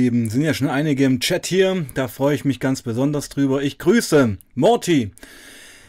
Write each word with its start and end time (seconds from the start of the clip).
Lieben, 0.00 0.30
sind 0.30 0.40
ja 0.40 0.54
schon 0.54 0.70
einige 0.70 1.04
im 1.04 1.20
Chat 1.20 1.44
hier, 1.44 1.84
da 1.92 2.08
freue 2.08 2.34
ich 2.34 2.46
mich 2.46 2.60
ganz 2.60 2.80
besonders 2.80 3.28
drüber. 3.28 3.62
Ich 3.62 3.76
grüße 3.76 4.38
Morty, 4.54 5.10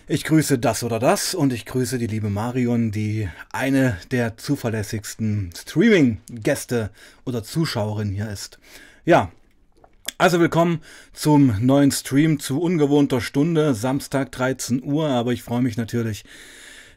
ich 0.09 0.25
grüße 0.25 0.59
das 0.59 0.83
oder 0.83 0.99
das 0.99 1.33
und 1.33 1.53
ich 1.53 1.65
grüße 1.65 1.97
die 1.97 2.07
liebe 2.07 2.29
Marion, 2.29 2.91
die 2.91 3.29
eine 3.53 3.97
der 4.11 4.35
zuverlässigsten 4.35 5.51
Streaming-Gäste 5.55 6.91
oder 7.23 7.45
Zuschauerin 7.45 8.11
hier 8.11 8.29
ist. 8.29 8.59
Ja, 9.05 9.31
also 10.17 10.41
willkommen 10.41 10.81
zum 11.13 11.65
neuen 11.65 11.93
Stream 11.93 12.41
zu 12.41 12.59
ungewohnter 12.59 13.21
Stunde, 13.21 13.73
Samstag 13.73 14.33
13 14.33 14.83
Uhr, 14.83 15.07
aber 15.07 15.31
ich 15.31 15.43
freue 15.43 15.61
mich 15.61 15.77
natürlich, 15.77 16.25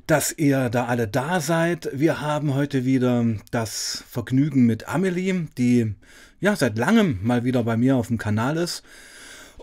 dass 0.08 0.32
ihr 0.32 0.70
da 0.70 0.86
alle 0.86 1.06
da 1.06 1.40
seid. 1.40 1.88
Wir 1.92 2.20
haben 2.20 2.54
heute 2.54 2.84
wieder 2.84 3.24
das 3.52 4.02
Vergnügen 4.08 4.66
mit 4.66 4.88
Amelie, 4.88 5.46
die 5.56 5.94
ja 6.40 6.56
seit 6.56 6.78
langem 6.78 7.18
mal 7.22 7.44
wieder 7.44 7.62
bei 7.64 7.76
mir 7.76 7.96
auf 7.96 8.08
dem 8.08 8.18
Kanal 8.18 8.56
ist 8.56 8.82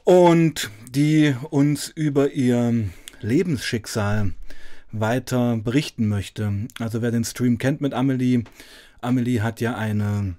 und 0.04 0.70
die 0.90 1.36
uns 1.50 1.90
über 1.90 2.32
ihr 2.32 2.90
Lebensschicksal 3.22 4.34
weiter 4.92 5.58
berichten 5.58 6.08
möchte. 6.08 6.68
Also 6.80 7.02
wer 7.02 7.12
den 7.12 7.24
Stream 7.24 7.58
kennt 7.58 7.82
mit 7.82 7.94
Amelie, 7.94 8.44
Amelie 9.02 9.42
hat 9.42 9.60
ja 9.62 9.76
eine 9.76 10.36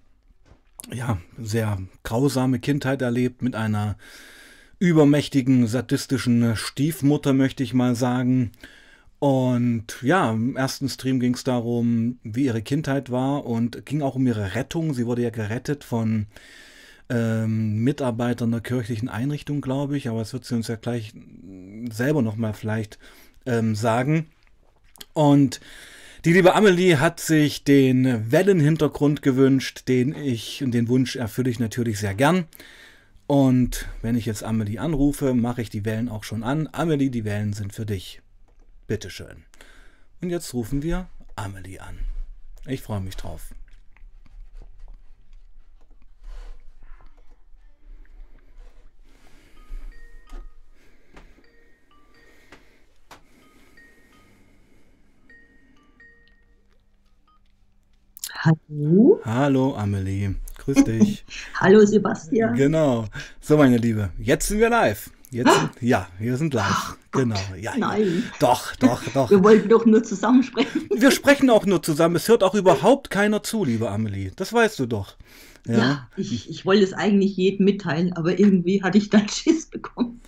ja, 0.92 1.18
sehr 1.38 1.78
grausame 2.02 2.58
Kindheit 2.58 3.02
erlebt 3.02 3.42
mit 3.42 3.54
einer 3.54 3.96
übermächtigen, 4.78 5.66
sadistischen 5.66 6.56
Stiefmutter, 6.56 7.32
möchte 7.32 7.62
ich 7.62 7.74
mal 7.74 7.94
sagen. 7.94 8.52
Und 9.24 10.02
ja, 10.02 10.32
im 10.32 10.54
ersten 10.54 10.86
Stream 10.90 11.18
ging 11.18 11.32
es 11.32 11.44
darum, 11.44 12.18
wie 12.24 12.44
ihre 12.44 12.60
Kindheit 12.60 13.10
war 13.10 13.46
und 13.46 13.86
ging 13.86 14.02
auch 14.02 14.16
um 14.16 14.26
ihre 14.26 14.54
Rettung. 14.54 14.92
Sie 14.92 15.06
wurde 15.06 15.22
ja 15.22 15.30
gerettet 15.30 15.82
von 15.82 16.26
ähm, 17.08 17.82
Mitarbeitern 17.82 18.50
der 18.50 18.60
kirchlichen 18.60 19.08
Einrichtung, 19.08 19.62
glaube 19.62 19.96
ich. 19.96 20.10
Aber 20.10 20.18
das 20.18 20.34
wird 20.34 20.44
sie 20.44 20.54
uns 20.54 20.68
ja 20.68 20.76
gleich 20.76 21.14
selber 21.90 22.20
nochmal 22.20 22.52
vielleicht 22.52 22.98
ähm, 23.46 23.74
sagen. 23.74 24.26
Und 25.14 25.58
die 26.26 26.34
liebe 26.34 26.54
Amelie 26.54 27.00
hat 27.00 27.18
sich 27.18 27.64
den 27.64 28.30
Wellenhintergrund 28.30 29.22
gewünscht, 29.22 29.88
den 29.88 30.14
ich 30.14 30.62
und 30.62 30.72
den 30.72 30.88
Wunsch 30.88 31.16
erfülle 31.16 31.48
ich 31.48 31.58
natürlich 31.58 31.98
sehr 31.98 32.12
gern. 32.12 32.44
Und 33.26 33.88
wenn 34.02 34.16
ich 34.16 34.26
jetzt 34.26 34.44
Amelie 34.44 34.80
anrufe, 34.80 35.32
mache 35.32 35.62
ich 35.62 35.70
die 35.70 35.86
Wellen 35.86 36.10
auch 36.10 36.24
schon 36.24 36.42
an. 36.42 36.68
Amelie, 36.72 37.08
die 37.08 37.24
Wellen 37.24 37.54
sind 37.54 37.72
für 37.72 37.86
dich. 37.86 38.20
Bitteschön. 38.86 39.44
Und 40.20 40.30
jetzt 40.30 40.52
rufen 40.52 40.82
wir 40.82 41.08
Amelie 41.36 41.80
an. 41.80 41.98
Ich 42.66 42.82
freue 42.82 43.00
mich 43.00 43.16
drauf. 43.16 43.54
Hallo. 58.44 59.20
Hallo 59.24 59.74
Amelie, 59.74 60.34
grüß 60.58 60.84
dich. 60.84 61.24
Hallo 61.54 61.86
Sebastian. 61.86 62.54
Genau. 62.54 63.06
So 63.40 63.56
meine 63.56 63.78
Liebe, 63.78 64.10
jetzt 64.18 64.48
sind 64.48 64.58
wir 64.58 64.68
live. 64.68 65.10
Jetzt, 65.34 65.50
ja, 65.80 66.06
wir 66.20 66.36
sind 66.36 66.54
live. 66.54 66.64
Ach, 66.68 66.96
genau. 67.10 67.34
Ja, 67.60 67.72
Nein. 67.76 68.22
Doch, 68.38 68.76
doch, 68.76 69.02
doch. 69.12 69.30
Wir 69.30 69.42
wollten 69.42 69.68
doch 69.68 69.84
nur 69.84 70.02
zusammen 70.04 70.42
sprechen. 70.44 70.88
Wir 70.94 71.10
sprechen 71.10 71.50
auch 71.50 71.66
nur 71.66 71.82
zusammen. 71.82 72.14
Es 72.16 72.28
hört 72.28 72.44
auch 72.44 72.54
überhaupt 72.54 73.10
keiner 73.10 73.42
zu, 73.42 73.64
liebe 73.64 73.90
Amelie. 73.90 74.30
Das 74.36 74.52
weißt 74.52 74.78
du 74.78 74.86
doch. 74.86 75.16
Ja, 75.66 75.76
Ja. 75.78 76.08
ich, 76.16 76.48
ich 76.48 76.64
wollte 76.64 76.84
es 76.84 76.92
eigentlich 76.92 77.36
jedem 77.36 77.64
mitteilen, 77.64 78.12
aber 78.12 78.38
irgendwie 78.38 78.82
hatte 78.82 78.98
ich 78.98 79.10
dann 79.10 79.28
Schiss 79.28 79.66
bekommen 79.66 80.20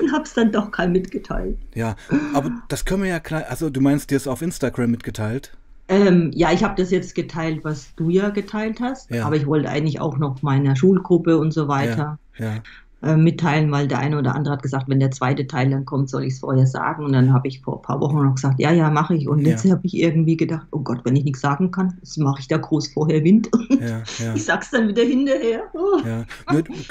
und 0.00 0.12
habe 0.12 0.24
es 0.24 0.32
dann 0.32 0.50
doch 0.50 0.70
keinem 0.70 0.92
mitgeteilt. 0.92 1.58
Ja, 1.74 1.96
aber 2.32 2.50
das 2.68 2.84
können 2.86 3.02
wir 3.02 3.10
ja 3.10 3.20
klar. 3.20 3.44
Also, 3.50 3.68
du 3.70 3.80
meinst, 3.82 4.10
dir 4.10 4.16
ist 4.16 4.28
auf 4.28 4.40
Instagram 4.40 4.90
mitgeteilt? 4.90 5.52
Ähm, 5.88 6.30
ja, 6.32 6.52
ich 6.52 6.64
habe 6.64 6.80
das 6.80 6.90
jetzt 6.90 7.14
geteilt, 7.14 7.64
was 7.64 7.94
du 7.96 8.08
ja 8.08 8.30
geteilt 8.30 8.80
hast, 8.80 9.10
Ja. 9.10 9.26
aber 9.26 9.36
ich 9.36 9.46
wollte 9.46 9.68
eigentlich 9.68 10.00
auch 10.00 10.16
noch 10.16 10.40
meiner 10.40 10.74
Schulgruppe 10.74 11.36
und 11.38 11.52
so 11.52 11.68
weiter 11.68 12.18
Ja. 12.38 12.62
Äh, 13.02 13.16
mitteilen, 13.16 13.70
weil 13.72 13.88
der 13.88 13.98
eine 13.98 14.18
oder 14.18 14.34
andere 14.34 14.54
hat 14.54 14.62
gesagt, 14.62 14.88
wenn 14.88 15.00
der 15.00 15.10
zweite 15.10 15.46
Teil 15.46 15.70
dann 15.70 15.84
kommt, 15.84 16.08
soll 16.08 16.24
ich 16.24 16.34
es 16.34 16.38
vorher 16.40 16.66
sagen. 16.66 17.04
Und 17.04 17.12
dann 17.12 17.32
habe 17.32 17.48
ich 17.48 17.60
vor 17.60 17.78
ein 17.78 17.82
paar 17.82 18.00
Wochen 18.00 18.22
noch 18.24 18.34
gesagt, 18.36 18.60
ja, 18.60 18.70
ja, 18.72 18.90
mache 18.90 19.14
ich. 19.16 19.28
Und 19.28 19.40
Ja. 19.40 19.48
jetzt 19.50 19.68
habe 19.70 19.80
ich 19.84 19.94
irgendwie 19.96 20.36
gedacht, 20.36 20.66
oh 20.70 20.80
Gott, 20.80 21.00
wenn 21.04 21.16
ich 21.16 21.24
nichts 21.24 21.40
sagen 21.40 21.70
kann, 21.70 21.98
mache 22.18 22.40
ich 22.40 22.48
da 22.48 22.58
groß 22.58 22.88
vorher 22.88 23.24
Wind. 23.24 23.50
Ja, 23.80 24.02
ja. 24.24 24.34
Ich 24.34 24.44
sag's 24.44 24.70
dann 24.70 24.88
wieder 24.88 25.02
hinterher. 25.02 25.62
Oh. 25.74 26.00
Ja, 26.06 26.24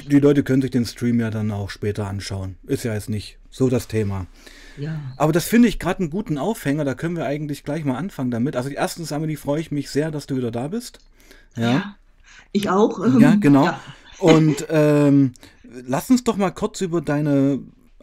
die 0.10 0.20
Leute 0.20 0.44
können 0.44 0.62
sich 0.62 0.72
den 0.72 0.86
Stream 0.86 1.20
ja 1.20 1.30
dann 1.30 1.50
auch 1.52 1.70
später 1.70 2.08
anschauen. 2.08 2.56
Ist 2.68 2.84
ja 2.84 2.94
jetzt 2.94 3.10
nicht 3.10 3.38
so 3.50 3.70
das 3.70 3.88
Thema. 3.88 4.26
Ja. 4.78 5.00
Aber 5.18 5.32
das 5.34 5.46
finde 5.46 5.68
ich 5.68 5.80
gerade 5.80 6.00
einen 6.00 6.10
guten 6.10 6.38
Aufhänger, 6.38 6.86
da 6.86 6.94
können 6.94 7.16
wir 7.18 7.26
eigentlich 7.26 7.64
gleich 7.64 7.84
mal 7.86 7.96
anfangen 7.98 8.32
damit. 8.32 8.56
Also 8.56 8.70
erstens, 8.70 9.12
Amelie, 9.12 9.36
freue 9.38 9.60
ich 9.62 9.72
mich 9.72 9.90
sehr, 9.90 10.12
dass 10.12 10.28
du 10.28 10.36
wieder 10.38 10.52
da 10.52 10.68
bist. 10.70 11.00
Ja, 11.58 11.96
Ich 12.54 12.70
auch. 12.70 13.06
ähm, 13.06 13.20
ja 13.20 13.36
genau. 13.40 13.66
ja. 13.66 13.80
Und 14.20 14.66
ähm, 14.70 15.34
lass 15.86 16.10
uns 16.10 16.24
doch 16.24 16.38
mal 16.38 16.52
kurz 16.52 16.82
über 16.82 17.02
deine 17.02 17.60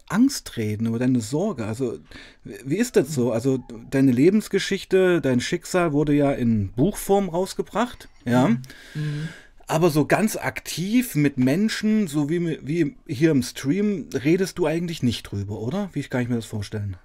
Angst 0.08 0.56
reden, 0.56 0.86
über 0.86 0.98
deine 0.98 1.20
Sorge. 1.20 1.66
Also, 1.66 1.98
wie 2.44 2.76
ist 2.76 2.96
das 2.96 3.14
so? 3.14 3.32
Also, 3.32 3.58
deine 3.90 4.12
Lebensgeschichte, 4.12 5.20
dein 5.20 5.40
Schicksal 5.40 5.92
wurde 5.92 6.14
ja 6.14 6.32
in 6.32 6.72
Buchform 6.72 7.28
rausgebracht, 7.28 8.08
ja. 8.24 8.48
Mhm. 8.48 9.28
Aber 9.66 9.90
so 9.90 10.06
ganz 10.06 10.36
aktiv 10.36 11.14
mit 11.14 11.36
Menschen, 11.36 12.08
so 12.08 12.30
wie, 12.30 12.58
wie 12.66 12.96
hier 13.06 13.30
im 13.30 13.42
Stream, 13.42 14.08
redest 14.14 14.58
du 14.58 14.66
eigentlich 14.66 15.02
nicht 15.02 15.24
drüber, 15.24 15.60
oder? 15.60 15.90
Wie 15.92 16.02
kann 16.04 16.22
ich 16.22 16.30
mir 16.30 16.36
das 16.36 16.46
vorstellen? 16.46 16.96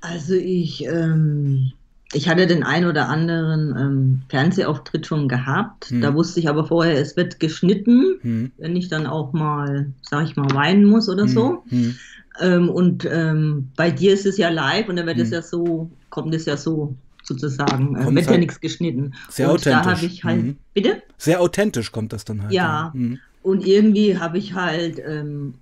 Also 0.00 0.32
ich, 0.34 0.86
ähm, 0.86 1.72
ich 2.12 2.28
hatte 2.28 2.46
den 2.46 2.62
ein 2.62 2.84
oder 2.84 3.08
anderen 3.08 3.74
ähm, 3.78 4.22
Fernsehauftritt 4.28 5.06
schon 5.06 5.28
gehabt. 5.28 5.86
Hm. 5.90 6.00
Da 6.02 6.14
wusste 6.14 6.40
ich 6.40 6.48
aber 6.48 6.66
vorher, 6.66 6.98
es 7.00 7.16
wird 7.16 7.40
geschnitten, 7.40 8.18
Hm. 8.22 8.52
wenn 8.58 8.76
ich 8.76 8.88
dann 8.88 9.06
auch 9.06 9.32
mal, 9.32 9.86
sag 10.02 10.24
ich 10.26 10.36
mal, 10.36 10.50
weinen 10.54 10.84
muss 10.84 11.08
oder 11.08 11.26
so. 11.28 11.62
Hm. 11.68 11.94
Ähm, 12.40 12.68
und 12.70 13.04
ähm, 13.10 13.68
bei 13.76 13.90
dir 13.90 14.12
ist 14.14 14.26
es 14.26 14.38
ja 14.38 14.48
live 14.48 14.88
und 14.88 14.96
dann 14.96 15.06
wird 15.06 15.18
es 15.18 15.28
Hm. 15.28 15.32
ja 15.34 15.42
so, 15.42 15.90
kommt 16.10 16.34
es 16.34 16.44
ja 16.46 16.56
so 16.56 16.94
sozusagen, 17.24 17.94
äh, 17.96 18.12
wird 18.14 18.24
ja 18.24 18.30
halt 18.32 18.40
nichts 18.40 18.60
geschnitten. 18.60 19.14
sehr 19.28 19.50
und 19.52 19.64
da 19.64 19.80
authentisch. 19.80 19.96
habe 19.96 20.06
ich 20.06 20.24
halt, 20.24 20.42
Mhm. 20.42 20.56
bitte? 20.74 21.02
Sehr 21.18 21.40
authentisch 21.40 21.92
kommt 21.92 22.12
das 22.12 22.24
dann 22.24 22.42
halt. 22.42 22.52
Ja. 22.52 22.90
Hm. 22.94 23.18
Und 23.42 23.66
irgendwie 23.66 24.18
habe 24.18 24.38
ich 24.38 24.54
halt, 24.54 25.00
ähm, 25.06 25.54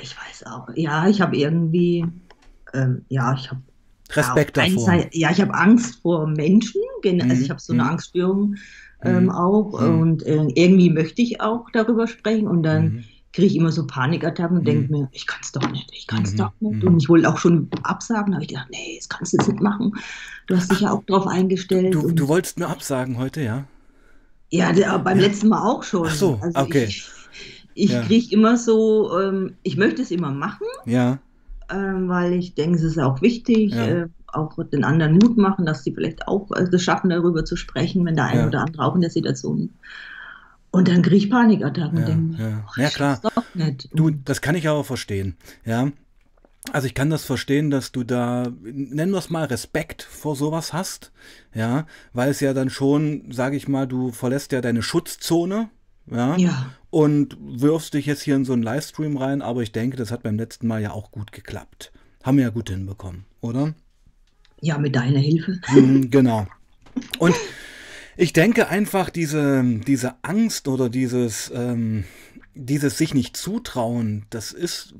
ich 0.00 0.14
weiß 0.16 0.46
auch, 0.46 0.68
ja, 0.74 1.08
ich 1.08 1.20
habe 1.20 1.36
irgendwie, 1.36 2.06
ähm, 2.74 3.02
ja, 3.08 3.34
ich 3.34 3.50
habe 3.50 3.60
Respekt 4.16 4.56
einen 4.56 4.74
davor. 4.74 4.86
Seite- 4.86 5.08
ja, 5.12 5.30
ich 5.30 5.40
habe 5.40 5.54
Angst 5.54 6.00
vor 6.02 6.26
Menschen, 6.26 6.80
gen- 7.02 7.22
also 7.22 7.34
Mhm, 7.34 7.44
ich 7.44 7.50
habe 7.50 7.60
so 7.60 7.72
eine 7.72 7.84
mhm. 7.84 7.88
Angststörung 7.90 8.54
ähm, 9.04 9.30
Mhm, 9.30 9.34
auch 9.34 9.72
mhm. 9.72 10.04
und 10.04 10.22
äh, 10.24 10.46
irgendwie 10.54 10.90
möchte 10.90 11.22
ich 11.22 11.40
auch 11.40 11.66
darüber 11.72 12.06
sprechen 12.06 12.46
und 12.48 12.62
dann 12.62 12.92
Mhm. 12.92 13.04
kriege 13.32 13.46
ich 13.46 13.56
immer 13.56 13.72
so 13.72 13.86
Panikattacken 13.86 14.58
und 14.58 14.64
Mhm. 14.64 14.66
denke 14.66 14.92
mir, 14.92 15.08
ich 15.12 15.26
kann 15.26 15.40
es 15.42 15.52
doch 15.52 15.70
nicht, 15.70 15.90
ich 15.92 16.06
kann 16.06 16.22
es 16.24 16.32
Mhm, 16.32 16.36
doch 16.38 16.52
nicht. 16.60 16.82
mhm. 16.82 16.88
Und 16.88 17.02
ich 17.02 17.08
wollte 17.08 17.28
auch 17.28 17.38
schon 17.38 17.70
absagen, 17.84 18.34
aber 18.34 18.42
ich 18.42 18.52
dachte, 18.52 18.70
nee, 18.72 18.96
das 18.98 19.08
kannst 19.08 19.32
du 19.32 19.36
jetzt 19.38 19.48
nicht 19.48 19.62
machen. 19.62 19.92
Du 20.48 20.56
hast 20.56 20.70
dich 20.70 20.80
ja 20.80 20.90
auch 20.92 21.04
drauf 21.04 21.26
eingestellt. 21.26 21.94
Du, 21.94 22.10
du 22.10 22.28
wolltest 22.28 22.58
mir 22.58 22.68
absagen 22.68 23.18
heute, 23.18 23.40
ja? 23.42 23.64
ja, 24.50 24.72
der, 24.72 24.98
beim 24.98 25.18
Ja. 25.18 25.24
letzten 25.24 25.48
Mal 25.48 25.62
auch 25.68 25.82
schon. 25.82 26.06
Ach 26.08 26.14
so, 26.14 26.38
also 26.40 26.60
okay. 26.62 26.86
Ich, 26.88 27.12
ich 27.74 27.90
Ja. 27.92 28.02
kriege 28.02 28.34
immer 28.34 28.56
so, 28.56 29.18
ähm, 29.18 29.56
ich 29.62 29.76
möchte 29.76 30.02
es 30.02 30.10
immer 30.10 30.30
machen, 30.32 30.66
Ja. 30.86 31.18
Ähm, 31.72 32.08
weil 32.08 32.32
ich 32.34 32.54
denke, 32.54 32.76
es 32.76 32.82
ist 32.82 32.98
auch 32.98 33.20
wichtig, 33.22 33.72
Ja. 33.74 33.86
äh, 33.86 34.08
auch 34.28 34.56
den 34.72 34.84
anderen 34.84 35.14
Mut 35.14 35.36
machen, 35.36 35.66
dass 35.66 35.82
sie 35.84 35.92
vielleicht 35.92 36.28
auch 36.28 36.50
äh, 36.52 36.68
das 36.70 36.82
schaffen, 36.82 37.10
darüber 37.10 37.44
zu 37.44 37.56
sprechen, 37.56 38.04
wenn 38.06 38.16
der 38.16 38.26
eine 38.26 38.40
Ja. 38.42 38.46
oder 38.46 38.60
andere 38.62 38.84
auch 38.84 38.94
in 38.94 39.00
der 39.00 39.10
Situation 39.10 39.62
ist. 39.64 39.70
Und 40.72 40.86
dann 40.86 41.02
kriege 41.02 41.16
ich 41.16 41.30
Panikattacken 41.30 41.98
Ja, 41.98 42.04
und 42.04 42.08
denke 42.08 42.42
ja. 42.42 42.82
Ja, 42.84 42.90
klar. 42.90 43.20
Du, 43.92 44.10
das 44.10 44.40
kann 44.40 44.54
ich 44.54 44.68
aber 44.68 44.84
verstehen, 44.84 45.36
ja. 45.64 45.90
Also 46.72 46.86
ich 46.86 46.94
kann 46.94 47.08
das 47.10 47.24
verstehen, 47.24 47.70
dass 47.70 47.90
du 47.90 48.04
da, 48.04 48.46
nennen 48.62 49.10
wir 49.12 49.18
es 49.18 49.30
mal, 49.30 49.44
Respekt 49.46 50.02
vor 50.02 50.36
sowas 50.36 50.72
hast, 50.74 51.10
ja, 51.54 51.86
weil 52.12 52.30
es 52.30 52.40
ja 52.40 52.52
dann 52.52 52.68
schon, 52.70 53.32
sage 53.32 53.56
ich 53.56 53.66
mal, 53.66 53.86
du 53.88 54.12
verlässt 54.12 54.52
ja 54.52 54.60
deine 54.60 54.82
Schutzzone, 54.82 55.70
ja, 56.06 56.36
ja, 56.36 56.66
und 56.90 57.36
wirfst 57.40 57.94
dich 57.94 58.06
jetzt 58.06 58.22
hier 58.22 58.36
in 58.36 58.44
so 58.44 58.52
einen 58.52 58.62
Livestream 58.62 59.16
rein, 59.16 59.42
aber 59.42 59.62
ich 59.62 59.72
denke, 59.72 59.96
das 59.96 60.10
hat 60.10 60.22
beim 60.22 60.36
letzten 60.36 60.66
Mal 60.66 60.82
ja 60.82 60.90
auch 60.92 61.10
gut 61.12 61.32
geklappt. 61.32 61.92
Haben 62.22 62.36
wir 62.36 62.44
ja 62.44 62.50
gut 62.50 62.70
hinbekommen, 62.70 63.24
oder? 63.40 63.74
ja, 64.62 64.76
mit 64.76 64.94
deiner 64.94 65.20
Hilfe. 65.20 65.58
Mhm, 65.72 66.10
genau. 66.10 66.46
Und 67.18 67.34
ich 68.18 68.34
denke 68.34 68.68
einfach, 68.68 69.08
diese, 69.08 69.64
diese 69.86 70.16
Angst 70.22 70.68
oder 70.68 70.90
dieses, 70.90 71.50
ähm, 71.54 72.04
dieses 72.54 72.98
sich 72.98 73.14
nicht 73.14 73.38
zutrauen, 73.38 74.26
das 74.28 74.52
ist, 74.52 74.94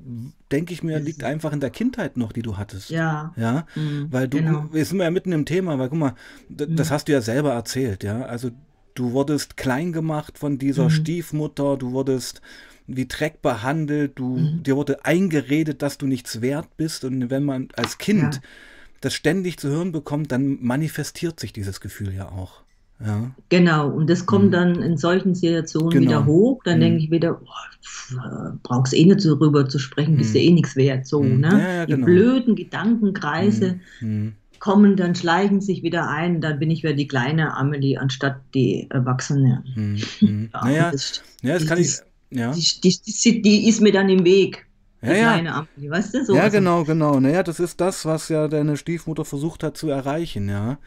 denke 0.50 0.72
ich 0.72 0.82
mir, 0.82 0.98
liegt 0.98 1.24
einfach 1.24 1.52
in 1.52 1.60
der 1.60 1.68
Kindheit 1.68 2.16
noch, 2.16 2.32
die 2.32 2.40
du 2.40 2.56
hattest. 2.56 2.88
Ja, 2.88 3.34
Ja, 3.36 3.66
mhm, 3.74 4.06
weil 4.10 4.28
du, 4.28 4.38
genau. 4.38 4.64
wir 4.72 4.82
sind 4.82 4.98
ja 5.00 5.10
mitten 5.10 5.32
im 5.32 5.44
Thema, 5.44 5.78
weil 5.78 5.90
guck 5.90 5.98
mal, 5.98 6.14
das 6.48 6.88
Mhm. 6.88 6.94
hast 6.94 7.08
du 7.08 7.12
ja 7.12 7.20
selber 7.20 7.52
erzählt, 7.52 8.02
ja. 8.02 8.22
Also 8.22 8.52
Du 8.94 9.12
wurdest 9.12 9.56
klein 9.56 9.92
gemacht 9.92 10.38
von 10.38 10.58
dieser 10.58 10.84
mhm. 10.84 10.90
Stiefmutter, 10.90 11.76
du 11.76 11.92
wurdest 11.92 12.40
wie 12.86 13.06
Dreck 13.06 13.40
behandelt, 13.42 14.18
du, 14.18 14.38
mhm. 14.38 14.62
dir 14.62 14.76
wurde 14.76 15.04
eingeredet, 15.04 15.82
dass 15.82 15.98
du 15.98 16.06
nichts 16.06 16.40
wert 16.40 16.76
bist. 16.76 17.04
Und 17.04 17.30
wenn 17.30 17.44
man 17.44 17.68
als 17.76 17.98
Kind 17.98 18.36
ja. 18.36 18.40
das 19.00 19.14
ständig 19.14 19.58
zu 19.58 19.68
hören 19.68 19.92
bekommt, 19.92 20.32
dann 20.32 20.58
manifestiert 20.60 21.38
sich 21.38 21.52
dieses 21.52 21.80
Gefühl 21.80 22.12
ja 22.12 22.28
auch. 22.28 22.62
Ja. 23.04 23.30
Genau, 23.48 23.88
und 23.88 24.10
das 24.10 24.26
kommt 24.26 24.46
mhm. 24.46 24.50
dann 24.50 24.82
in 24.82 24.96
solchen 24.98 25.34
Situationen 25.34 25.90
genau. 25.90 26.10
wieder 26.10 26.26
hoch. 26.26 26.60
Dann 26.64 26.78
mhm. 26.78 26.82
denke 26.82 27.04
ich 27.04 27.10
wieder, 27.10 27.40
oh, 27.40 28.18
brauchst 28.62 28.92
eh 28.92 29.06
nicht 29.06 29.20
so 29.20 29.34
rüber 29.34 29.68
zu 29.68 29.78
sprechen, 29.78 30.16
bist 30.16 30.30
mhm. 30.30 30.36
ja 30.36 30.42
eh 30.42 30.50
nichts 30.50 30.76
wert. 30.76 31.06
So, 31.06 31.22
mhm. 31.22 31.40
ne? 31.40 31.48
Ja, 31.48 31.84
genau. 31.86 31.96
Die 31.96 32.02
blöden 32.02 32.56
Gedankenkreise 32.56 33.80
mhm. 34.00 34.08
Mhm. 34.08 34.32
Kommen 34.60 34.96
dann, 34.96 35.14
schleichen 35.14 35.60
sich 35.60 35.82
wieder 35.82 36.08
ein. 36.08 36.40
Dann 36.40 36.58
bin 36.58 36.70
ich 36.70 36.82
wieder 36.82 36.92
die 36.92 37.08
kleine 37.08 37.56
Amelie 37.56 37.98
anstatt 37.98 38.40
die 38.54 38.86
Erwachsene. 38.90 39.64
Ja, 40.52 40.64
naja, 40.64 40.90
das, 40.92 41.22
ja, 41.42 41.54
das 41.54 41.66
kann 41.66 41.78
ich. 41.78 41.96
Ja. 42.30 42.52
Die, 42.52 42.80
die, 42.82 43.00
die, 43.02 43.42
die 43.42 43.68
ist 43.68 43.80
mir 43.80 43.92
dann 43.92 44.08
im 44.08 44.24
Weg. 44.24 44.66
Ja, 45.02 45.14
ja. 45.14 45.34
Amelie, 45.34 45.90
weißt 45.90 46.14
du? 46.14 46.24
So, 46.24 46.36
ja, 46.36 46.48
genau, 46.48 46.84
genau. 46.84 47.18
Naja, 47.18 47.42
das 47.42 47.58
ist 47.58 47.80
das, 47.80 48.04
was 48.04 48.28
ja 48.28 48.46
deine 48.46 48.76
Stiefmutter 48.76 49.24
versucht 49.24 49.64
hat 49.64 49.76
zu 49.76 49.88
erreichen, 49.88 50.48
ja. 50.48 50.78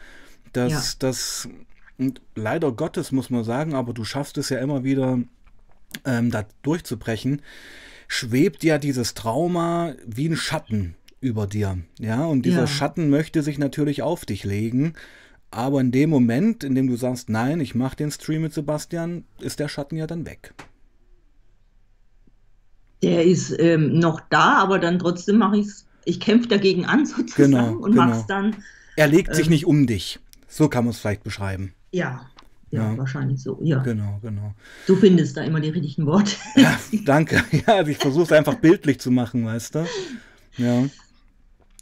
Dass, 0.52 0.72
ja. 0.72 0.82
dass 1.00 1.48
und 1.98 2.20
leider 2.34 2.72
Gottes 2.72 3.12
muss 3.12 3.30
man 3.30 3.44
sagen, 3.44 3.74
aber 3.74 3.92
du 3.92 4.04
schaffst 4.04 4.38
es 4.38 4.48
ja 4.48 4.58
immer 4.58 4.84
wieder, 4.84 5.18
ähm, 6.04 6.30
da 6.30 6.44
durchzubrechen, 6.62 7.42
schwebt 8.08 8.64
ja 8.64 8.78
dieses 8.78 9.14
Trauma 9.14 9.94
wie 10.06 10.28
ein 10.28 10.36
Schatten 10.36 10.96
über 11.24 11.46
dir. 11.46 11.78
Ja, 11.98 12.24
und 12.24 12.42
dieser 12.42 12.60
ja. 12.60 12.66
Schatten 12.66 13.10
möchte 13.10 13.42
sich 13.42 13.58
natürlich 13.58 14.02
auf 14.02 14.24
dich 14.24 14.44
legen. 14.44 14.94
Aber 15.50 15.80
in 15.80 15.92
dem 15.92 16.10
Moment, 16.10 16.64
in 16.64 16.74
dem 16.74 16.88
du 16.88 16.96
sagst, 16.96 17.28
nein, 17.28 17.60
ich 17.60 17.74
mache 17.74 17.96
den 17.96 18.10
Stream 18.10 18.42
mit 18.42 18.52
Sebastian, 18.52 19.24
ist 19.40 19.60
der 19.60 19.68
Schatten 19.68 19.96
ja 19.96 20.06
dann 20.06 20.26
weg. 20.26 20.52
Der 23.02 23.24
ist 23.24 23.54
ähm, 23.58 23.98
noch 23.98 24.20
da, 24.30 24.58
aber 24.58 24.78
dann 24.78 24.98
trotzdem 24.98 25.38
mache 25.38 25.58
ich 25.58 25.66
es. 25.66 25.86
Ich 26.04 26.20
kämpfe 26.20 26.48
dagegen 26.48 26.84
an 26.84 27.06
sozusagen 27.06 27.52
genau, 27.52 27.72
und 27.76 27.92
genau. 27.92 28.06
mache 28.06 28.18
es 28.18 28.26
dann. 28.26 28.56
Er 28.96 29.06
legt 29.06 29.28
ähm, 29.30 29.34
sich 29.34 29.48
nicht 29.48 29.66
um 29.66 29.86
dich. 29.86 30.18
So 30.48 30.68
kann 30.68 30.84
man 30.84 30.90
es 30.90 30.98
vielleicht 30.98 31.24
beschreiben. 31.24 31.72
Ja, 31.92 32.26
ja, 32.74 32.90
ja, 32.90 32.98
wahrscheinlich 32.98 33.40
so. 33.40 33.58
Ja. 33.62 33.78
Genau, 33.82 34.18
genau. 34.20 34.54
Du 34.86 34.96
findest 34.96 35.36
da 35.36 35.42
immer 35.42 35.60
die 35.60 35.68
richtigen 35.68 36.06
Worte. 36.06 36.32
Ja, 36.56 36.76
danke. 37.04 37.42
Ja, 37.52 37.76
also 37.76 37.90
ich 37.90 37.98
versuche 37.98 38.24
es 38.24 38.32
einfach 38.32 38.56
bildlich 38.56 38.98
zu 38.98 39.12
machen, 39.12 39.46
weißt 39.46 39.76
du? 39.76 39.86
Ja. 40.56 40.84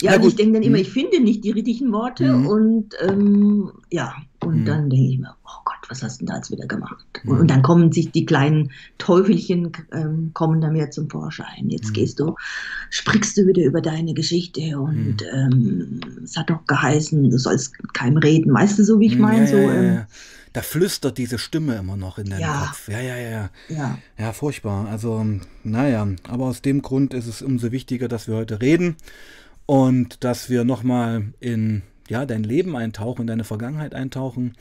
Ja, 0.03 0.17
und 0.17 0.27
ich 0.27 0.37
denke 0.37 0.55
dann 0.55 0.63
immer, 0.63 0.79
hm. 0.79 0.83
ich 0.83 0.91
finde 0.91 1.21
nicht 1.21 1.45
die 1.45 1.51
richtigen 1.51 1.93
Worte 1.93 2.33
mhm. 2.33 2.47
und 2.47 2.95
ähm, 3.01 3.73
ja, 3.91 4.15
und 4.43 4.61
mhm. 4.61 4.65
dann 4.65 4.91
denke 4.91 5.07
ich 5.07 5.19
mir, 5.19 5.35
oh 5.45 5.61
Gott, 5.65 5.77
was 5.89 6.03
hast 6.03 6.21
du 6.21 6.25
denn 6.25 6.33
da 6.33 6.37
jetzt 6.37 6.51
wieder 6.51 6.67
gemacht? 6.67 7.07
Mhm. 7.23 7.39
Und 7.39 7.51
dann 7.51 7.63
kommen 7.63 7.93
sich 7.93 8.11
die 8.11 8.27
kleinen 8.27 8.73
Teufelchen, 8.99 9.73
ähm, 9.93 10.31
kommen 10.35 10.61
dann 10.61 10.75
wieder 10.75 10.91
zum 10.91 11.09
Vorschein. 11.09 11.69
Jetzt 11.69 11.91
mhm. 11.91 11.93
gehst 11.93 12.21
du, 12.21 12.35
sprichst 12.91 13.37
du 13.37 13.47
wieder 13.47 13.63
über 13.63 13.81
deine 13.81 14.15
Geschichte 14.15 14.79
und 14.79 15.23
mhm. 15.23 16.01
ähm, 16.01 16.01
es 16.25 16.37
hat 16.37 16.51
doch 16.51 16.67
geheißen, 16.67 17.31
du 17.31 17.39
sollst 17.39 17.75
keinem 17.95 18.17
reden. 18.17 18.53
Weißt 18.53 18.79
du 18.79 18.85
so, 18.85 18.99
wie 18.99 19.07
ich 19.07 19.19
meine? 19.19 19.45
Ja, 19.45 19.51
so, 19.51 19.57
ja, 19.57 19.75
ja, 19.75 19.83
ähm, 19.83 20.07
da 20.53 20.61
flüstert 20.61 21.17
diese 21.19 21.39
Stimme 21.39 21.77
immer 21.77 21.97
noch 21.97 22.19
in 22.19 22.29
deinem 22.29 22.41
ja. 22.41 22.67
Kopf. 22.67 22.89
Ja, 22.89 23.01
ja, 23.01 23.17
ja, 23.17 23.51
ja. 23.69 23.99
Ja, 24.19 24.33
furchtbar. 24.33 24.87
Also, 24.89 25.25
naja, 25.65 26.07
aber 26.29 26.45
aus 26.47 26.61
dem 26.61 26.83
Grund 26.83 27.15
ist 27.15 27.27
es 27.27 27.41
umso 27.41 27.73
wichtiger, 27.73 28.09
dass 28.09 28.29
wir 28.29 28.35
heute 28.35 28.61
reden 28.61 28.97
und 29.67 30.25
dass 30.25 30.51
wir 30.51 30.65
nochmal 30.65 31.33
in 31.41 31.83
ja, 32.09 32.27
dein 32.27 32.45
Leben 32.45 32.77
eintauchen, 32.77 33.23
in 33.23 33.27
deine 33.27 33.45
Vergangenheit 33.45 33.95
eintauchen. 33.95 34.55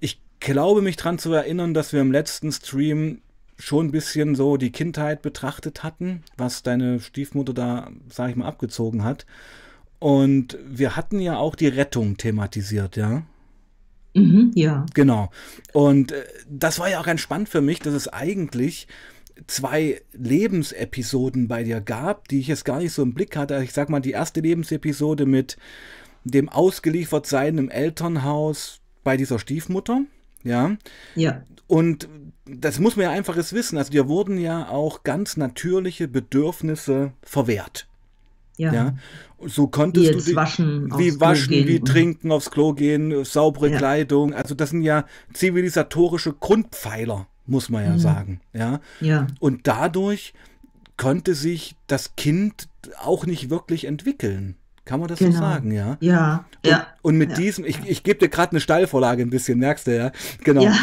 Ich 0.00 0.20
glaube 0.40 0.82
mich 0.82 0.96
daran 0.96 1.18
zu 1.18 1.32
erinnern, 1.32 1.74
dass 1.74 1.92
wir 1.92 2.00
im 2.00 2.12
letzten 2.12 2.52
Stream 2.52 3.22
schon 3.58 3.86
ein 3.86 3.92
bisschen 3.92 4.34
so 4.34 4.56
die 4.56 4.72
Kindheit 4.72 5.22
betrachtet 5.22 5.82
hatten, 5.82 6.22
was 6.36 6.62
deine 6.62 7.00
Stiefmutter 7.00 7.54
da, 7.54 7.90
sag 8.08 8.30
ich 8.30 8.36
mal, 8.36 8.46
abgezogen 8.46 9.04
hat. 9.04 9.24
Und 9.98 10.58
wir 10.66 10.96
hatten 10.96 11.20
ja 11.20 11.36
auch 11.36 11.54
die 11.54 11.68
Rettung 11.68 12.16
thematisiert, 12.16 12.96
ja? 12.96 13.22
Mhm, 14.14 14.50
ja. 14.54 14.84
Genau. 14.94 15.30
Und 15.72 16.12
äh, 16.12 16.24
das 16.50 16.78
war 16.80 16.90
ja 16.90 17.00
auch 17.00 17.06
ganz 17.06 17.20
spannend 17.20 17.48
für 17.48 17.60
mich, 17.60 17.78
dass 17.78 17.94
es 17.94 18.08
eigentlich 18.08 18.88
zwei 19.46 20.00
Lebensepisoden 20.12 21.48
bei 21.48 21.64
dir 21.64 21.80
gab, 21.80 22.28
die 22.28 22.40
ich 22.40 22.48
jetzt 22.48 22.64
gar 22.64 22.78
nicht 22.78 22.92
so 22.92 23.02
im 23.02 23.14
Blick 23.14 23.36
hatte. 23.36 23.62
Ich 23.62 23.72
sag 23.72 23.88
mal, 23.88 24.00
die 24.00 24.12
erste 24.12 24.40
Lebensepisode 24.40 25.26
mit 25.26 25.56
dem 26.24 26.48
Ausgeliefertsein 26.48 27.58
im 27.58 27.68
Elternhaus 27.68 28.80
bei 29.04 29.16
dieser 29.16 29.38
Stiefmutter. 29.38 30.02
Ja. 30.44 30.76
Ja. 31.14 31.42
Und 31.66 32.08
das 32.44 32.78
muss 32.78 32.96
man 32.96 33.04
ja 33.04 33.10
einfaches 33.10 33.52
wissen. 33.52 33.78
Also 33.78 33.90
dir 33.90 34.08
wurden 34.08 34.38
ja 34.38 34.68
auch 34.68 35.04
ganz 35.04 35.36
natürliche 35.36 36.08
Bedürfnisse 36.08 37.12
verwehrt. 37.22 37.88
Ja. 38.56 38.72
ja. 38.72 38.96
So 39.44 39.66
konntest 39.66 40.10
wie 40.10 40.12
du 40.12 40.20
die, 40.20 40.36
waschen, 40.36 40.92
wie 40.98 41.18
waschen, 41.18 41.66
wie 41.66 41.80
trinken, 41.80 42.30
aufs 42.30 42.50
Klo 42.50 42.74
gehen, 42.74 43.24
saubere 43.24 43.70
ja. 43.70 43.78
Kleidung. 43.78 44.34
Also 44.34 44.54
das 44.54 44.70
sind 44.70 44.82
ja 44.82 45.06
zivilisatorische 45.32 46.32
Grundpfeiler 46.32 47.26
muss 47.46 47.68
man 47.68 47.84
ja 47.84 47.92
mhm. 47.92 47.98
sagen. 47.98 48.40
Ja? 48.52 48.80
ja. 49.00 49.26
Und 49.40 49.66
dadurch 49.66 50.34
konnte 50.96 51.34
sich 51.34 51.74
das 51.86 52.16
Kind 52.16 52.68
auch 52.98 53.26
nicht 53.26 53.50
wirklich 53.50 53.86
entwickeln. 53.86 54.56
Kann 54.84 54.98
man 54.98 55.08
das 55.08 55.20
genau. 55.20 55.32
so 55.32 55.38
sagen, 55.38 55.70
ja? 55.70 55.96
Ja, 56.00 56.44
und, 56.64 56.70
ja. 56.70 56.86
Und 57.02 57.16
mit 57.16 57.30
ja. 57.30 57.36
diesem, 57.36 57.64
ich, 57.64 57.78
ich 57.86 58.02
gebe 58.02 58.18
dir 58.18 58.28
gerade 58.28 58.52
eine 58.52 58.60
Steilvorlage 58.60 59.22
ein 59.22 59.30
bisschen, 59.30 59.58
merkst 59.60 59.86
du, 59.86 59.96
ja? 59.96 60.12
Genau. 60.42 60.64
Ja. 60.64 60.74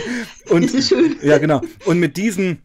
und. 0.50 0.70
Ja, 1.22 1.38
genau. 1.38 1.62
Und 1.86 1.98
mit 1.98 2.16
diesen, 2.16 2.58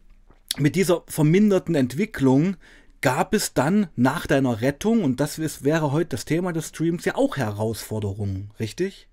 mit 0.58 0.76
dieser 0.76 1.02
verminderten 1.06 1.74
Entwicklung 1.74 2.56
gab 3.00 3.34
es 3.34 3.54
dann 3.54 3.88
nach 3.96 4.26
deiner 4.26 4.60
Rettung, 4.60 5.02
und 5.02 5.18
das 5.18 5.38
ist, 5.38 5.64
wäre 5.64 5.92
heute 5.92 6.10
das 6.10 6.24
Thema 6.24 6.52
des 6.52 6.68
Streams, 6.68 7.04
ja 7.04 7.16
auch 7.16 7.36
Herausforderungen, 7.36 8.50
richtig? 8.60 9.08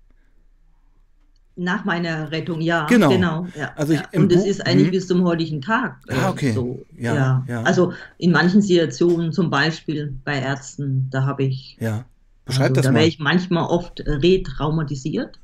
Nach 1.60 1.84
meiner 1.84 2.30
Rettung, 2.30 2.62
ja. 2.62 2.86
Genau. 2.86 3.10
genau 3.10 3.46
ja, 3.54 3.72
also 3.76 3.92
ich, 3.92 4.00
Und 4.14 4.32
es 4.32 4.46
ist 4.46 4.66
eigentlich 4.66 4.86
mhm. 4.86 4.92
bis 4.92 5.06
zum 5.06 5.24
heutigen 5.24 5.60
Tag. 5.60 5.98
Äh, 6.08 6.14
ah, 6.14 6.30
okay. 6.30 6.52
So, 6.52 6.86
ja, 6.96 7.14
ja. 7.14 7.44
ja, 7.46 7.62
Also 7.64 7.92
in 8.16 8.32
manchen 8.32 8.62
Situationen, 8.62 9.30
zum 9.30 9.50
Beispiel 9.50 10.14
bei 10.24 10.40
Ärzten, 10.40 11.08
da 11.10 11.26
habe 11.26 11.44
ich. 11.44 11.76
Ja. 11.78 12.06
Beschreib 12.46 12.70
also, 12.70 12.74
das 12.76 12.84
da 12.84 12.88
mal. 12.92 12.94
Da 12.94 13.00
wäre 13.00 13.08
ich 13.08 13.18
manchmal 13.18 13.64
oft 13.64 14.00
retraumatisiert. 14.06 15.38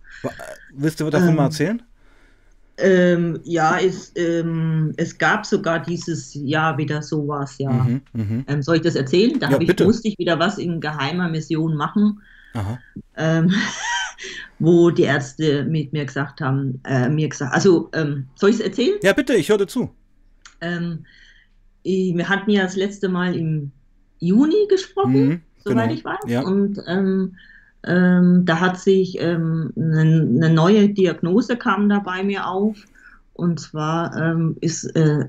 Willst 0.72 1.00
du 1.00 1.10
davon 1.10 1.28
ähm, 1.28 1.34
mal 1.36 1.44
erzählen? 1.44 1.82
Ähm, 2.78 3.40
ja, 3.44 3.78
es, 3.78 4.12
ähm, 4.16 4.94
es 4.96 5.18
gab 5.18 5.44
sogar 5.44 5.80
dieses 5.80 6.32
Jahr 6.32 6.78
wieder 6.78 7.02
sowas, 7.02 7.56
ja. 7.58 7.70
Mhm, 7.70 8.00
mh. 8.14 8.44
ähm, 8.48 8.62
soll 8.62 8.76
ich 8.76 8.82
das 8.82 8.94
erzählen? 8.94 9.38
Da 9.38 9.50
ja, 9.50 9.60
ich, 9.60 9.78
musste 9.80 10.08
ich 10.08 10.18
wieder 10.18 10.38
was 10.38 10.56
in 10.56 10.80
geheimer 10.80 11.28
Mission 11.28 11.76
machen. 11.76 12.22
Ähm, 13.16 13.52
wo 14.58 14.90
die 14.90 15.02
Ärzte 15.02 15.64
mit 15.64 15.92
mir 15.92 16.04
gesagt 16.04 16.40
haben, 16.40 16.80
äh, 16.84 17.08
mir 17.08 17.28
gesagt, 17.28 17.54
also 17.54 17.90
ähm, 17.92 18.26
soll 18.34 18.50
ich 18.50 18.56
es 18.56 18.62
erzählen? 18.62 18.98
Ja, 19.02 19.12
bitte, 19.12 19.34
ich 19.34 19.48
höre 19.48 19.66
zu. 19.66 19.90
Ähm, 20.60 21.04
wir 21.84 22.28
hatten 22.28 22.50
ja 22.50 22.62
das 22.62 22.76
letzte 22.76 23.08
Mal 23.08 23.36
im 23.36 23.70
Juni 24.18 24.66
gesprochen, 24.68 25.28
mhm, 25.28 25.40
soweit 25.58 25.88
genau. 25.88 25.94
ich 25.94 26.04
weiß. 26.04 26.18
Ja. 26.26 26.42
Und 26.42 26.80
ähm, 26.86 27.36
ähm 27.84 28.44
da 28.44 28.60
hat 28.60 28.80
sich 28.80 29.18
ähm, 29.20 29.72
eine, 29.76 30.00
eine, 30.00 30.50
neue 30.50 30.88
Diagnose 30.88 31.56
kam 31.56 31.88
da 31.88 32.00
bei 32.00 32.22
mir 32.22 32.46
auf. 32.46 32.76
Und 33.34 33.60
zwar 33.60 34.16
ähm, 34.16 34.56
ist, 34.62 34.84
äh, 34.96 35.26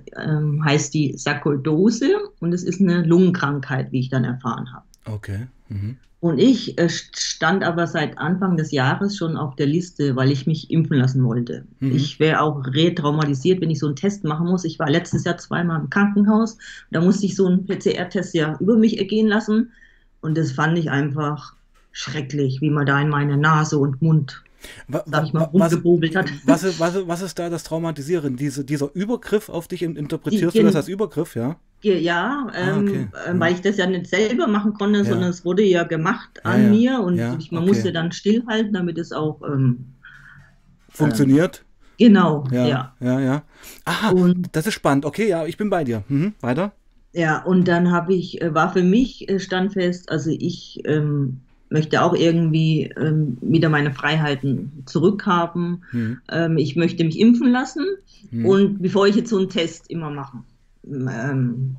heißt 0.63 0.93
die 0.93 1.17
Sarkoidose 1.17 2.15
und 2.39 2.53
es 2.53 2.63
ist 2.63 2.79
eine 2.79 3.03
Lungenkrankheit, 3.03 3.91
wie 3.91 3.99
ich 3.99 4.09
dann 4.09 4.23
erfahren 4.23 4.71
habe. 4.73 4.85
Okay. 5.05 5.47
Mhm. 5.67 5.97
Und 6.19 6.39
ich 6.39 6.79
äh, 6.79 6.89
stand 6.89 7.63
aber 7.63 7.85
seit 7.85 8.17
Anfang 8.17 8.57
des 8.57 8.71
Jahres 8.71 9.15
schon 9.15 9.37
auf 9.37 9.55
der 9.55 9.67
Liste, 9.67 10.15
weil 10.15 10.31
ich 10.31 10.47
mich 10.47 10.71
impfen 10.71 10.97
lassen 10.97 11.23
wollte. 11.23 11.65
Mhm. 11.79 11.95
Ich 11.95 12.19
wäre 12.19 12.41
auch 12.41 12.65
retraumatisiert, 12.65 13.61
wenn 13.61 13.69
ich 13.69 13.79
so 13.79 13.85
einen 13.85 13.95
Test 13.95 14.23
machen 14.23 14.47
muss. 14.47 14.65
Ich 14.65 14.79
war 14.79 14.89
letztes 14.89 15.25
Jahr 15.25 15.37
zweimal 15.37 15.79
im 15.79 15.89
Krankenhaus. 15.91 16.57
Da 16.89 17.01
musste 17.01 17.27
ich 17.27 17.35
so 17.35 17.45
einen 17.45 17.67
PCR-Test 17.67 18.33
ja 18.33 18.57
über 18.59 18.77
mich 18.77 18.97
ergehen 18.97 19.27
lassen. 19.27 19.71
Und 20.21 20.37
das 20.37 20.51
fand 20.51 20.77
ich 20.79 20.89
einfach 20.89 21.53
schrecklich, 21.91 22.61
wie 22.61 22.71
man 22.71 22.87
da 22.87 22.99
in 22.99 23.09
meine 23.09 23.37
Nase 23.37 23.77
und 23.77 24.01
Mund 24.01 24.43
was, 24.87 25.03
was, 25.05 25.33
was, 25.53 26.79
was, 26.79 27.07
was, 27.07 27.21
ist 27.21 27.39
da 27.39 27.49
das 27.49 27.63
Traumatisieren? 27.63 28.35
Diese, 28.35 28.63
dieser 28.63 28.93
Übergriff 28.93 29.49
auf 29.49 29.67
dich 29.67 29.83
interpretierst 29.83 30.55
die, 30.55 30.59
du 30.59 30.65
das 30.65 30.75
als 30.75 30.87
Übergriff, 30.87 31.35
ja? 31.35 31.57
Ja, 31.81 32.47
ah, 32.47 32.57
ähm, 32.57 32.87
okay. 32.87 33.07
äh, 33.27 33.39
weil 33.39 33.53
ich 33.53 33.61
das 33.61 33.77
ja 33.77 33.85
nicht 33.85 34.07
selber 34.07 34.47
machen 34.47 34.73
konnte, 34.73 34.99
ja. 34.99 35.05
sondern 35.05 35.29
es 35.29 35.45
wurde 35.45 35.63
ja 35.63 35.83
gemacht 35.83 36.43
an 36.43 36.63
ja, 36.63 36.69
mir 36.69 36.99
und 37.01 37.19
ich, 37.39 37.51
man 37.51 37.63
okay. 37.63 37.71
musste 37.71 37.91
dann 37.91 38.11
stillhalten, 38.11 38.73
damit 38.73 38.97
es 38.97 39.11
auch 39.11 39.41
ähm, 39.43 39.85
funktioniert. 40.89 41.63
Äh, 41.97 42.05
genau, 42.05 42.45
ja. 42.51 42.67
Ja, 42.67 42.93
ja. 42.99 43.19
ja. 43.19 43.43
Aha, 43.85 44.09
und, 44.09 44.49
das 44.53 44.65
ist 44.65 44.73
spannend. 44.73 45.05
Okay, 45.05 45.29
ja, 45.29 45.45
ich 45.45 45.57
bin 45.57 45.69
bei 45.69 45.83
dir. 45.83 46.03
Mhm, 46.07 46.33
weiter. 46.41 46.73
Ja, 47.13 47.43
und 47.43 47.67
dann 47.67 47.91
habe 47.91 48.13
ich, 48.13 48.41
äh, 48.41 48.53
war 48.53 48.73
für 48.73 48.83
mich 48.83 49.29
äh, 49.29 49.39
standfest, 49.39 50.09
also 50.09 50.31
ich 50.31 50.81
ähm, 50.85 51.41
möchte 51.69 52.01
auch 52.01 52.13
irgendwie 52.13 52.91
ähm, 52.97 53.37
wieder 53.41 53.69
meine 53.69 53.91
Freiheiten 53.91 54.83
zurückhaben. 54.85 55.83
Mhm. 55.91 56.17
Ähm, 56.31 56.57
ich 56.57 56.75
möchte 56.75 57.03
mich 57.03 57.19
impfen 57.19 57.51
lassen 57.51 57.85
mhm. 58.31 58.45
und 58.45 58.81
bevor 58.81 59.07
ich 59.07 59.15
jetzt 59.15 59.29
so 59.29 59.37
einen 59.37 59.49
Test 59.49 59.89
immer 59.89 60.09
mache. 60.09 60.37
Ähm, 60.85 61.77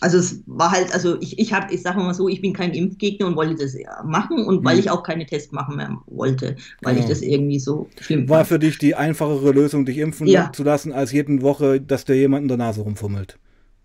also 0.00 0.16
es 0.16 0.42
war 0.46 0.70
halt, 0.70 0.92
also 0.94 1.20
ich, 1.20 1.38
ich 1.38 1.52
habe, 1.52 1.72
ich 1.72 1.82
sage 1.82 1.98
mal 1.98 2.14
so, 2.14 2.28
ich 2.28 2.40
bin 2.40 2.54
kein 2.54 2.72
Impfgegner 2.72 3.26
und 3.26 3.36
wollte 3.36 3.54
das 3.54 3.76
machen 4.04 4.44
und 4.46 4.64
weil 4.64 4.76
mhm. 4.76 4.80
ich 4.80 4.90
auch 4.90 5.02
keine 5.02 5.26
Tests 5.26 5.52
machen 5.52 5.76
mehr 5.76 5.98
wollte, 6.06 6.56
weil 6.80 6.94
genau. 6.94 7.04
ich 7.04 7.10
das 7.10 7.22
irgendwie 7.22 7.58
so 7.58 7.88
schlimm 8.00 8.28
War 8.28 8.38
fand. 8.38 8.48
für 8.48 8.58
dich 8.58 8.78
die 8.78 8.94
einfachere 8.94 9.52
Lösung, 9.52 9.84
dich 9.84 9.98
impfen 9.98 10.26
ja. 10.26 10.50
zu 10.52 10.62
lassen, 10.62 10.92
als 10.92 11.12
jeden 11.12 11.42
Woche, 11.42 11.80
dass 11.80 12.06
der 12.06 12.16
jemand 12.16 12.42
in 12.42 12.48
der 12.48 12.56
Nase 12.56 12.80
rumfummelt? 12.80 13.38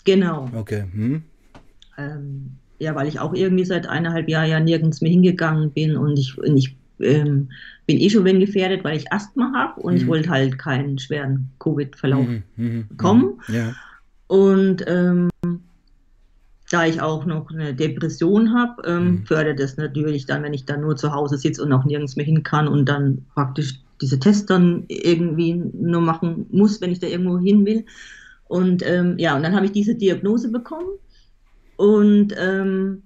Genau. 0.06 0.50
Okay. 0.56 0.86
Hm. 0.90 1.24
Ähm, 1.98 2.58
ja, 2.80 2.96
weil 2.96 3.08
ich 3.08 3.20
auch 3.20 3.34
irgendwie 3.34 3.66
seit 3.66 3.88
eineinhalb 3.88 4.28
Jahren 4.28 4.50
ja 4.50 4.60
nirgends 4.60 5.02
mehr 5.02 5.12
hingegangen 5.12 5.72
bin 5.72 5.98
und 5.98 6.18
ich, 6.18 6.38
und 6.38 6.58
ich 6.58 6.76
ähm, 7.00 7.50
bin 7.86 8.00
eh 8.00 8.10
schon 8.10 8.26
wenn 8.26 8.40
gefährdet, 8.40 8.84
weil 8.84 8.98
ich 8.98 9.12
Asthma 9.12 9.52
habe 9.56 9.82
und 9.82 9.94
mhm. 9.94 10.00
ich 10.00 10.08
wollte 10.08 10.30
halt 10.30 10.58
keinen 10.58 10.98
schweren 10.98 11.50
Covid-Verlauf 11.60 12.28
mhm. 12.28 12.44
mhm. 12.56 12.88
bekommen. 12.88 13.40
Mhm. 13.48 13.56
Ja. 13.56 13.74
Und 14.28 14.84
ähm, 14.88 15.30
da 16.72 16.86
ich 16.86 17.02
auch 17.02 17.26
noch 17.26 17.52
eine 17.52 17.74
Depression 17.76 18.54
habe, 18.54 18.82
ähm, 18.88 19.06
mhm. 19.06 19.26
fördert 19.26 19.60
das 19.60 19.78
natürlich 19.78 20.26
dann, 20.26 20.44
wenn 20.44 20.54
ich 20.54 20.66
dann 20.66 20.82
nur 20.82 20.96
zu 20.96 21.14
Hause 21.14 21.38
sitze 21.38 21.64
und 21.64 21.72
auch 21.72 21.86
nirgends 21.86 22.16
mehr 22.16 22.26
hin 22.26 22.44
kann 22.44 22.68
und 22.68 22.90
dann 22.90 23.26
praktisch 23.36 23.80
diese 24.02 24.20
Tests 24.20 24.48
dann 24.48 24.84
irgendwie 24.88 25.54
nur 25.54 26.02
machen 26.02 26.48
muss, 26.52 26.82
wenn 26.82 26.92
ich 26.92 27.00
da 27.00 27.08
irgendwo 27.08 27.40
hin 27.40 27.66
will. 27.66 27.86
Und 28.48 28.86
ähm, 28.86 29.18
ja, 29.18 29.36
und 29.36 29.44
dann 29.44 29.56
habe 29.56 29.66
ich 29.66 29.72
diese 29.72 29.96
Diagnose 29.96 30.52
bekommen 30.52 30.90
und 31.78 32.34
ähm, 32.38 33.04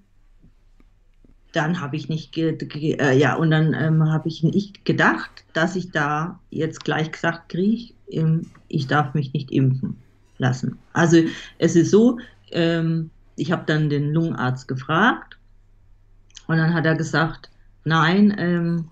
dann 1.51 1.81
habe 1.81 1.95
ich 1.95 2.09
nicht, 2.09 2.37
äh, 2.37 3.17
ja, 3.17 3.35
und 3.35 3.51
dann 3.51 3.73
ähm, 3.73 4.03
habe 4.11 4.27
ich 4.27 4.43
nicht 4.43 4.85
gedacht, 4.85 5.43
dass 5.53 5.75
ich 5.75 5.91
da 5.91 6.39
jetzt 6.51 6.83
gleich 6.85 7.11
gesagt 7.11 7.49
kriege, 7.49 7.93
ähm, 8.11 8.47
ich 8.67 8.87
darf 8.87 9.13
mich 9.13 9.33
nicht 9.33 9.51
impfen 9.51 9.95
lassen. 10.37 10.77
Also 10.93 11.23
es 11.57 11.75
ist 11.75 11.91
so, 11.91 12.19
ähm, 12.51 13.09
ich 13.35 13.51
habe 13.51 13.63
dann 13.65 13.89
den 13.89 14.13
Lungenarzt 14.13 14.67
gefragt 14.67 15.37
und 16.47 16.57
dann 16.57 16.73
hat 16.73 16.85
er 16.85 16.95
gesagt, 16.95 17.49
nein, 17.83 18.35
ähm, 18.37 18.85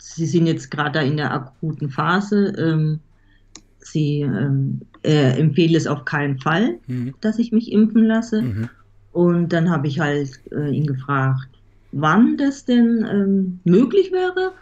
Sie 0.00 0.26
sind 0.26 0.46
jetzt 0.46 0.70
gerade 0.70 1.00
in 1.00 1.16
der 1.16 1.32
akuten 1.32 1.90
Phase. 1.90 2.52
Ähm, 2.56 3.00
Sie 3.80 4.20
ähm, 4.20 4.80
er 5.02 5.36
empfehle 5.38 5.76
es 5.76 5.86
auf 5.86 6.04
keinen 6.04 6.38
Fall, 6.38 6.78
mhm. 6.86 7.14
dass 7.20 7.38
ich 7.38 7.52
mich 7.52 7.72
impfen 7.72 8.04
lasse. 8.04 8.42
Mhm. 8.42 8.70
Und 9.12 9.52
dann 9.52 9.70
habe 9.70 9.88
ich 9.88 10.00
halt 10.00 10.40
äh, 10.52 10.70
ihn 10.70 10.86
gefragt, 10.86 11.48
wann 11.92 12.36
das 12.36 12.64
denn 12.64 13.06
ähm, 13.10 13.60
möglich 13.64 14.12
wäre. 14.12 14.52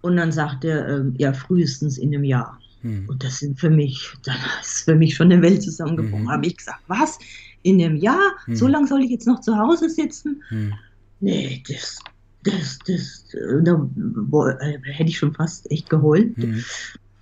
Und 0.00 0.16
dann 0.16 0.32
sagt 0.32 0.64
er, 0.64 0.88
ähm, 0.88 1.14
ja, 1.18 1.32
frühestens 1.32 1.98
in 1.98 2.14
einem 2.14 2.24
Jahr. 2.24 2.58
Mhm. 2.82 3.08
Und 3.08 3.24
das 3.24 3.38
sind 3.38 3.58
für 3.58 3.70
mich, 3.70 4.12
dann 4.24 4.36
ist 4.60 4.84
für 4.84 4.94
mich 4.94 5.14
schon 5.14 5.32
eine 5.32 5.42
Welt 5.42 5.62
zusammengebrochen. 5.62 6.24
Mhm. 6.24 6.30
Habe 6.30 6.46
ich 6.46 6.56
gesagt, 6.56 6.82
was? 6.86 7.18
In 7.62 7.82
einem 7.82 7.96
Jahr? 7.96 8.32
Mhm. 8.46 8.56
So 8.56 8.66
lange 8.66 8.86
soll 8.86 9.02
ich 9.02 9.10
jetzt 9.10 9.26
noch 9.26 9.40
zu 9.40 9.56
Hause 9.56 9.88
sitzen? 9.88 10.42
Mhm. 10.50 10.74
Nee, 11.20 11.62
das, 11.68 11.98
das, 12.42 12.78
das, 12.86 13.34
äh, 13.34 13.62
da 13.62 13.88
boah, 13.94 14.60
äh, 14.60 14.78
hätte 14.82 15.08
ich 15.10 15.18
schon 15.18 15.34
fast 15.34 15.70
echt 15.70 15.88
geheult. 15.88 16.36
Mhm. 16.36 16.62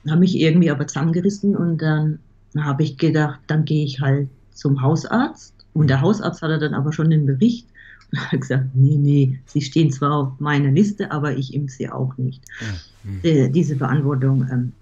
Habe 0.08 0.20
mich 0.20 0.36
irgendwie 0.36 0.70
aber 0.70 0.86
zusammengerissen 0.86 1.54
und 1.54 1.78
dann 1.78 2.18
habe 2.58 2.82
ich 2.82 2.98
gedacht, 2.98 3.40
dann 3.46 3.64
gehe 3.64 3.84
ich 3.84 4.00
halt 4.00 4.28
zum 4.52 4.82
Hausarzt 4.82 5.54
und 5.74 5.88
der 5.88 6.00
Hausarzt 6.00 6.42
hatte 6.42 6.58
dann 6.58 6.74
aber 6.74 6.92
schon 6.92 7.10
den 7.10 7.26
Bericht 7.26 7.66
und 8.12 8.32
hat 8.32 8.40
gesagt, 8.40 8.66
nee, 8.74 8.96
nee, 8.96 9.40
Sie 9.46 9.60
stehen 9.60 9.90
zwar 9.90 10.12
auf 10.12 10.40
meiner 10.40 10.70
Liste, 10.70 11.10
aber 11.10 11.36
ich 11.36 11.54
impfe 11.54 11.74
Sie 11.74 11.88
auch 11.88 12.16
nicht. 12.18 12.42
Mhm. 13.04 13.20
Äh, 13.22 13.48
diese 13.48 13.76
Verantwortung 13.76 14.46
ähm, 14.50 14.72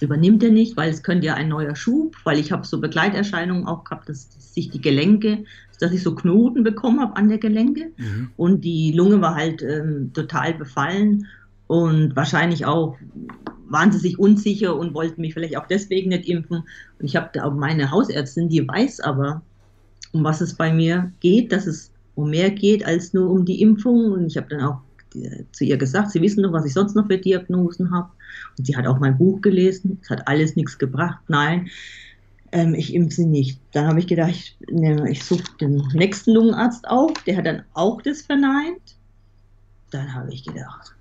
übernimmt 0.00 0.42
er 0.42 0.50
nicht, 0.50 0.76
weil 0.76 0.90
es 0.90 1.02
könnte 1.02 1.26
ja 1.26 1.34
ein 1.34 1.48
neuer 1.48 1.74
Schub, 1.74 2.16
weil 2.24 2.38
ich 2.38 2.52
habe 2.52 2.66
so 2.66 2.80
Begleiterscheinungen 2.80 3.66
auch 3.66 3.84
gehabt, 3.84 4.08
dass, 4.08 4.28
dass 4.30 4.54
sich 4.54 4.70
die 4.70 4.80
Gelenke, 4.80 5.44
dass 5.80 5.92
ich 5.92 6.02
so 6.02 6.14
Knoten 6.14 6.62
bekommen 6.64 7.00
habe 7.00 7.16
an 7.16 7.28
der 7.28 7.38
Gelenke 7.38 7.90
mhm. 7.96 8.30
und 8.36 8.64
die 8.64 8.92
Lunge 8.92 9.20
war 9.20 9.34
halt 9.34 9.62
ähm, 9.62 10.12
total 10.14 10.54
befallen 10.54 11.26
und 11.66 12.14
wahrscheinlich 12.14 12.64
auch 12.64 12.96
waren 13.68 13.90
sie 13.90 13.98
sich 13.98 14.18
unsicher 14.18 14.76
und 14.76 14.94
wollten 14.94 15.20
mich 15.20 15.34
vielleicht 15.34 15.56
auch 15.56 15.66
deswegen 15.66 16.10
nicht 16.10 16.28
impfen. 16.28 16.58
Und 16.58 17.04
ich 17.04 17.16
habe 17.16 17.30
da 17.32 17.50
meine 17.50 17.90
Hausärztin, 17.90 18.48
die 18.48 18.66
weiß 18.66 19.00
aber, 19.00 19.42
um 20.12 20.24
was 20.24 20.40
es 20.40 20.54
bei 20.54 20.72
mir 20.72 21.12
geht, 21.20 21.52
dass 21.52 21.66
es 21.66 21.90
um 22.14 22.30
mehr 22.30 22.50
geht 22.50 22.84
als 22.84 23.12
nur 23.12 23.30
um 23.30 23.44
die 23.44 23.60
Impfung. 23.60 24.12
Und 24.12 24.26
ich 24.26 24.36
habe 24.36 24.48
dann 24.48 24.62
auch 24.62 24.80
äh, 25.14 25.44
zu 25.52 25.64
ihr 25.64 25.76
gesagt, 25.76 26.10
Sie 26.10 26.22
wissen 26.22 26.42
doch, 26.42 26.52
was 26.52 26.64
ich 26.64 26.72
sonst 26.72 26.94
noch 26.94 27.06
für 27.06 27.18
Diagnosen 27.18 27.90
habe. 27.90 28.10
Und 28.58 28.66
sie 28.66 28.76
hat 28.76 28.86
auch 28.86 28.98
mein 28.98 29.18
Buch 29.18 29.40
gelesen. 29.40 29.98
Es 30.02 30.10
hat 30.10 30.26
alles 30.26 30.56
nichts 30.56 30.78
gebracht. 30.78 31.20
Nein, 31.28 31.68
ähm, 32.52 32.74
ich 32.74 32.94
impfe 32.94 33.16
sie 33.16 33.26
nicht. 33.26 33.60
Dann 33.72 33.86
habe 33.86 33.98
ich 33.98 34.06
gedacht, 34.06 34.30
ich, 34.30 34.56
ne, 34.70 35.10
ich 35.10 35.24
suche 35.24 35.44
den 35.60 35.82
nächsten 35.94 36.32
Lungenarzt 36.32 36.88
auf. 36.88 37.12
Der 37.26 37.36
hat 37.36 37.46
dann 37.46 37.62
auch 37.74 38.00
das 38.02 38.22
verneint. 38.22 38.96
Dann 39.90 40.12
habe 40.14 40.32
ich 40.32 40.44
gedacht, 40.44 40.94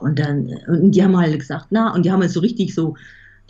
und 0.00 0.18
dann, 0.18 0.54
und 0.66 0.92
die 0.92 1.02
haben 1.02 1.16
halt 1.16 1.38
gesagt, 1.38 1.66
na, 1.70 1.92
und 1.92 2.04
die 2.04 2.12
haben 2.12 2.20
halt 2.20 2.30
so 2.30 2.40
richtig 2.40 2.74
so, 2.74 2.96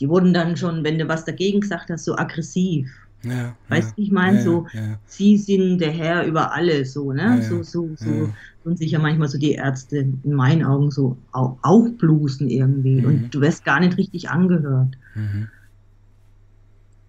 die 0.00 0.08
wurden 0.08 0.32
dann 0.32 0.56
schon, 0.56 0.84
wenn 0.84 0.98
du 0.98 1.08
was 1.08 1.24
dagegen 1.24 1.60
gesagt 1.60 1.90
hast, 1.90 2.04
so 2.04 2.16
aggressiv. 2.16 2.88
Ja, 3.22 3.56
weißt 3.68 3.96
du, 3.96 4.00
ja, 4.00 4.06
ich 4.06 4.12
meine, 4.12 4.38
ja, 4.38 4.44
so, 4.44 4.66
sie 5.06 5.36
sind 5.36 5.78
der 5.78 5.90
Herr 5.90 6.24
über 6.24 6.52
alle, 6.52 6.84
so, 6.84 7.12
ne? 7.12 7.42
so, 7.42 7.62
so, 7.64 7.90
so, 7.96 8.32
und 8.64 8.78
sich 8.78 8.92
ja 8.92 8.98
manchmal 8.98 9.28
so 9.28 9.38
die 9.38 9.52
Ärzte 9.52 9.98
in 9.98 10.34
meinen 10.34 10.64
Augen 10.64 10.90
so 10.90 11.16
aufblusen 11.32 12.48
irgendwie. 12.48 13.00
Mhm. 13.00 13.06
Und 13.06 13.34
du 13.34 13.40
wirst 13.40 13.64
gar 13.64 13.80
nicht 13.80 13.96
richtig 13.96 14.30
angehört. 14.30 14.96
Mhm. 15.14 15.48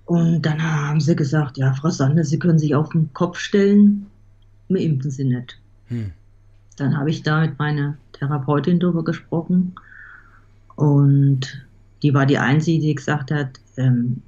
Und 0.05 0.41
dann 0.41 0.63
haben 0.63 0.99
sie 0.99 1.15
gesagt, 1.15 1.57
ja, 1.57 1.73
Frau 1.73 1.91
Sander, 1.91 2.23
Sie 2.23 2.39
können 2.39 2.57
sich 2.57 2.73
auf 2.73 2.89
den 2.89 3.13
Kopf 3.13 3.37
stellen, 3.37 4.07
wir 4.67 4.81
impfen 4.81 5.11
Sie 5.11 5.25
nicht. 5.25 5.59
Mhm. 5.89 6.13
Dann 6.77 6.97
habe 6.97 7.11
ich 7.11 7.21
da 7.21 7.41
mit 7.41 7.59
meiner 7.59 7.97
Therapeutin 8.13 8.79
darüber 8.79 9.03
gesprochen 9.03 9.75
und 10.75 11.67
die 12.01 12.13
war 12.13 12.25
die 12.25 12.37
Einzige, 12.37 12.81
die 12.81 12.95
gesagt 12.95 13.31
hat, 13.31 13.59
ähm, 13.77 14.21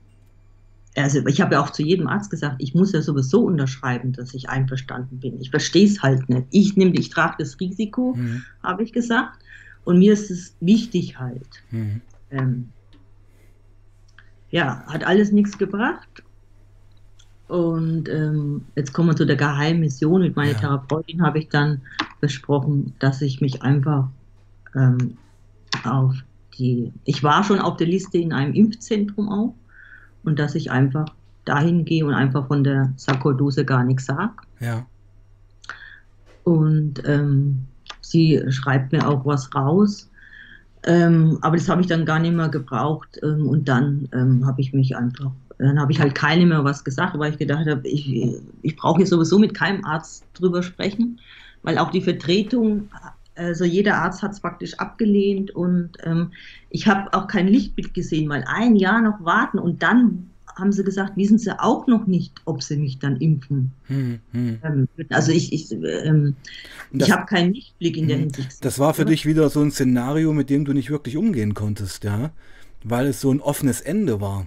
also 0.96 1.26
ich 1.26 1.40
habe 1.40 1.56
ja 1.56 1.62
auch 1.62 1.70
zu 1.70 1.84
jedem 1.84 2.08
Arzt 2.08 2.30
gesagt, 2.30 2.56
ich 2.60 2.74
muss 2.74 2.92
ja 2.92 3.02
sowieso 3.02 3.46
unterschreiben, 3.46 4.12
dass 4.12 4.34
ich 4.34 4.50
einverstanden 4.50 5.20
bin. 5.20 5.40
Ich 5.40 5.50
verstehe 5.50 5.86
es 5.86 6.02
halt 6.02 6.28
nicht. 6.30 6.48
Ich 6.52 6.76
nehme, 6.76 6.94
ich 6.94 7.10
trage 7.10 7.36
das 7.40 7.60
Risiko, 7.60 8.14
mhm. 8.16 8.44
habe 8.62 8.84
ich 8.84 8.92
gesagt. 8.92 9.40
Und 9.84 10.00
mir 10.00 10.14
ist 10.14 10.30
es 10.30 10.56
wichtig 10.60 11.18
halt. 11.18 11.48
Mhm. 11.72 12.02
Ähm, 12.30 12.70
ja, 14.50 14.84
hat 14.88 15.06
alles 15.06 15.32
nichts 15.32 15.58
gebracht. 15.58 16.24
Und 17.48 18.08
ähm, 18.10 18.66
jetzt 18.76 18.94
kommen 18.94 19.10
wir 19.10 19.16
zu 19.16 19.26
der 19.26 19.38
geheimen 19.38 19.80
Mission. 19.80 20.22
Mit 20.22 20.36
meiner 20.36 20.52
ja. 20.52 20.60
Therapeutin 20.60 21.22
habe 21.22 21.40
ich 21.40 21.50
dann 21.50 21.82
besprochen, 22.20 22.94
dass 23.00 23.22
ich 23.22 23.42
mich 23.42 23.62
einfach 23.64 24.10
ähm, 24.76 25.18
auf 25.84 26.16
die, 26.58 26.92
ich 27.06 27.24
war 27.24 27.44
schon 27.44 27.60
auf 27.60 27.78
der 27.78 27.88
Liste 27.88 28.18
in 28.18 28.34
einem 28.34 28.54
Impfzentrum 28.54 29.30
auch 29.30 29.56
und 30.24 30.40
dass 30.40 30.56
ich 30.56 30.72
einfach 30.72 31.06
dahin 31.46 31.86
gehe 31.86 32.06
und 32.06 32.14
einfach 32.14 32.48
von 32.48 32.64
der 32.64 32.94
Sarkoidose 32.96 33.66
gar 33.66 33.84
nichts 33.84 34.06
sage. 34.06 34.34
Ja. 34.60 34.86
Und 36.44 37.02
ähm, 37.06 37.66
sie 38.02 38.44
schreibt 38.50 38.92
mir 38.92 39.08
auch 39.08 39.26
was 39.26 39.54
raus. 39.56 40.10
Ähm, 40.84 41.38
aber 41.42 41.58
das 41.58 41.70
habe 41.70 41.82
ich 41.82 41.88
dann 41.88 42.06
gar 42.06 42.20
nicht 42.20 42.34
mehr 42.34 42.50
gebraucht. 42.50 43.20
Ähm, 43.24 43.48
und 43.48 43.68
dann 43.68 44.08
ähm, 44.14 44.46
habe 44.46 44.62
ich 44.62 44.74
mich 44.74 44.96
einfach, 44.96 45.32
dann 45.58 45.80
habe 45.80 45.92
ich 45.92 46.00
halt 46.00 46.16
keine 46.16 46.46
mehr 46.46 46.64
was 46.64 46.84
gesagt, 46.84 47.18
weil 47.18 47.32
ich 47.32 47.38
gedacht 47.38 47.68
habe, 47.68 47.88
ich, 47.88 48.36
ich 48.62 48.76
brauche 48.76 48.98
hier 48.98 49.08
sowieso 49.08 49.38
mit 49.38 49.54
keinem 49.54 49.86
Arzt 49.86 50.26
drüber 50.34 50.64
sprechen, 50.64 51.20
weil 51.64 51.78
auch 51.78 51.92
die 51.92 52.02
Vertretung, 52.02 52.90
also 53.36 53.66
jeder 53.66 53.96
Arzt 53.96 54.22
hat 54.22 54.32
es 54.32 54.40
praktisch 54.40 54.76
abgelehnt 54.76 55.52
und 55.52 55.92
ähm, 56.04 56.32
ich 56.70 56.88
habe 56.88 57.14
auch 57.14 57.28
kein 57.28 57.48
Lichtbild 57.48 57.94
gesehen, 57.94 58.30
weil 58.30 58.44
ein 58.48 58.76
Jahr 58.76 59.02
noch 59.02 59.24
warten 59.24 59.60
und 59.60 59.82
dann 59.84 60.32
haben 60.56 60.72
sie 60.72 60.84
gesagt, 60.84 61.16
wissen 61.16 61.38
sie 61.38 61.58
auch 61.60 61.88
noch 61.88 62.08
nicht, 62.08 62.34
ob 62.46 62.62
sie 62.62 62.78
mich 62.78 63.00
dann 63.00 63.18
impfen. 63.18 63.72
Hm, 63.88 64.20
hm. 64.32 64.60
Ähm, 64.64 64.88
also 65.10 65.32
ich, 65.32 65.54
ich, 65.54 65.72
ähm, 65.72 66.36
das, 66.92 67.08
ich 67.08 67.14
habe 67.14 67.26
keinen 67.26 67.54
Lichtblick 67.54 67.98
in 67.98 68.08
der 68.08 68.18
hm. 68.18 68.24
Hinsicht. 68.24 68.64
Das 68.64 68.80
war 68.80 68.94
für 68.94 69.04
oder? 69.04 69.12
dich 69.12 69.26
wieder 69.26 69.50
so 69.50 69.62
ein 69.62 69.72
Szenario, 69.72 70.34
mit 70.34 70.50
dem 70.50 70.66
du 70.66 70.74
nicht 70.74 70.90
wirklich 70.90 71.18
umgehen 71.18 71.54
konntest, 71.54 72.04
ja, 72.04 72.32
weil 72.84 73.08
es 73.08 73.22
so 73.22 73.32
ein 73.32 73.40
offenes 73.40 73.82
Ende 73.82 74.22
war. 74.22 74.46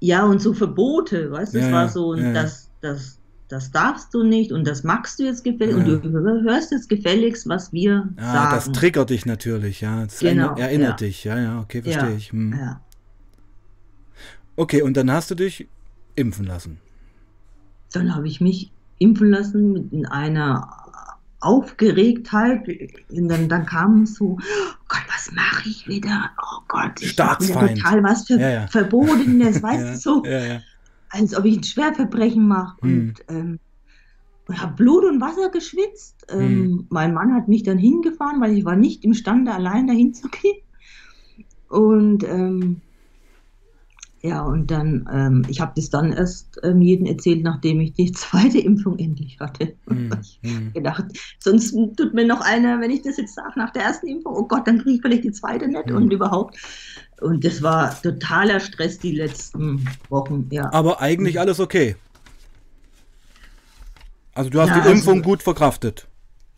Ja, 0.00 0.24
und 0.24 0.40
so 0.40 0.54
Verbote, 0.54 1.30
weißt 1.30 1.54
du, 1.54 1.58
ja, 1.58 1.66
es 1.66 1.72
war 1.72 1.88
so, 1.88 2.14
ja, 2.14 2.32
das, 2.32 2.70
das, 2.80 3.17
das 3.48 3.70
darfst 3.70 4.12
du 4.12 4.22
nicht 4.22 4.52
und 4.52 4.66
das 4.66 4.84
magst 4.84 5.18
du 5.18 5.24
jetzt 5.24 5.42
gefällig 5.42 5.76
ja. 5.76 5.94
und 5.94 6.04
du 6.04 6.10
hörst 6.42 6.70
jetzt 6.70 6.88
gefälligst, 6.88 7.48
was 7.48 7.72
wir 7.72 8.08
ja, 8.18 8.32
sagen. 8.32 8.54
Das 8.54 8.72
triggert 8.72 9.10
dich 9.10 9.24
natürlich, 9.24 9.80
ja. 9.80 10.04
Das 10.04 10.18
genau, 10.18 10.54
erinnert 10.54 11.00
dich, 11.00 11.24
ja, 11.24 11.38
ja, 11.38 11.60
okay, 11.60 11.82
verstehe 11.82 12.14
ich. 12.14 12.32
Hm. 12.32 12.52
Ja. 12.52 12.80
Okay, 14.56 14.82
und 14.82 14.96
dann 14.96 15.10
hast 15.10 15.30
du 15.30 15.34
dich 15.34 15.66
impfen 16.14 16.44
lassen. 16.44 16.78
Dann 17.92 18.14
habe 18.14 18.26
ich 18.28 18.40
mich 18.40 18.70
impfen 18.98 19.30
lassen 19.30 19.90
in 19.92 20.04
einer 20.04 20.68
Aufgeregtheit. 21.40 22.68
Und 23.10 23.28
dann, 23.28 23.48
dann 23.48 23.64
kam 23.64 24.04
so, 24.04 24.36
oh 24.36 24.84
Gott, 24.88 25.04
was 25.08 25.32
mache 25.32 25.68
ich 25.68 25.86
wieder? 25.86 26.30
Oh 26.42 26.62
Gott, 26.68 27.00
ich 27.00 27.12
wieder 27.12 27.38
total 27.38 28.02
was 28.02 28.26
für, 28.26 28.38
ja, 28.38 28.50
ja. 28.50 28.66
Verbotenes, 28.66 29.62
weißt 29.62 29.84
ja, 29.84 29.90
du, 29.92 29.96
so. 29.96 30.22
Als 31.10 31.36
ob 31.36 31.44
ich 31.44 31.56
ein 31.56 31.64
Schwerverbrechen 31.64 32.46
mache. 32.46 32.76
Hm. 32.82 33.00
Und 33.08 33.24
ähm, 33.28 33.58
und 34.48 34.62
habe 34.62 34.74
Blut 34.74 35.04
und 35.04 35.20
Wasser 35.20 35.50
geschwitzt. 35.50 36.26
Ähm, 36.30 36.40
hm. 36.40 36.86
Mein 36.88 37.12
Mann 37.12 37.34
hat 37.34 37.48
mich 37.48 37.62
dann 37.62 37.78
hingefahren, 37.78 38.40
weil 38.40 38.56
ich 38.56 38.64
war 38.64 38.76
nicht 38.76 39.04
imstande, 39.04 39.52
allein 39.52 39.86
dahin 39.86 40.14
zu 40.14 40.28
gehen. 40.28 40.62
Und 41.68 42.24
ähm, 42.24 42.80
ja, 44.20 44.42
und 44.42 44.70
dann, 44.70 45.08
ähm, 45.12 45.42
ich 45.48 45.60
habe 45.60 45.72
das 45.76 45.90
dann 45.90 46.12
erst 46.12 46.58
ähm, 46.64 46.82
jedem 46.82 47.06
erzählt, 47.06 47.42
nachdem 47.42 47.80
ich 47.80 47.92
die 47.92 48.10
zweite 48.12 48.58
Impfung 48.58 48.98
endlich 48.98 49.38
hatte. 49.40 49.74
Mm, 49.88 50.12
ich 50.20 50.38
mm. 50.42 50.72
gedacht, 50.74 51.04
sonst 51.38 51.74
tut 51.96 52.12
mir 52.12 52.26
noch 52.26 52.42
einer, 52.42 52.78
wenn 52.80 52.90
ich 52.90 53.00
das 53.00 53.16
jetzt 53.16 53.34
sage, 53.34 53.58
nach 53.58 53.70
der 53.70 53.82
ersten 53.84 54.06
Impfung, 54.06 54.34
oh 54.36 54.46
Gott, 54.46 54.66
dann 54.66 54.78
kriege 54.78 54.96
ich 54.96 55.00
vielleicht 55.00 55.24
die 55.24 55.32
zweite 55.32 55.66
nicht 55.66 55.88
mm. 55.88 55.96
und 55.96 56.12
überhaupt. 56.12 56.58
Und 57.22 57.42
das 57.42 57.62
war 57.62 58.00
totaler 58.02 58.60
Stress 58.60 58.98
die 58.98 59.12
letzten 59.12 59.88
Wochen, 60.10 60.46
ja. 60.50 60.70
Aber 60.72 61.00
eigentlich 61.00 61.40
alles 61.40 61.58
okay. 61.58 61.96
Also 64.34 64.50
du 64.50 64.60
hast 64.60 64.68
ja, 64.68 64.80
die 64.80 64.90
Impfung 64.90 65.18
also, 65.18 65.24
gut 65.24 65.42
verkraftet. 65.42 66.06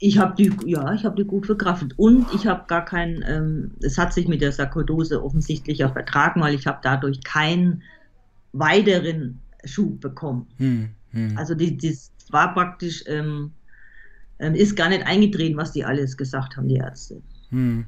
Ich 0.03 0.19
habe 0.19 0.35
die, 0.35 0.51
ja, 0.65 0.95
ich 0.95 1.05
habe 1.05 1.15
die 1.15 1.29
gut 1.29 1.45
verkraftet 1.45 1.93
und 1.99 2.27
ich 2.35 2.47
habe 2.47 2.65
gar 2.67 2.85
kein, 2.85 3.23
ähm, 3.29 3.73
es 3.83 3.99
hat 3.99 4.15
sich 4.15 4.27
mit 4.27 4.41
der 4.41 4.51
Sarkoidose 4.51 5.23
offensichtlich 5.23 5.85
auch 5.85 5.93
vertragen, 5.93 6.41
weil 6.41 6.55
ich 6.55 6.67
habe 6.67 6.79
dadurch 6.83 7.23
keinen 7.23 7.83
weiteren 8.53 9.41
Schub 9.65 10.01
bekommen. 10.01 10.47
Hm, 10.57 10.89
hm. 11.11 11.37
Also 11.37 11.55
die, 11.55 11.77
das 11.77 12.11
war 12.31 12.55
praktisch, 12.55 13.05
ähm, 13.07 13.53
ähm, 14.39 14.55
ist 14.55 14.75
gar 14.75 14.89
nicht 14.89 15.07
eingetreten, 15.07 15.59
was 15.59 15.73
die 15.73 15.85
alles 15.85 16.17
gesagt 16.17 16.57
haben, 16.57 16.69
die 16.69 16.77
Ärzte. 16.77 17.21
Hm. 17.51 17.85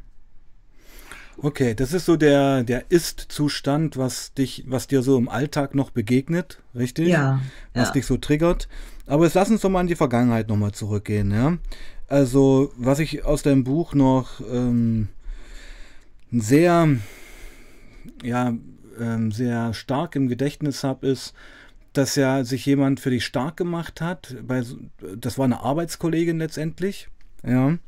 Okay, 1.39 1.75
das 1.75 1.95
ist 1.95 2.05
so 2.05 2.17
der, 2.17 2.63
der 2.63 2.91
Ist-Zustand, 2.91 3.97
was 3.97 4.35
dich, 4.35 4.65
was 4.67 4.87
dir 4.87 5.03
so 5.03 5.17
im 5.17 5.29
Alltag 5.29 5.75
noch 5.75 5.91
begegnet, 5.91 6.63
richtig? 6.75 7.09
Ja. 7.09 7.41
Was 7.73 7.89
ja. 7.89 7.93
dich 7.95 8.07
so 8.07 8.19
triggert. 8.19 8.69
Aber 9.07 9.25
jetzt 9.25 9.35
lass 9.35 9.51
uns 9.51 9.63
doch 9.63 9.71
mal 9.71 9.81
in 9.81 9.87
die 9.87 9.97
Vergangenheit 9.97 10.49
nochmal 10.49 10.73
zurückgehen, 10.73 11.31
ja. 11.31 11.57
Also, 12.13 12.71
was 12.77 12.99
ich 12.99 13.25
aus 13.25 13.43
deinem 13.43 13.65
Buch 13.65 13.95
noch 13.95 14.43
ähm, 14.53 15.09
sehr, 16.31 16.87
ja, 18.23 18.55
ähm, 19.01 19.33
sehr 19.33 19.73
stark 19.73 20.15
im 20.15 20.29
Gedächtnis 20.29 20.85
habe, 20.85 21.07
ist, 21.07 21.33
dass 21.95 22.15
ja 22.17 22.45
sich 22.45 22.67
jemand 22.67 23.01
für 23.01 23.09
dich 23.09 23.25
stark 23.25 23.57
gemacht 23.57 24.03
hat. 24.03 24.37
Bei, 24.47 24.63
das 25.17 25.39
war 25.39 25.47
eine 25.47 25.63
Arbeitskollegin 25.63 26.37
letztendlich, 26.37 27.09
ja. 27.47 27.79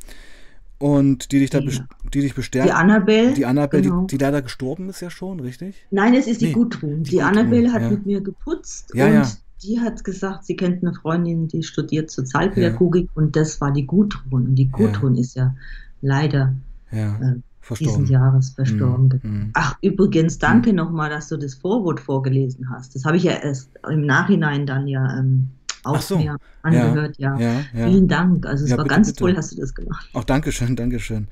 Und 0.78 1.30
die 1.30 1.40
dich 1.40 1.50
da 1.50 1.58
ja. 1.58 1.86
die 2.14 2.22
dich 2.22 2.34
bestärkt. 2.34 2.70
Die 2.70 2.72
Annabelle. 2.72 3.34
Die 3.34 3.44
Annabelle, 3.44 3.82
genau. 3.82 4.06
die, 4.06 4.16
die, 4.16 4.24
leider 4.24 4.40
gestorben 4.40 4.88
ist 4.88 5.02
ja 5.02 5.10
schon, 5.10 5.40
richtig? 5.40 5.86
Nein, 5.90 6.14
es 6.14 6.26
ist 6.26 6.40
die 6.40 6.46
nee, 6.46 6.52
Gudrun. 6.52 7.02
Die, 7.02 7.10
die 7.10 7.22
Annabelle 7.22 7.70
hat 7.74 7.82
ja. 7.82 7.90
mit 7.90 8.06
mir 8.06 8.22
geputzt 8.22 8.90
ja, 8.94 9.06
und 9.20 9.43
die 9.64 9.80
hat 9.80 10.04
gesagt, 10.04 10.44
sie 10.44 10.56
kennt 10.56 10.82
eine 10.82 10.94
Freundin, 10.94 11.48
die 11.48 11.62
studiert 11.62 12.10
Sozialpädagogik 12.10 13.06
ja. 13.06 13.10
und 13.14 13.36
das 13.36 13.60
war 13.60 13.72
die 13.72 13.86
Gudrun. 13.86 14.48
Und 14.48 14.54
die 14.54 14.68
Gudrun 14.68 15.14
ja. 15.14 15.20
ist 15.20 15.34
ja 15.34 15.54
leider 16.02 16.54
ja. 16.90 17.18
Äh, 17.20 17.74
diesen 17.78 18.06
Jahres 18.06 18.50
verstorben. 18.50 19.20
Mhm. 19.22 19.50
Ach, 19.54 19.76
übrigens, 19.80 20.38
danke 20.38 20.70
mhm. 20.70 20.76
nochmal, 20.76 21.10
dass 21.10 21.28
du 21.28 21.36
das 21.36 21.54
Vorwort 21.54 22.00
vorgelesen 22.00 22.68
hast. 22.70 22.94
Das 22.94 23.04
habe 23.04 23.16
ich 23.16 23.22
ja 23.22 23.32
erst 23.32 23.70
im 23.90 24.04
Nachhinein 24.04 24.66
dann 24.66 24.86
ja 24.86 25.18
ähm, 25.18 25.48
auch 25.82 26.00
so. 26.00 26.18
mir 26.18 26.36
angehört. 26.62 27.16
Ja, 27.18 27.38
ja. 27.38 27.60
ja, 27.74 27.88
Vielen 27.88 28.08
Dank. 28.08 28.46
Also 28.46 28.64
es 28.64 28.70
war 28.70 28.78
bitte, 28.78 28.88
ganz 28.88 29.08
bitte. 29.08 29.18
toll, 29.18 29.36
hast 29.36 29.52
du 29.52 29.60
das 29.60 29.74
gemacht. 29.74 30.08
Auch 30.12 30.24
Dankeschön, 30.24 30.76
Dankeschön. 30.76 31.28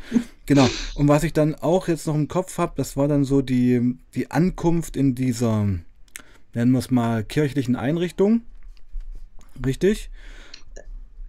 genau. 0.46 0.68
Und 0.94 1.08
was 1.08 1.22
ich 1.24 1.32
dann 1.32 1.54
auch 1.54 1.88
jetzt 1.88 2.06
noch 2.06 2.14
im 2.14 2.28
Kopf 2.28 2.58
habe, 2.58 2.72
das 2.76 2.96
war 2.96 3.08
dann 3.08 3.24
so 3.24 3.42
die, 3.42 3.98
die 4.14 4.30
Ankunft 4.30 4.96
in 4.96 5.14
dieser 5.14 5.68
nennen 6.54 6.72
wir 6.72 6.78
es 6.78 6.90
mal, 6.90 7.24
kirchlichen 7.24 7.76
Einrichtung. 7.76 8.42
Richtig? 9.64 10.10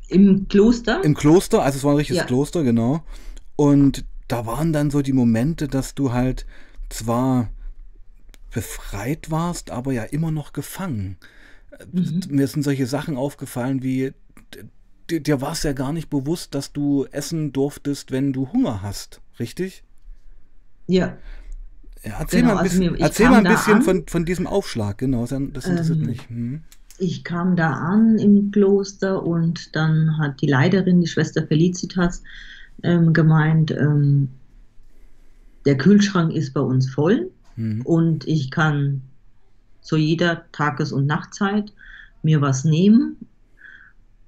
Im 0.08 0.48
Kloster? 0.48 1.04
Im 1.04 1.16
Kloster, 1.16 1.64
also 1.64 1.78
es 1.78 1.84
war 1.84 1.94
ein 1.94 1.98
richtiges 1.98 2.22
ja. 2.22 2.26
Kloster, 2.26 2.64
genau. 2.64 3.04
Und 3.56 4.06
da 4.28 4.46
waren 4.46 4.74
dann 4.74 4.92
so 4.92 5.02
die 5.02 5.14
Momente, 5.14 5.68
dass 5.68 5.96
du 5.96 6.12
halt 6.12 6.46
zwar 6.90 7.50
befreit 8.52 9.32
warst, 9.32 9.72
aber 9.72 9.94
ja 9.94 10.04
immer 10.04 10.32
noch 10.32 10.54
gefangen. 10.54 11.18
Mhm. 11.92 12.22
Mir 12.30 12.48
sind 12.48 12.64
solche 12.64 12.86
Sachen 12.86 13.18
aufgefallen 13.18 13.82
wie, 13.82 14.14
dir 15.10 15.42
war 15.42 15.54
es 15.54 15.64
ja 15.64 15.74
gar 15.74 15.94
nicht 15.94 16.10
bewusst, 16.10 16.54
dass 16.54 16.72
du 16.72 17.06
essen 17.12 17.52
durftest, 17.52 18.12
wenn 18.12 18.34
du 18.34 18.52
Hunger 18.52 18.82
hast, 18.82 19.22
richtig? 19.40 19.84
Ja. 20.88 21.18
Erzähl 22.04 22.42
genau, 22.42 22.56
mal 22.56 22.60
ein 22.60 22.64
also 22.66 22.80
bisschen, 22.80 22.94
also 22.94 23.04
erzähl 23.04 23.30
mal 23.30 23.46
ein 23.46 23.54
bisschen 23.54 23.82
von, 23.82 24.08
von 24.08 24.26
diesem 24.26 24.46
Aufschlag, 24.46 24.98
genau, 24.98 25.24
das 25.26 25.32
interessiert 25.32 26.00
ähm, 26.00 26.06
mich. 26.06 26.30
Hm. 26.30 26.62
Ich 26.98 27.24
kam 27.24 27.56
da 27.56 27.72
an 27.72 28.20
im 28.20 28.52
Kloster 28.52 29.24
und 29.24 29.76
dann 29.76 30.18
hat 30.18 30.42
die 30.42 30.48
Leiterin, 30.48 31.02
die 31.02 31.08
Schwester 31.08 31.48
Felicitas, 31.48 32.22
ähm, 32.84 33.14
gemeint, 33.14 33.72
ähm, 33.72 34.30
der 35.66 35.78
Kühlschrank 35.78 36.34
ist 36.34 36.54
bei 36.54 36.62
uns 36.62 36.90
voll 36.90 37.32
hm. 37.56 37.82
und 37.84 38.28
ich 38.28 38.52
kann 38.52 39.02
zu 39.82 39.96
jeder 39.96 40.44
Tages- 40.52 40.92
und 40.92 41.06
Nachtzeit 41.06 41.72
mir 42.22 42.42
was 42.42 42.66
nehmen 42.66 43.18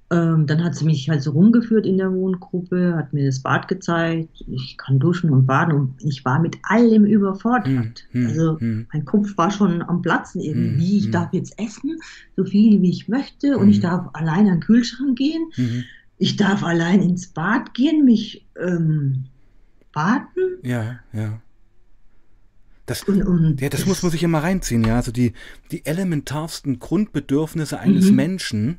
ähm, 0.08 0.46
dann 0.46 0.62
hat 0.62 0.76
sie 0.76 0.84
mich 0.84 1.08
halt 1.08 1.22
so 1.22 1.32
rumgeführt 1.32 1.84
in 1.84 1.98
der 1.98 2.12
Wohngruppe, 2.12 2.94
hat 2.96 3.12
mir 3.12 3.26
das 3.26 3.40
Bad 3.40 3.66
gezeigt. 3.66 4.44
Ich 4.46 4.76
kann 4.78 5.00
duschen 5.00 5.30
und 5.30 5.46
baden 5.46 5.74
und 5.74 5.94
ich 6.04 6.24
war 6.24 6.38
mit 6.38 6.58
allem 6.62 7.04
überfordert. 7.04 8.04
Hm, 8.12 8.20
hm, 8.22 8.26
also 8.26 8.60
hm. 8.60 8.86
mein 8.92 9.04
Kopf 9.04 9.36
war 9.36 9.50
schon 9.50 9.82
am 9.82 10.02
Platzen 10.02 10.40
irgendwie. 10.40 10.90
Hm, 10.90 10.98
ich 10.98 11.04
hm. 11.06 11.12
darf 11.12 11.32
jetzt 11.32 11.58
essen, 11.58 11.98
so 12.36 12.44
viel 12.44 12.80
wie 12.82 12.90
ich 12.90 13.08
möchte 13.08 13.58
und 13.58 13.68
ich 13.68 13.76
hm. 13.76 13.82
darf 13.82 14.10
allein 14.12 14.46
an 14.46 14.56
den 14.56 14.60
Kühlschrank 14.60 15.18
gehen. 15.18 15.50
Ich 16.18 16.36
darf 16.36 16.62
allein 16.62 17.02
ins 17.02 17.26
Bad 17.26 17.74
gehen, 17.74 18.04
mich 18.04 18.46
ähm, 18.60 19.24
baden. 19.92 20.58
Ja, 20.62 21.00
ja. 21.12 21.40
Das, 22.86 23.02
und, 23.02 23.22
und 23.24 23.60
ja, 23.60 23.68
das, 23.68 23.80
das 23.80 23.88
muss 23.88 24.04
man 24.04 24.12
sich 24.12 24.22
immer 24.22 24.44
reinziehen, 24.44 24.84
ja. 24.84 24.94
Also 24.94 25.10
die, 25.10 25.32
die 25.72 25.84
elementarsten 25.84 26.78
Grundbedürfnisse 26.78 27.80
eines 27.80 28.10
mhm. 28.10 28.16
Menschen 28.16 28.78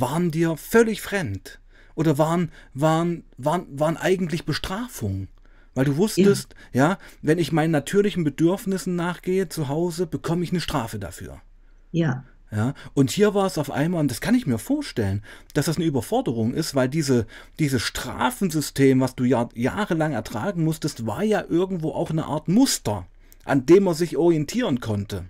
waren 0.00 0.30
dir 0.30 0.56
völlig 0.56 1.02
fremd 1.02 1.60
oder 1.94 2.18
waren, 2.18 2.50
waren, 2.74 3.24
waren, 3.36 3.66
waren 3.78 3.96
eigentlich 3.96 4.44
Bestrafung. 4.44 5.28
Weil 5.74 5.86
du 5.86 5.96
wusstest, 5.96 6.54
ja. 6.72 6.90
ja, 6.90 6.98
wenn 7.22 7.38
ich 7.38 7.52
meinen 7.52 7.70
natürlichen 7.70 8.24
Bedürfnissen 8.24 8.94
nachgehe 8.94 9.48
zu 9.48 9.68
Hause, 9.68 10.06
bekomme 10.06 10.44
ich 10.44 10.50
eine 10.50 10.60
Strafe 10.60 10.98
dafür. 10.98 11.40
Ja. 11.90 12.24
Ja, 12.54 12.74
und 12.92 13.10
hier 13.10 13.32
war 13.32 13.46
es 13.46 13.56
auf 13.56 13.70
einmal, 13.70 14.00
und 14.00 14.10
das 14.10 14.20
kann 14.20 14.34
ich 14.34 14.46
mir 14.46 14.58
vorstellen, 14.58 15.22
dass 15.54 15.66
das 15.66 15.76
eine 15.76 15.86
Überforderung 15.86 16.52
ist, 16.52 16.74
weil 16.74 16.90
diese, 16.90 17.26
dieses 17.58 17.80
Strafensystem, 17.80 19.00
was 19.00 19.14
du 19.14 19.24
ja, 19.24 19.48
jahrelang 19.54 20.12
ertragen 20.12 20.62
musstest, 20.62 21.06
war 21.06 21.22
ja 21.22 21.42
irgendwo 21.48 21.92
auch 21.92 22.10
eine 22.10 22.26
Art 22.26 22.48
Muster, 22.48 23.06
an 23.46 23.64
dem 23.64 23.84
man 23.84 23.94
sich 23.94 24.18
orientieren 24.18 24.80
konnte. 24.80 25.24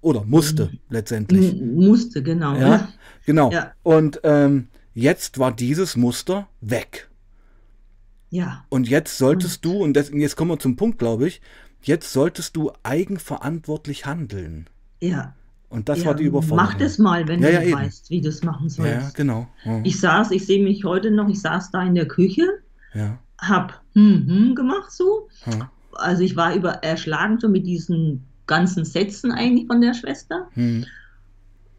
Oder 0.00 0.24
musste 0.24 0.66
mhm. 0.66 0.78
letztendlich. 0.88 1.60
Musste, 1.60 2.22
genau. 2.22 2.56
Ja, 2.56 2.88
genau. 3.26 3.52
Ja. 3.52 3.72
Und 3.82 4.20
ähm, 4.24 4.68
jetzt 4.94 5.38
war 5.38 5.52
dieses 5.52 5.96
Muster 5.96 6.48
weg. 6.60 7.08
Ja. 8.30 8.64
Und 8.68 8.88
jetzt 8.88 9.18
solltest 9.18 9.66
und. 9.66 9.74
du, 9.74 9.82
und 9.82 9.94
das, 9.94 10.10
jetzt 10.10 10.36
kommen 10.36 10.52
wir 10.52 10.58
zum 10.58 10.76
Punkt, 10.76 10.98
glaube 10.98 11.26
ich, 11.26 11.40
jetzt 11.82 12.12
solltest 12.12 12.56
du 12.56 12.72
eigenverantwortlich 12.82 14.06
handeln. 14.06 14.68
Ja. 15.00 15.34
Und 15.68 15.88
das 15.88 16.00
ja, 16.00 16.06
war 16.06 16.14
die 16.14 16.24
Überforderung. 16.24 16.72
Mach 16.72 16.74
das 16.74 16.98
mal, 16.98 17.28
wenn 17.28 17.40
ja, 17.42 17.60
du 17.60 17.68
ja, 17.68 17.76
weißt, 17.76 18.10
wie 18.10 18.20
du 18.20 18.28
es 18.28 18.42
machen 18.42 18.68
sollst. 18.68 18.92
Ja, 18.92 19.10
genau. 19.14 19.48
Ich 19.84 20.00
saß, 20.00 20.32
ich 20.32 20.44
sehe 20.44 20.62
mich 20.62 20.84
heute 20.84 21.10
noch, 21.10 21.28
ich 21.28 21.40
saß 21.40 21.70
da 21.70 21.82
in 21.84 21.94
der 21.94 22.08
Küche, 22.08 22.44
ja. 22.92 23.18
hab 23.38 23.80
hm, 23.94 24.26
hm 24.26 24.54
gemacht 24.56 24.90
so. 24.90 25.28
Also 25.92 26.22
ich 26.22 26.34
war 26.34 26.54
über 26.54 26.82
erschlagen 26.82 27.38
so 27.38 27.48
mit 27.48 27.66
diesen 27.66 28.24
ganzen 28.50 28.84
Sätzen 28.84 29.30
eigentlich 29.30 29.68
von 29.68 29.80
der 29.80 29.94
Schwester. 29.94 30.48
Hm. 30.54 30.84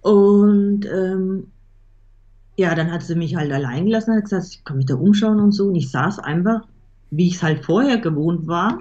Und 0.01 0.85
ähm, 0.85 1.51
ja, 2.55 2.73
dann 2.73 2.91
hat 2.91 3.03
sie 3.03 3.15
mich 3.15 3.35
halt 3.35 3.51
allein 3.51 3.85
gelassen 3.85 4.11
und 4.11 4.17
hat 4.17 4.23
gesagt, 4.23 4.47
ich 4.49 4.63
kann 4.63 4.77
mich 4.77 4.85
da 4.85 4.95
umschauen 4.95 5.39
und 5.39 5.51
so. 5.51 5.67
Und 5.67 5.75
ich 5.75 5.91
saß 5.91 6.19
einfach, 6.19 6.61
wie 7.11 7.27
ich 7.27 7.35
es 7.35 7.43
halt 7.43 7.65
vorher 7.65 7.97
gewohnt 7.97 8.47
war. 8.47 8.79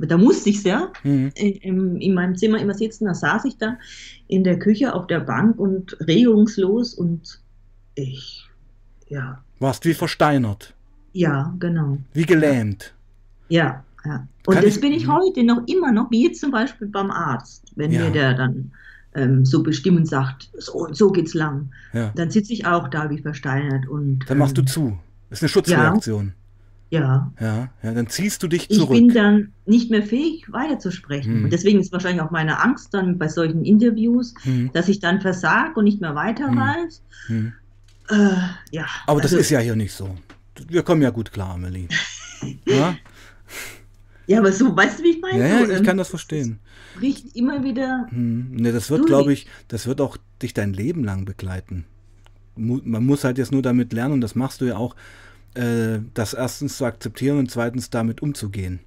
Da 0.00 0.18
musste 0.18 0.50
ich 0.50 0.58
es 0.58 0.64
ja 0.64 0.92
hm. 1.02 1.30
in, 1.34 1.96
in, 1.96 2.14
meinem 2.14 2.36
Zimmer 2.36 2.58
immer 2.58 2.74
sitzen. 2.74 3.06
Da 3.06 3.14
saß 3.14 3.46
ich 3.46 3.56
da 3.56 3.78
in 4.28 4.44
der 4.44 4.58
Küche 4.58 4.92
auf 4.92 5.06
der 5.06 5.20
Bank 5.20 5.58
und 5.58 5.96
regungslos 6.06 6.94
und 6.94 7.40
ich, 7.94 8.46
ja. 9.08 9.42
Warst 9.60 9.86
wie 9.86 9.94
versteinert. 9.94 10.74
Ja, 11.12 11.54
genau. 11.58 11.98
Wie 12.12 12.26
gelähmt. 12.26 12.92
Ja. 13.48 13.84
Ja. 14.04 14.26
Und 14.46 14.54
Kann 14.54 14.64
das 14.64 14.76
ich, 14.76 14.80
bin 14.80 14.92
ich 14.92 15.08
heute 15.08 15.42
noch 15.42 15.62
immer 15.66 15.90
noch, 15.90 16.10
wie 16.10 16.24
jetzt 16.24 16.40
zum 16.40 16.50
Beispiel 16.50 16.86
beim 16.88 17.10
Arzt, 17.10 17.64
wenn 17.76 17.90
ja. 17.90 18.04
mir 18.04 18.10
der 18.10 18.34
dann 18.34 18.72
ähm, 19.14 19.44
so 19.46 19.62
bestimmend 19.62 20.08
sagt, 20.08 20.50
so 20.58 20.72
und 20.86 20.96
so 20.96 21.10
geht's 21.10 21.34
lang, 21.34 21.70
ja. 21.92 22.12
dann 22.14 22.30
sitze 22.30 22.52
ich 22.52 22.66
auch 22.66 22.88
da 22.88 23.08
wie 23.10 23.18
versteinert 23.18 23.86
und. 23.88 24.28
Dann 24.28 24.38
machst 24.38 24.56
du 24.56 24.62
ähm, 24.62 24.66
zu. 24.66 24.98
Das 25.30 25.38
ist 25.38 25.42
eine 25.44 25.48
Schutzreaktion. 25.48 26.26
Ja. 26.90 27.32
Ja, 27.40 27.68
ja, 27.82 27.92
dann 27.92 28.06
ziehst 28.06 28.42
du 28.42 28.46
dich 28.46 28.70
Ich 28.70 28.78
zurück. 28.78 28.96
bin 28.96 29.08
dann 29.08 29.52
nicht 29.66 29.90
mehr 29.90 30.02
fähig, 30.04 30.52
weiterzusprechen. 30.52 31.34
Hm. 31.36 31.44
Und 31.44 31.52
deswegen 31.52 31.80
ist 31.80 31.90
wahrscheinlich 31.90 32.22
auch 32.22 32.30
meine 32.30 32.62
Angst 32.62 32.94
dann 32.94 33.18
bei 33.18 33.26
solchen 33.26 33.64
Interviews, 33.64 34.32
Hm, 34.42 34.70
dass 34.74 34.88
ich 34.88 35.00
dann 35.00 35.20
versage 35.20 35.72
und 35.74 35.84
nicht 35.84 36.00
mehr 36.00 36.14
weiter 36.14 36.48
Hm. 36.48 36.56
weiß. 36.56 37.02
hm. 37.26 37.52
Äh, 38.10 38.14
ja. 38.70 38.86
Aber 39.06 39.20
das 39.20 39.32
also- 39.32 39.38
ist 39.40 39.50
ja 39.50 39.58
hier 39.58 39.74
nicht 39.74 39.92
so. 39.92 40.14
Wir 40.68 40.82
kommen 40.84 41.02
ja 41.02 41.10
gut 41.10 41.32
klar, 41.32 41.54
Amelie. 41.54 41.88
Ja, 42.66 42.94
Ja, 44.26 44.38
aber 44.38 44.52
so, 44.52 44.74
weißt 44.74 45.00
du, 45.00 45.04
wie 45.04 45.10
ich 45.10 45.20
meine? 45.20 45.38
ja, 45.38 45.46
ja 45.46 45.66
so, 45.66 45.72
ich 45.72 45.78
ähm, 45.78 45.84
kann 45.84 45.96
das 45.96 46.08
verstehen. 46.08 46.58
es 46.94 47.00
Bricht 47.00 47.36
immer 47.36 47.62
wieder. 47.62 48.06
Hm. 48.10 48.56
Ne, 48.56 48.72
das 48.72 48.90
wird, 48.90 49.06
glaube 49.06 49.32
ich, 49.32 49.46
das 49.68 49.86
wird 49.86 50.00
auch 50.00 50.16
dich 50.42 50.54
dein 50.54 50.72
Leben 50.72 51.04
lang 51.04 51.24
begleiten. 51.24 51.84
Man 52.56 53.04
muss 53.04 53.24
halt 53.24 53.38
jetzt 53.38 53.52
nur 53.52 53.62
damit 53.62 53.92
lernen, 53.92 54.14
und 54.14 54.20
das 54.20 54.34
machst 54.34 54.60
du 54.60 54.64
ja 54.66 54.76
auch, 54.76 54.94
äh, 55.54 55.98
das 56.14 56.34
erstens 56.34 56.76
zu 56.76 56.84
akzeptieren 56.84 57.38
und 57.38 57.50
zweitens 57.50 57.90
damit 57.90 58.22
umzugehen. 58.22 58.80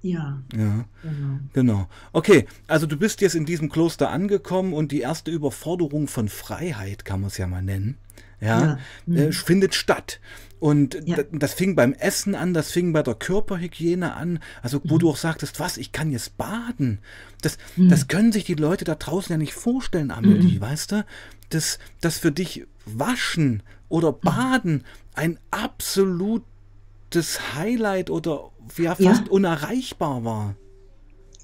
Ja, 0.00 0.40
Ja, 0.54 0.84
genau. 1.02 1.40
genau. 1.52 1.88
Okay, 2.12 2.46
also 2.68 2.86
du 2.86 2.96
bist 2.96 3.20
jetzt 3.20 3.34
in 3.34 3.46
diesem 3.46 3.68
Kloster 3.68 4.10
angekommen 4.10 4.72
und 4.72 4.92
die 4.92 5.00
erste 5.00 5.32
Überforderung 5.32 6.06
von 6.06 6.28
Freiheit, 6.28 7.04
kann 7.04 7.20
man 7.20 7.28
es 7.28 7.38
ja 7.38 7.48
mal 7.48 7.62
nennen, 7.62 7.96
ja, 8.40 8.60
Ja, 8.60 8.78
äh, 9.14 9.26
mhm. 9.26 9.32
findet 9.32 9.74
statt. 9.74 10.20
Und 10.60 10.98
Ja. 11.04 11.16
da- 11.16 11.22
das 11.32 11.54
fing 11.54 11.76
beim 11.76 11.92
Essen 11.92 12.34
an, 12.34 12.52
das 12.52 12.72
fing 12.72 12.92
bei 12.92 13.02
der 13.04 13.14
Körperhygiene 13.14 14.14
an, 14.14 14.40
also 14.62 14.80
wo 14.84 14.94
Mhm. 14.94 14.98
du 14.98 15.10
auch 15.10 15.16
sagtest, 15.16 15.60
was, 15.60 15.76
ich 15.76 15.92
kann 15.92 16.10
jetzt 16.10 16.36
baden. 16.36 16.98
Das, 17.42 17.58
Mhm. 17.76 17.88
das 17.90 18.08
können 18.08 18.32
sich 18.32 18.44
die 18.44 18.54
Leute 18.54 18.84
da 18.84 18.96
draußen 18.96 19.32
ja 19.32 19.38
nicht 19.38 19.54
vorstellen, 19.54 20.10
Amelie, 20.10 20.56
Mhm. 20.56 20.60
weißt 20.60 20.92
du? 20.92 21.04
Dass, 21.50 21.78
dass 22.00 22.18
für 22.18 22.32
dich 22.32 22.66
Waschen 22.86 23.62
oder 23.88 24.12
Mhm. 24.12 24.16
Baden 24.22 24.84
ein 25.14 25.38
absolutes 25.50 27.54
Highlight 27.54 28.10
oder 28.10 28.50
ja, 28.76 28.96
Ja. 28.98 29.10
fast 29.14 29.28
unerreichbar 29.28 30.24
war. 30.24 30.54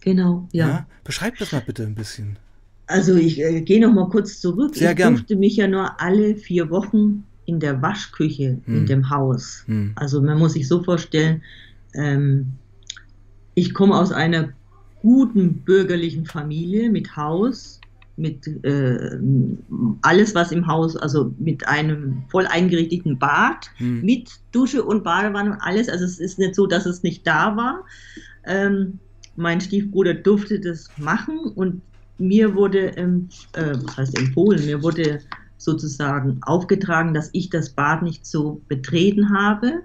Genau, 0.01 0.49
ja. 0.53 0.87
Beschreib 1.05 1.39
das 1.39 1.53
mal 1.53 1.61
bitte 1.63 1.85
ein 1.85 1.95
bisschen. 1.95 2.39
Also 2.87 3.15
ich 3.15 3.41
äh, 3.41 3.61
gehe 3.63 3.81
noch 3.81 3.93
mal 3.95 4.09
kurz 4.09 4.41
zurück. 4.41 4.75
Sehr 4.75 4.91
ich 4.91 4.97
gern. 4.97 5.15
durfte 5.15 5.37
mich 5.37 5.57
ja 5.57 5.67
nur 5.69 6.01
alle 6.01 6.37
vier 6.37 6.71
Wochen 6.71 7.25
in 7.47 7.61
der 7.61 7.81
Waschküche 7.83 8.59
Hm. 8.65 8.77
in 8.77 8.87
dem 8.87 9.11
Haus. 9.11 9.65
Hm. 9.67 9.93
Also 9.97 10.21
man 10.23 10.39
muss 10.39 10.53
sich 10.55 10.69
so 10.69 10.83
vorstellen, 10.83 11.43
ähm, 11.95 12.47
ich 13.55 13.73
komme 13.73 13.97
aus 13.97 14.13
einer 14.13 14.49
guten 15.01 15.55
bürgerlichen 15.59 16.27
Familie 16.27 16.91
mit 16.91 17.15
Haus, 17.17 17.81
mit 18.17 18.47
äh, 18.65 19.19
alles, 20.03 20.35
was 20.35 20.53
im 20.53 20.67
Haus, 20.67 20.97
also 20.97 21.35
mit 21.39 21.67
einem 21.69 22.23
voll 22.29 22.47
eingerichteten 22.47 23.19
Bad, 23.19 23.71
Hm. 23.79 24.03
mit 24.03 24.31
Dusche 24.53 24.83
und 24.85 25.05
Badewanne 25.05 25.53
und 25.53 25.61
alles. 25.61 25.89
Also 25.89 26.05
es 26.05 26.19
ist 26.19 26.39
nicht 26.39 26.55
so, 26.55 26.67
dass 26.67 26.87
es 26.87 27.03
nicht 27.03 27.27
da 27.27 27.57
war. 27.57 27.85
Ähm, 28.47 28.99
mein 29.37 29.61
Stiefbruder 29.61 30.15
durfte 30.15 30.61
das 30.61 30.89
machen 30.97 31.39
und 31.55 31.81
mir 32.19 32.55
wurde, 32.55 32.89
ähm, 32.97 33.29
äh, 33.53 33.75
was 33.83 33.97
heißt 33.97 34.19
empfohlen, 34.19 34.65
mir 34.65 34.83
wurde 34.83 35.21
sozusagen 35.59 36.41
aufgetragen, 36.43 37.15
dass 37.15 37.31
ich 37.33 37.51
das 37.51 37.71
Bad 37.71 38.03
nicht 38.03 38.27
so 38.27 38.61
betreten 38.69 39.37
habe 39.37 39.83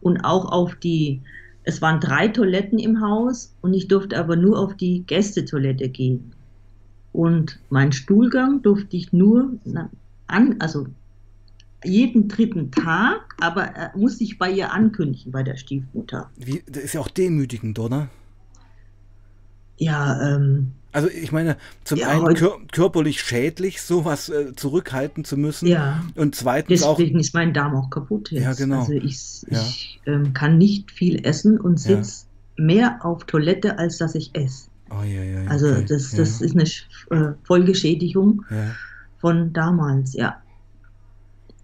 und 0.00 0.24
auch 0.24 0.50
auf 0.50 0.74
die, 0.76 1.20
es 1.64 1.82
waren 1.82 2.00
drei 2.00 2.28
Toiletten 2.28 2.78
im 2.78 3.00
Haus 3.00 3.54
und 3.60 3.74
ich 3.74 3.88
durfte 3.88 4.18
aber 4.18 4.36
nur 4.36 4.58
auf 4.58 4.76
die 4.76 5.04
Gästetoilette 5.06 5.88
gehen. 5.88 6.32
Und 7.12 7.58
mein 7.70 7.92
Stuhlgang 7.92 8.62
durfte 8.62 8.96
ich 8.96 9.12
nur 9.12 9.52
an, 10.26 10.56
also 10.60 10.86
jeden 11.84 12.28
dritten 12.28 12.70
Tag, 12.70 13.34
aber 13.40 13.76
äh, 13.76 13.90
musste 13.96 14.24
ich 14.24 14.38
bei 14.38 14.50
ihr 14.50 14.72
ankündigen, 14.72 15.32
bei 15.32 15.42
der 15.42 15.56
Stiefmutter. 15.56 16.30
Wie, 16.36 16.62
das 16.66 16.84
ist 16.84 16.94
ja 16.94 17.00
auch 17.00 17.08
demütigend, 17.08 17.78
oder? 17.78 18.08
Ja, 19.78 20.34
ähm, 20.34 20.72
Also 20.92 21.08
ich 21.08 21.32
meine, 21.32 21.56
zum 21.84 21.98
Ja, 21.98 22.08
einen 22.08 22.34
kör 22.34 22.58
körperlich 22.72 23.20
schädlich, 23.20 23.82
sowas 23.82 24.28
äh, 24.30 24.54
zurückhalten 24.56 25.24
zu 25.24 25.36
müssen. 25.36 25.66
ja. 25.66 26.02
Und 26.14 26.34
zweitens 26.34 26.82
auch, 26.82 26.96
Deswegen 26.96 27.20
ist 27.20 27.34
mein 27.34 27.52
Darm 27.52 27.76
auch 27.76 27.90
kaputt 27.90 28.30
jetzt. 28.30 28.42
Ja, 28.44 28.52
genau. 28.54 28.80
Also 28.80 28.92
ich, 28.92 29.42
Ja. 29.50 29.60
ich 29.60 30.00
ähm, 30.06 30.32
kann 30.32 30.56
nicht 30.58 30.90
viel 30.90 31.24
essen 31.26 31.60
und 31.60 31.84
Ja. 31.84 31.96
sitze 32.02 32.24
mehr 32.56 32.98
auf 33.04 33.24
Toilette, 33.24 33.78
als 33.78 33.98
dass 33.98 34.14
ich 34.14 34.30
esse. 34.34 34.68
oh, 34.90 35.02
ja, 35.02 35.22
ja, 35.22 35.42
ja, 35.42 35.50
Also 35.50 35.68
okay. 35.70 35.84
das, 35.88 36.12
ja, 36.12 36.18
das 36.18 36.40
ist 36.40 36.54
eine 36.56 37.20
äh, 37.22 37.34
Folgeschädigung 37.44 38.44
ja. 38.50 38.74
von 39.20 39.52
damals, 39.52 40.14
ja. 40.14 40.40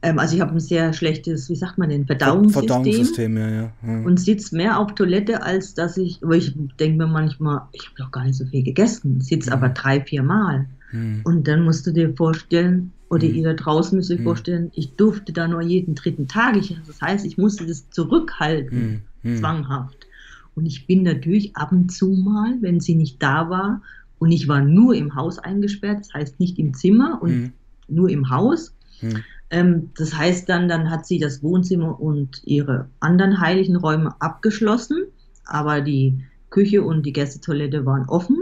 Ähm, 0.04 0.18
also 0.18 0.34
ich 0.36 0.40
habe 0.42 0.52
ein 0.52 0.60
sehr 0.60 0.92
schlechtes, 0.92 1.48
wie 1.48 1.56
sagt 1.56 1.78
man 1.78 1.88
denn, 1.88 2.06
Ver- 2.06 2.16
Verdauungssystem, 2.18 2.68
Verdauungssystem, 2.68 3.36
ja, 3.38 3.48
ja. 3.50 3.72
ja. 3.86 4.00
und 4.04 4.20
sitze 4.20 4.54
mehr 4.54 4.78
auf 4.78 4.94
Toilette, 4.94 5.42
als 5.42 5.74
dass 5.74 5.96
ich, 5.96 6.22
aber 6.22 6.36
ich 6.36 6.54
denke 6.78 6.98
mir 6.98 7.06
manchmal, 7.06 7.62
ich 7.72 7.86
habe 7.86 7.94
doch 7.98 8.10
gar 8.10 8.24
nicht 8.24 8.36
so 8.36 8.44
viel 8.46 8.62
gegessen, 8.62 9.20
sitze 9.20 9.50
Mhm. 9.50 9.54
aber 9.54 9.68
drei, 9.70 10.00
vier 10.00 10.22
Mal. 10.22 10.66
Hm. 10.90 11.20
Und 11.24 11.48
dann 11.48 11.62
musst 11.64 11.86
du 11.86 11.90
dir 11.92 12.14
vorstellen, 12.14 12.92
oder 13.10 13.26
Mhm. 13.26 13.34
ihr 13.34 13.44
da 13.44 13.54
draußen 13.54 13.96
müsst 13.96 14.10
euch 14.10 14.20
Mhm. 14.20 14.24
vorstellen, 14.24 14.70
ich 14.74 14.92
durfte 14.96 15.32
da 15.32 15.48
nur 15.48 15.62
jeden 15.62 15.94
dritten 15.94 16.28
Tag. 16.28 16.56
Ich, 16.56 16.76
das 16.86 17.00
heißt, 17.00 17.24
ich 17.24 17.38
musste 17.38 17.66
das 17.66 17.88
zurückhalten, 17.90 19.02
zwanghaft. 19.38 20.06
Und 20.54 20.66
ich 20.66 20.86
bin 20.86 21.02
natürlich 21.02 21.56
ab 21.56 21.72
und 21.72 21.90
zu 21.90 22.08
mal, 22.10 22.56
wenn 22.60 22.78
sie 22.80 22.94
nicht 22.94 23.22
da 23.22 23.48
war, 23.50 23.80
und 24.18 24.30
ich 24.32 24.46
war 24.48 24.60
nur 24.60 24.94
im 24.94 25.14
Haus 25.16 25.38
eingesperrt, 25.38 26.00
das 26.00 26.14
heißt 26.14 26.40
nicht 26.40 26.58
im 26.58 26.74
Zimmer 26.74 27.18
und 27.22 27.30
Hm. 27.30 27.52
nur 27.88 28.08
im 28.10 28.30
Haus. 28.30 28.72
Hm. 29.00 29.22
Ähm, 29.54 29.90
das 29.96 30.12
heißt 30.12 30.48
dann, 30.48 30.68
dann 30.68 30.90
hat 30.90 31.06
sie 31.06 31.20
das 31.20 31.40
Wohnzimmer 31.40 32.00
und 32.00 32.42
ihre 32.44 32.88
anderen 32.98 33.40
heiligen 33.40 33.76
Räume 33.76 34.20
abgeschlossen, 34.20 35.04
aber 35.44 35.80
die 35.80 36.18
Küche 36.50 36.82
und 36.82 37.06
die 37.06 37.12
Gästetoilette 37.12 37.86
waren 37.86 38.08
offen. 38.08 38.36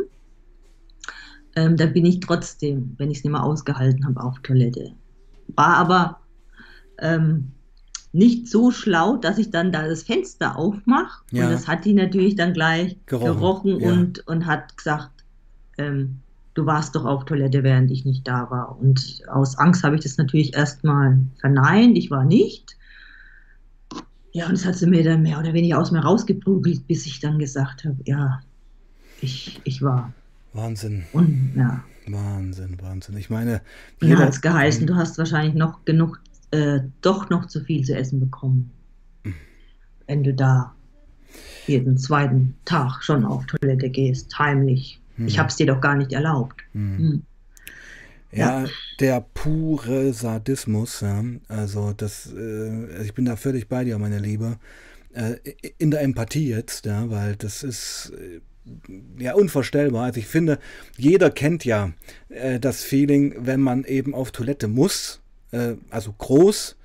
Ähm, 1.55 1.77
da 1.77 1.85
bin 1.85 2.07
ich 2.07 2.21
trotzdem, 2.21 2.95
wenn 2.97 3.11
ich 3.11 3.19
es 3.19 3.25
nicht 3.25 3.33
mehr 3.33 3.45
ausgehalten 3.45 4.07
habe, 4.07 4.23
auf 4.23 4.39
Toilette. 4.39 4.93
War 5.49 5.77
aber 5.77 6.21
ähm, 6.99 7.53
nicht 8.13 8.49
so 8.49 8.71
schlau, 8.71 9.19
dass 9.19 9.37
ich 9.37 9.51
dann 9.51 9.71
da 9.71 9.87
das 9.87 10.05
Fenster 10.05 10.57
aufmache. 10.57 11.25
Ja. 11.31 11.45
Und 11.45 11.53
das 11.53 11.69
hat 11.69 11.85
die 11.85 11.93
natürlich 11.93 12.37
dann 12.37 12.55
gleich 12.55 12.97
Gerochen, 13.05 13.35
gerochen, 13.35 13.81
ja. 13.81 13.93
und, 13.93 14.27
und 14.27 14.47
hat 14.47 14.79
gesagt, 14.79 15.25
ähm, 15.77 16.21
du 16.55 16.67
warst 16.67 16.95
doch 16.95 17.05
auf 17.05 17.25
Toilette, 17.25 17.63
während 17.63 17.91
ich 17.91 18.05
nicht 18.05 18.27
da 18.27 18.51
war. 18.51 18.79
Und 18.79 19.23
aus 19.29 19.57
Angst 19.59 19.83
habe 19.85 19.97
ich 19.97 20.03
das 20.03 20.17
natürlich 20.19 20.55
erstmal 20.55 21.19
verneint. 21.41 21.97
Ich 21.97 22.11
war 22.11 22.25
nicht. 22.25 22.77
Ja, 24.33 24.47
und 24.47 24.53
das 24.53 24.65
hat 24.65 24.77
sie 24.77 24.87
mir 24.87 25.05
dann 25.05 25.23
mehr 25.23 25.39
oder 25.39 25.53
weniger 25.53 25.79
aus 25.79 25.91
mir 25.91 26.01
rausgeprügelt, 26.01 26.87
bis 26.87 27.05
ich 27.07 27.21
dann 27.21 27.39
gesagt 27.39 27.85
habe, 27.85 27.97
ja, 28.05 28.41
ich, 29.21 29.61
ich 29.65 29.83
war. 29.83 30.13
Wahnsinn, 30.55 31.05
Und 31.13 31.53
ja, 31.57 31.83
Wahnsinn, 32.07 32.77
Wahnsinn. 32.81 33.17
Ich 33.17 33.31
meine, 33.31 33.61
jeder- 34.03 34.19
hat 34.19 34.31
es 34.31 34.41
geheißen, 34.41 34.87
du 34.87 34.97
hast 34.97 35.17
wahrscheinlich 35.19 35.55
noch 35.55 35.85
genug, 35.85 36.21
äh, 36.51 36.81
doch 37.01 37.31
noch 37.31 37.47
zu 37.47 37.61
viel 37.61 37.85
zu 37.85 37.95
essen 37.97 38.21
bekommen. 38.21 38.71
Wenn 40.07 40.25
du 40.25 40.35
da 40.35 40.75
jeden 41.67 41.97
zweiten 41.97 42.55
Tag 42.67 43.03
schon 43.03 43.25
auf 43.25 43.47
Toilette 43.47 43.89
gehst, 43.89 44.39
heimlich. 44.39 45.01
Hm. 45.17 45.27
Ich 45.27 45.39
habe 45.39 45.49
es 45.49 45.57
dir 45.57 45.67
doch 45.67 45.81
gar 45.81 45.95
nicht 45.97 46.13
erlaubt. 46.13 46.63
Hm. 46.73 46.99
Hm. 46.99 47.23
Ja, 48.35 48.65
der 48.99 49.21
pure 49.35 50.15
Sadismus, 50.15 51.03
ja. 51.03 51.23
Also 51.49 51.93
das, 51.95 52.33
äh, 52.35 53.03
ich 53.03 53.13
bin 53.13 53.27
da 53.27 53.37
völlig 53.37 53.69
bei 53.69 53.85
dir, 53.85 53.99
meine 53.99 54.19
Liebe. 54.19 54.57
Äh, 55.13 55.35
in 55.77 55.91
der 55.91 56.01
Empathie 56.01 56.49
jetzt, 56.49 56.87
ja, 56.87 57.11
weil 57.11 57.37
das 57.37 57.63
ist 57.63 58.13
äh, 58.19 58.41
ja 59.23 59.35
unvorstellbar. 59.35 60.05
Also 60.05 60.21
ich 60.21 60.27
finde, 60.27 60.59
jeder 60.97 61.31
kennt 61.31 61.67
ja 61.67 61.93
äh, 62.31 62.59
das 62.59 62.83
Feeling, 62.83 63.35
wenn 63.39 63.61
man 63.61 63.85
eben 63.85 64.15
auf 64.15 64.31
Toilette 64.31 64.67
muss, 64.67 65.21
äh, 65.51 65.75
also 65.91 66.15
groß, 66.17 66.77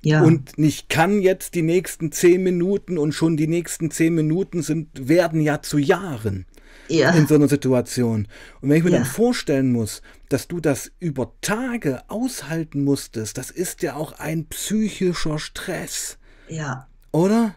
Ja, 0.00 0.22
und 0.22 0.56
nicht 0.56 0.88
kann 0.88 1.20
jetzt 1.20 1.54
die 1.54 1.62
nächsten 1.62 2.12
zehn 2.12 2.42
Minuten 2.42 2.96
und 2.96 3.12
schon 3.12 3.36
die 3.36 3.46
nächsten 3.48 3.90
zehn 3.90 4.14
Minuten 4.14 4.62
sind, 4.62 4.88
werden 5.08 5.42
ja 5.42 5.60
zu 5.60 5.76
Jahren 5.76 6.46
ja, 6.88 7.10
in 7.10 7.26
so 7.26 7.34
einer 7.34 7.48
Situation. 7.48 8.28
Und 8.60 8.68
wenn 8.68 8.78
ich 8.78 8.84
mir 8.84 8.90
Ja. 8.90 8.98
dann 8.98 9.06
vorstellen 9.06 9.72
muss, 9.72 10.02
dass 10.28 10.48
du 10.48 10.60
das 10.60 10.90
über 11.00 11.32
Tage 11.40 12.02
aushalten 12.08 12.84
musstest, 12.84 13.38
das 13.38 13.50
ist 13.50 13.82
ja 13.82 13.94
auch 13.96 14.12
ein 14.18 14.46
psychischer 14.46 15.38
Stress, 15.38 16.18
ja, 16.48 16.86
oder? 17.12 17.54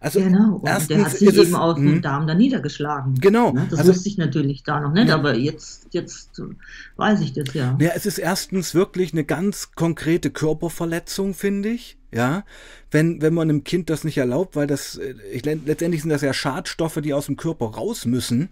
Also 0.00 0.20
genau. 0.20 0.56
Und 0.56 0.64
der 0.90 1.04
hat 1.04 1.10
sich 1.10 1.28
eben 1.36 1.54
aus 1.54 1.76
hm, 1.76 1.86
dem 1.86 2.02
Darm 2.02 2.26
dann 2.26 2.38
niedergeschlagen. 2.38 3.14
Genau, 3.20 3.52
Ne? 3.52 3.66
Das 3.70 3.80
also- 3.80 3.92
wusste 3.92 4.08
ich 4.08 4.18
natürlich 4.18 4.62
da 4.62 4.80
noch 4.80 4.92
nicht, 4.92 5.08
Ja. 5.08 5.16
aber 5.16 5.34
jetzt, 5.34 5.88
jetzt 5.90 6.40
weiß 6.96 7.20
ich 7.20 7.32
das 7.32 7.52
ja. 7.54 7.76
Ja, 7.80 7.90
es 7.94 8.06
ist 8.06 8.18
erstens 8.18 8.74
wirklich 8.74 9.12
eine 9.12 9.24
ganz 9.24 9.72
konkrete 9.72 10.30
Körperverletzung, 10.30 11.34
finde 11.34 11.70
ich. 11.70 11.96
Ja, 12.10 12.44
wenn, 12.90 13.20
wenn 13.20 13.34
man 13.34 13.50
einem 13.50 13.64
Kind 13.64 13.90
das 13.90 14.02
nicht 14.02 14.16
erlaubt, 14.16 14.56
weil 14.56 14.66
das, 14.66 14.96
äh, 14.96 15.14
ich, 15.30 15.44
letztendlich 15.44 16.00
sind 16.00 16.10
das 16.10 16.22
ja 16.22 16.32
Schadstoffe, 16.32 17.00
die 17.02 17.12
aus 17.12 17.26
dem 17.26 17.36
Körper 17.36 17.66
raus 17.66 18.06
müssen. 18.06 18.48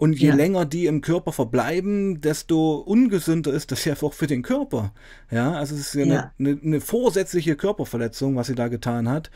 Und 0.00 0.14
je 0.14 0.28
ja. 0.28 0.34
länger 0.34 0.64
die 0.64 0.86
im 0.86 1.02
Körper 1.02 1.30
verbleiben, 1.30 2.22
desto 2.22 2.76
ungesünder 2.76 3.52
ist 3.52 3.70
das 3.70 3.84
ja 3.84 3.94
auch 4.00 4.14
für 4.14 4.26
den 4.26 4.40
Körper. 4.40 4.94
Ja, 5.30 5.52
also 5.52 5.74
es 5.74 5.88
ist 5.88 5.94
ja, 5.94 6.06
ja. 6.06 6.32
Eine, 6.38 6.50
eine, 6.52 6.60
eine, 6.64 6.80
vorsätzliche 6.80 7.54
Körperverletzung, 7.54 8.34
was 8.34 8.46
sie 8.46 8.54
da 8.54 8.68
getan 8.68 9.10
hat. 9.10 9.30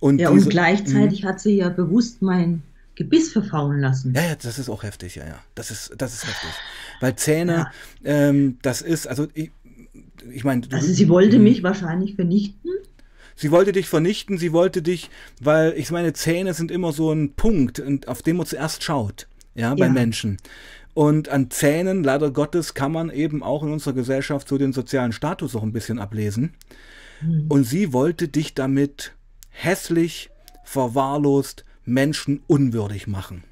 Und 0.00 0.20
ja, 0.20 0.30
diese, 0.30 0.44
und 0.44 0.50
gleichzeitig 0.50 1.22
mh. 1.22 1.28
hat 1.28 1.40
sie 1.40 1.56
ja 1.56 1.68
bewusst 1.68 2.22
mein 2.22 2.62
Gebiss 2.94 3.32
verfaulen 3.32 3.80
lassen. 3.80 4.14
Ja, 4.14 4.22
ja, 4.22 4.34
das 4.34 4.58
ist 4.58 4.68
auch 4.68 4.82
heftig, 4.82 5.16
ja, 5.16 5.26
ja. 5.26 5.38
Das 5.54 5.70
ist, 5.70 5.94
das 5.98 6.14
ist 6.14 6.26
heftig. 6.26 6.50
Weil 7.00 7.16
Zähne, 7.16 7.52
ja. 7.52 7.70
ähm, 8.04 8.58
das 8.62 8.80
ist, 8.82 9.06
also 9.06 9.28
ich, 9.34 9.50
ich 10.30 10.44
meine. 10.44 10.62
Also 10.72 10.92
sie 10.92 11.08
wollte 11.08 11.38
mich 11.38 11.62
wahrscheinlich 11.62 12.14
vernichten. 12.14 12.70
Sie 13.38 13.50
wollte 13.50 13.72
dich 13.72 13.86
vernichten, 13.86 14.38
sie 14.38 14.52
wollte 14.54 14.80
dich, 14.80 15.10
weil 15.42 15.74
ich 15.76 15.90
meine, 15.90 16.14
Zähne 16.14 16.54
sind 16.54 16.70
immer 16.70 16.92
so 16.92 17.12
ein 17.12 17.34
Punkt, 17.34 17.82
auf 18.08 18.22
den 18.22 18.38
man 18.38 18.46
zuerst 18.46 18.82
schaut 18.82 19.28
ja, 19.54 19.74
bei 19.74 19.86
ja. 19.86 19.92
Menschen. 19.92 20.38
Und 20.94 21.28
an 21.28 21.50
Zähnen, 21.50 22.02
leider 22.02 22.30
Gottes, 22.30 22.72
kann 22.72 22.92
man 22.92 23.10
eben 23.10 23.42
auch 23.42 23.62
in 23.62 23.70
unserer 23.70 23.92
Gesellschaft 23.92 24.48
so 24.48 24.56
den 24.56 24.72
sozialen 24.72 25.12
Status 25.12 25.54
auch 25.54 25.62
ein 25.62 25.74
bisschen 25.74 25.98
ablesen. 25.98 26.54
Mhm. 27.20 27.44
Und 27.50 27.64
sie 27.64 27.92
wollte 27.92 28.28
dich 28.28 28.54
damit 28.54 29.12
hässlich, 29.56 30.30
verwahrlost, 30.64 31.64
menschenunwürdig 31.84 33.06
machen. 33.06 33.44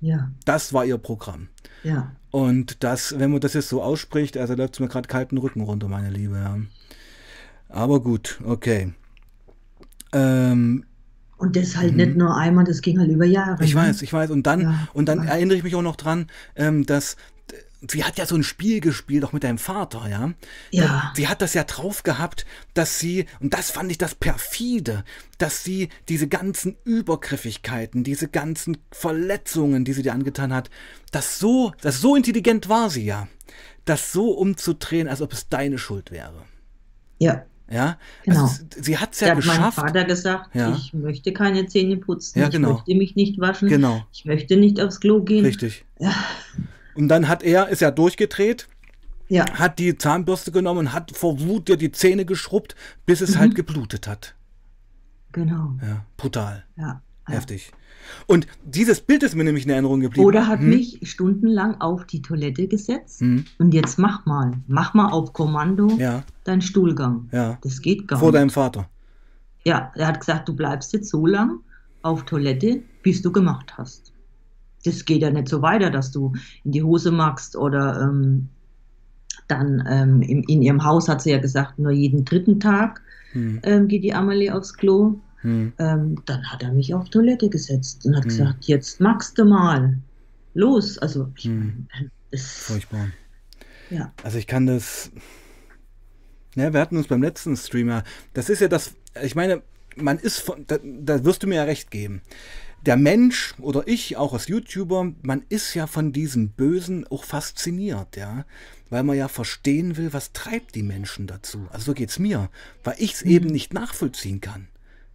Ja. 0.00 0.30
Das 0.44 0.72
war 0.72 0.84
ihr 0.84 0.98
Programm. 0.98 1.48
Ja. 1.82 2.12
Und 2.30 2.84
das, 2.84 3.18
wenn 3.18 3.30
man 3.30 3.40
das 3.40 3.54
jetzt 3.54 3.68
so 3.68 3.82
ausspricht, 3.82 4.36
also 4.36 4.54
läuft 4.54 4.74
es 4.74 4.80
mir 4.80 4.88
gerade 4.88 5.08
kalten 5.08 5.38
Rücken 5.38 5.62
runter, 5.62 5.88
meine 5.88 6.10
Liebe. 6.10 6.36
Ja. 6.36 6.58
Aber 7.68 8.00
gut, 8.00 8.40
okay. 8.44 8.92
Ähm, 10.12 10.84
und 11.38 11.56
das 11.56 11.76
halt 11.76 11.92
mhm. 11.92 11.96
nicht 11.96 12.16
nur 12.16 12.36
einmal, 12.36 12.64
das 12.64 12.82
ging 12.82 12.98
halt 12.98 13.10
über 13.10 13.24
Jahre. 13.24 13.62
Ich 13.64 13.74
ne? 13.74 13.80
weiß, 13.80 14.02
ich 14.02 14.12
weiß. 14.12 14.30
Und 14.30 14.46
dann, 14.46 14.60
ja, 14.60 14.88
und 14.92 15.08
dann 15.08 15.26
erinnere 15.26 15.56
ich 15.56 15.64
mich 15.64 15.74
auch 15.74 15.82
noch 15.82 15.96
dran, 15.96 16.26
ähm, 16.54 16.86
dass 16.86 17.16
sie 17.90 18.04
hat 18.04 18.18
ja 18.18 18.26
so 18.26 18.34
ein 18.34 18.42
Spiel 18.42 18.80
gespielt, 18.80 19.24
auch 19.24 19.32
mit 19.32 19.44
deinem 19.44 19.58
Vater, 19.58 20.08
ja. 20.08 20.32
Ja. 20.70 21.12
Sie 21.14 21.28
hat 21.28 21.42
das 21.42 21.54
ja 21.54 21.64
drauf 21.64 22.02
gehabt, 22.02 22.46
dass 22.74 22.98
sie, 22.98 23.26
und 23.40 23.54
das 23.54 23.70
fand 23.70 23.90
ich 23.90 23.98
das 23.98 24.14
perfide, 24.14 25.04
dass 25.38 25.64
sie 25.64 25.88
diese 26.08 26.28
ganzen 26.28 26.76
Übergriffigkeiten, 26.84 28.04
diese 28.04 28.28
ganzen 28.28 28.78
Verletzungen, 28.90 29.84
die 29.84 29.92
sie 29.92 30.02
dir 30.02 30.14
angetan 30.14 30.52
hat, 30.52 30.70
das 31.12 31.38
so, 31.38 31.72
das 31.82 32.00
so 32.00 32.16
intelligent 32.16 32.68
war 32.68 32.90
sie 32.90 33.04
ja, 33.04 33.28
das 33.84 34.12
so 34.12 34.30
umzudrehen, 34.30 35.08
als 35.08 35.22
ob 35.22 35.32
es 35.32 35.48
deine 35.48 35.78
Schuld 35.78 36.10
wäre. 36.10 36.44
Ja. 37.18 37.44
Ja, 37.68 37.98
genau. 38.24 38.42
Also, 38.42 38.62
sie 38.80 38.96
hat 38.96 39.14
es 39.14 39.20
ja 39.20 39.34
geschafft. 39.34 39.58
Hat 39.58 39.76
mein 39.76 39.86
Vater 39.86 40.04
gesagt, 40.04 40.54
ja. 40.54 40.76
ich 40.76 40.94
möchte 40.94 41.32
keine 41.32 41.66
Zähne 41.66 41.96
putzen, 41.96 42.38
ja, 42.38 42.48
genau. 42.48 42.68
ich 42.68 42.74
möchte 42.74 42.94
mich 42.94 43.16
nicht 43.16 43.40
waschen, 43.40 43.68
genau. 43.68 44.06
ich 44.12 44.24
möchte 44.24 44.56
nicht 44.56 44.80
aufs 44.80 45.00
Klo 45.00 45.20
gehen. 45.22 45.44
Richtig. 45.44 45.84
Ja. 45.98 46.14
Und 46.96 47.08
dann 47.08 47.28
hat 47.28 47.42
er, 47.42 47.68
ist 47.68 47.82
er 47.82 47.92
durchgedreht, 47.92 48.68
ja. 49.28 49.44
hat 49.52 49.78
die 49.78 49.96
Zahnbürste 49.96 50.52
genommen 50.52 50.80
und 50.80 50.92
hat 50.92 51.16
vor 51.16 51.40
Wut 51.40 51.68
dir 51.68 51.76
die 51.76 51.92
Zähne 51.92 52.24
geschrubbt, 52.24 52.74
bis 53.04 53.20
es 53.20 53.34
mhm. 53.34 53.40
halt 53.40 53.54
geblutet 53.54 54.06
hat. 54.06 54.34
Genau. 55.32 55.76
Ja, 55.82 56.06
brutal. 56.16 56.64
Ja. 56.76 57.02
Heftig. 57.28 57.72
Und 58.26 58.46
dieses 58.64 59.00
Bild 59.00 59.24
ist 59.24 59.34
mir 59.34 59.44
nämlich 59.44 59.64
in 59.64 59.70
Erinnerung 59.70 60.00
geblieben. 60.00 60.26
Oder 60.26 60.46
hat 60.46 60.60
hm? 60.60 60.68
mich 60.68 61.00
stundenlang 61.02 61.80
auf 61.80 62.04
die 62.04 62.22
Toilette 62.22 62.68
gesetzt 62.68 63.20
hm? 63.20 63.44
und 63.58 63.74
jetzt 63.74 63.98
mach 63.98 64.26
mal, 64.26 64.52
mach 64.68 64.94
mal 64.94 65.10
auf 65.10 65.32
Kommando 65.32 65.88
ja. 65.98 66.22
deinen 66.44 66.62
Stuhlgang. 66.62 67.28
Ja. 67.32 67.58
Das 67.62 67.82
geht 67.82 68.06
gar 68.06 68.18
Vor 68.20 68.28
nicht. 68.28 68.40
deinem 68.40 68.50
Vater. 68.50 68.88
Ja, 69.64 69.90
er 69.96 70.06
hat 70.06 70.20
gesagt, 70.20 70.48
du 70.48 70.54
bleibst 70.54 70.92
jetzt 70.92 71.10
so 71.10 71.26
lang 71.26 71.58
auf 72.02 72.24
Toilette, 72.24 72.82
bis 73.02 73.22
du 73.22 73.32
gemacht 73.32 73.76
hast. 73.76 74.12
Das 74.86 75.04
geht 75.04 75.22
ja 75.22 75.30
nicht 75.30 75.48
so 75.48 75.62
weiter, 75.62 75.90
dass 75.90 76.12
du 76.12 76.32
in 76.64 76.72
die 76.72 76.82
Hose 76.82 77.10
machst 77.10 77.56
oder 77.56 78.00
ähm, 78.00 78.48
dann 79.48 79.84
ähm, 79.88 80.22
in, 80.22 80.42
in, 80.44 80.62
ihrem 80.62 80.84
Haus 80.84 81.08
hat 81.08 81.22
sie 81.22 81.30
ja 81.30 81.38
gesagt, 81.38 81.78
nur 81.78 81.92
jeden 81.92 82.24
dritten 82.24 82.60
Tag 82.60 83.02
hm. 83.32 83.60
ähm, 83.62 83.88
geht 83.88 84.04
die 84.04 84.14
Amelie 84.14 84.50
aufs 84.50 84.74
Klo. 84.74 85.20
Hm. 85.42 85.72
Ähm, 85.78 86.22
dann 86.24 86.44
hat 86.50 86.62
er 86.62 86.72
mich 86.72 86.94
auf 86.94 87.08
Toilette 87.10 87.48
gesetzt 87.48 88.04
und 88.06 88.16
hat 88.16 88.24
hm. 88.24 88.28
gesagt, 88.30 88.64
jetzt 88.64 89.00
magst 89.00 89.38
du 89.38 89.44
mal. 89.44 89.98
Los. 90.54 90.98
Also, 90.98 91.30
ich, 91.36 91.44
hm. 91.44 91.86
Furchtbar. 92.34 93.08
Ja. 93.90 94.12
Also 94.22 94.38
ich 94.38 94.46
kann 94.46 94.66
das. 94.66 95.10
Ja, 96.54 96.72
wir 96.72 96.80
hatten 96.80 96.96
uns 96.96 97.06
beim 97.06 97.22
letzten 97.22 97.56
Streamer. 97.56 98.02
Das 98.32 98.48
ist 98.48 98.60
ja 98.60 98.68
das. 98.68 98.94
Ich 99.22 99.34
meine, 99.34 99.62
man 99.96 100.18
ist 100.18 100.40
von. 100.40 100.64
Da, 100.66 100.78
da 100.82 101.24
wirst 101.24 101.42
du 101.42 101.46
mir 101.46 101.56
ja 101.56 101.64
recht 101.64 101.90
geben 101.90 102.22
der 102.86 102.96
Mensch 102.96 103.54
oder 103.58 103.86
ich 103.86 104.16
auch 104.16 104.32
als 104.32 104.46
YouTuber, 104.46 105.12
man 105.22 105.42
ist 105.48 105.74
ja 105.74 105.86
von 105.86 106.12
diesem 106.12 106.50
Bösen 106.50 107.06
auch 107.08 107.24
fasziniert, 107.24 108.16
ja, 108.16 108.44
weil 108.90 109.02
man 109.02 109.16
ja 109.16 109.28
verstehen 109.28 109.96
will, 109.96 110.12
was 110.12 110.32
treibt 110.32 110.74
die 110.74 110.84
Menschen 110.84 111.26
dazu. 111.26 111.66
Also 111.70 111.86
so 111.86 111.94
geht 111.94 112.10
es 112.10 112.18
mir, 112.18 112.48
weil 112.84 112.94
ich 112.98 113.14
es 113.14 113.24
mhm. 113.24 113.30
eben 113.30 113.46
nicht 113.48 113.74
nachvollziehen 113.74 114.40
kann. 114.40 114.68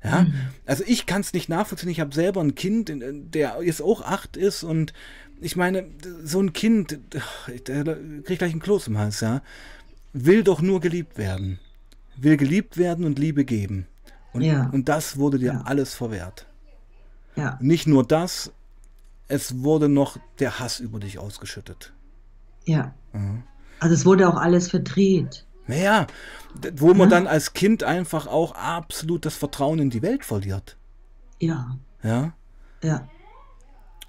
Ja, 0.04 0.24
mhm. 0.24 0.34
also 0.66 0.84
ich 0.86 1.06
kann 1.06 1.22
es 1.22 1.32
nicht 1.34 1.48
nachvollziehen. 1.48 1.90
Ich 1.90 2.00
habe 2.00 2.14
selber 2.14 2.42
ein 2.42 2.56
Kind, 2.56 2.92
der 2.94 3.60
jetzt 3.64 3.82
auch 3.82 4.02
acht 4.02 4.36
ist 4.36 4.64
und 4.64 4.94
ich 5.40 5.56
meine, 5.56 5.86
so 6.24 6.42
ein 6.42 6.54
Kind, 6.54 7.00
der 7.68 7.98
kriegt 8.24 8.40
gleich 8.40 8.54
ein 8.54 8.60
Kloß 8.60 8.88
im 8.88 8.98
Hals, 8.98 9.22
ja, 9.22 9.42
will 10.14 10.44
doch 10.44 10.62
nur 10.62 10.82
geliebt 10.82 11.18
werden. 11.18 11.60
Will 12.18 12.38
geliebt 12.38 12.78
werden 12.78 13.06
und 13.06 13.18
Liebe 13.18 13.46
geben. 13.46 13.88
Und, 14.34 14.42
ja. 14.42 14.70
und 14.72 14.90
das 14.90 15.18
wurde 15.18 15.40
dir 15.40 15.54
ja. 15.54 15.62
alles 15.62 15.94
verwehrt. 15.94 16.46
Ja. 17.36 17.58
Nicht 17.62 17.88
nur 17.88 18.06
das, 18.06 18.52
es 19.28 19.64
wurde 19.64 19.88
noch 19.90 20.18
der 20.40 20.60
Hass 20.60 20.80
über 20.80 21.00
dich 21.00 21.20
ausgeschüttet. 21.20 21.94
Ja. 22.66 22.94
Mhm. 23.14 23.44
Also 23.80 23.96
es 23.96 24.06
wurde 24.06 24.28
auch 24.28 24.38
alles 24.38 24.70
verdreht. 24.70 25.46
Naja, 25.68 26.08
wo 26.76 26.94
man 26.94 27.10
ja. 27.10 27.18
dann 27.18 27.28
als 27.28 27.54
Kind 27.54 27.84
einfach 27.84 28.28
auch 28.28 28.54
absolut 28.54 29.26
das 29.26 29.36
Vertrauen 29.36 29.80
in 29.80 29.90
die 29.90 30.02
Welt 30.02 30.26
verliert. 30.26 30.78
Ja. 31.40 31.78
Ja? 32.04 32.34
Ja. 32.84 33.08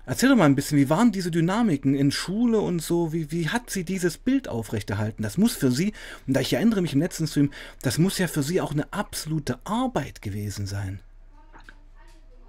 Erzähl 0.05 0.29
doch 0.29 0.37
mal 0.37 0.47
ein 0.47 0.57
bisschen, 0.57 0.79
wie 0.79 0.91
waren 0.91 1.13
diese 1.13 1.31
Dynamiken 1.31 1.95
in 1.95 2.11
Schule 2.11 2.59
und 2.61 2.83
so? 2.83 3.13
Wie, 3.13 3.31
wie 3.31 3.49
hat 3.49 3.71
sie 3.71 3.85
dieses 3.85 4.19
Bild 4.19 4.49
aufrechterhalten? 4.49 5.23
Das 5.23 5.39
muss 5.39 5.55
für 5.55 5.71
sie, 5.71 5.93
und 6.27 6.35
da 6.35 6.41
ich 6.41 6.53
erinnere 6.53 6.83
mich 6.83 6.95
im 6.95 7.01
letzten 7.01 7.29
Stream, 7.29 7.53
das 7.83 7.99
muss 7.99 8.19
ja 8.19 8.27
für 8.27 8.43
sie 8.43 8.61
auch 8.61 8.73
eine 8.73 8.93
absolute 8.93 9.61
Arbeit 9.65 10.21
gewesen 10.21 10.67
sein. 10.67 10.99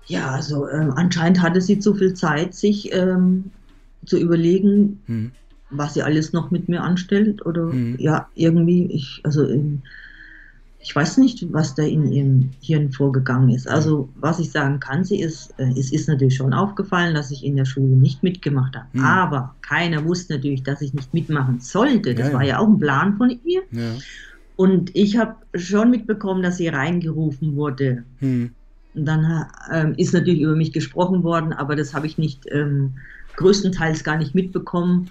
Ja, 0.08 0.32
also 0.32 0.68
ähm, 0.70 0.92
anscheinend 0.96 1.42
hatte 1.42 1.62
sie 1.62 1.80
zu 1.80 1.96
viel 1.96 2.14
Zeit, 2.14 2.54
sich 2.54 2.94
ähm, 2.94 3.52
zu 4.06 4.18
überlegen, 4.18 5.02
hm 5.06 5.32
was 5.78 5.94
sie 5.94 6.04
alles 6.04 6.34
noch 6.34 6.52
mit 6.52 6.70
mir 6.70 6.82
anstellt 6.82 7.46
oder 7.46 7.66
mhm. 7.66 7.96
ja, 8.00 8.28
irgendwie, 8.36 8.86
ich, 8.86 9.22
also 9.24 9.44
in, 9.46 9.82
ich 10.80 10.96
weiß 10.96 11.18
nicht, 11.18 11.52
was 11.54 11.76
da 11.76 11.84
in 11.84 12.12
ihrem 12.12 12.50
Hirn 12.62 12.92
vorgegangen 12.92 13.50
ist. 13.50 13.68
Also, 13.68 14.10
was 14.16 14.40
ich 14.40 14.52
sagen 14.52 14.80
kann, 14.80 15.04
sie 15.04 15.22
ist, 15.22 15.54
äh, 15.58 15.72
es 15.78 15.92
ist 15.92 16.08
natürlich 16.08 16.36
schon 16.36 16.54
aufgefallen, 16.54 17.16
dass 17.16 17.32
ich 17.32 17.46
in 17.46 17.56
der 17.56 17.66
Schule 17.66 17.96
nicht 17.96 18.24
mitgemacht 18.24 18.76
habe. 18.76 18.88
Mhm. 18.94 19.06
Aber 19.06 19.56
keiner 19.62 20.04
wusste 20.06 20.36
natürlich, 20.36 20.64
dass 20.64 20.82
ich 20.82 20.94
nicht 20.94 21.14
mitmachen 21.14 21.60
sollte. 21.60 22.16
Das 22.16 22.30
ja, 22.30 22.34
war 22.34 22.44
ja 22.44 22.60
auch 22.60 22.68
ein 22.68 22.80
Plan 22.80 23.18
von 23.18 23.30
ihr. 23.46 23.62
Ja. 23.72 23.94
Und 24.56 24.96
ich 24.96 25.18
habe 25.18 25.36
schon 25.56 25.90
mitbekommen, 25.90 26.44
dass 26.44 26.58
sie 26.58 26.68
reingerufen 26.68 27.56
wurde. 27.56 28.04
Mhm. 28.20 28.52
Dann 28.96 29.46
ähm, 29.72 29.94
ist 29.98 30.14
natürlich 30.14 30.42
über 30.42 30.56
mich 30.56 30.72
gesprochen 30.72 31.24
worden, 31.24 31.54
aber 31.54 31.76
das 31.76 31.94
habe 31.94 32.06
ich 32.06 32.18
nicht 32.18 32.46
ähm, 32.52 32.94
größtenteils 33.36 34.04
gar 34.04 34.18
nicht 34.18 34.36
mitbekommen 34.36 35.10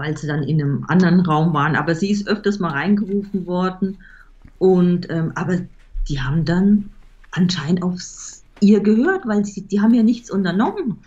weil 0.00 0.16
sie 0.16 0.26
dann 0.26 0.42
in 0.42 0.62
einem 0.62 0.84
anderen 0.88 1.20
Raum 1.20 1.52
waren. 1.52 1.76
Aber 1.76 1.94
sie 1.94 2.10
ist 2.10 2.26
öfters 2.26 2.58
mal 2.58 2.70
reingerufen 2.70 3.46
worden. 3.46 3.98
Und 4.58 5.10
ähm, 5.10 5.32
aber 5.34 5.58
die 6.08 6.20
haben 6.20 6.46
dann 6.46 6.88
anscheinend 7.32 7.82
auf 7.82 8.00
ihr 8.60 8.80
gehört, 8.80 9.26
weil 9.26 9.44
sie, 9.44 9.60
die 9.60 9.80
haben 9.80 9.92
ja 9.92 10.02
nichts 10.02 10.30
unternommen. 10.30 10.98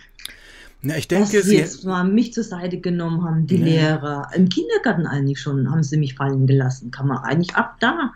Ja, 0.83 0.95
ich 0.95 1.07
denke, 1.07 1.37
dass 1.37 1.45
sie 1.45 1.57
jetzt 1.57 1.85
mal 1.85 2.03
mich 2.03 2.33
zur 2.33 2.43
Seite 2.43 2.79
genommen 2.79 3.23
haben, 3.23 3.47
die 3.47 3.57
nee. 3.57 3.79
Lehrer. 3.79 4.29
Im 4.35 4.47
Kindergarten 4.49 5.07
eigentlich 5.07 5.41
schon 5.41 5.71
haben 5.71 5.81
sie 5.81 5.97
mich 5.97 6.13
fallen 6.13 6.45
gelassen. 6.45 6.91
Kann 6.91 7.07
man 7.07 7.17
eigentlich 7.17 7.55
ab 7.55 7.77
da. 7.79 8.13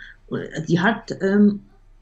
Die 0.68 0.80
hat 0.80 1.12
ähm, 1.22 1.62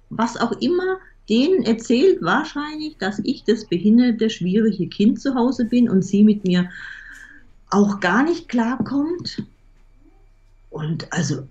was 0.10 0.36
auch 0.36 0.52
immer 0.52 0.98
denen 1.30 1.64
erzählt, 1.64 2.22
wahrscheinlich, 2.22 2.98
dass 2.98 3.20
ich 3.24 3.44
das 3.44 3.66
behinderte, 3.66 4.30
schwierige 4.30 4.88
Kind 4.88 5.20
zu 5.20 5.36
Hause 5.36 5.66
bin 5.66 5.90
und 5.90 6.04
sie 6.04 6.24
mit 6.24 6.44
mir 6.46 6.70
auch 7.70 8.00
gar 8.00 8.24
nicht 8.24 8.48
klarkommt. 8.48 9.44
Und 10.70 11.12
also, 11.12 11.48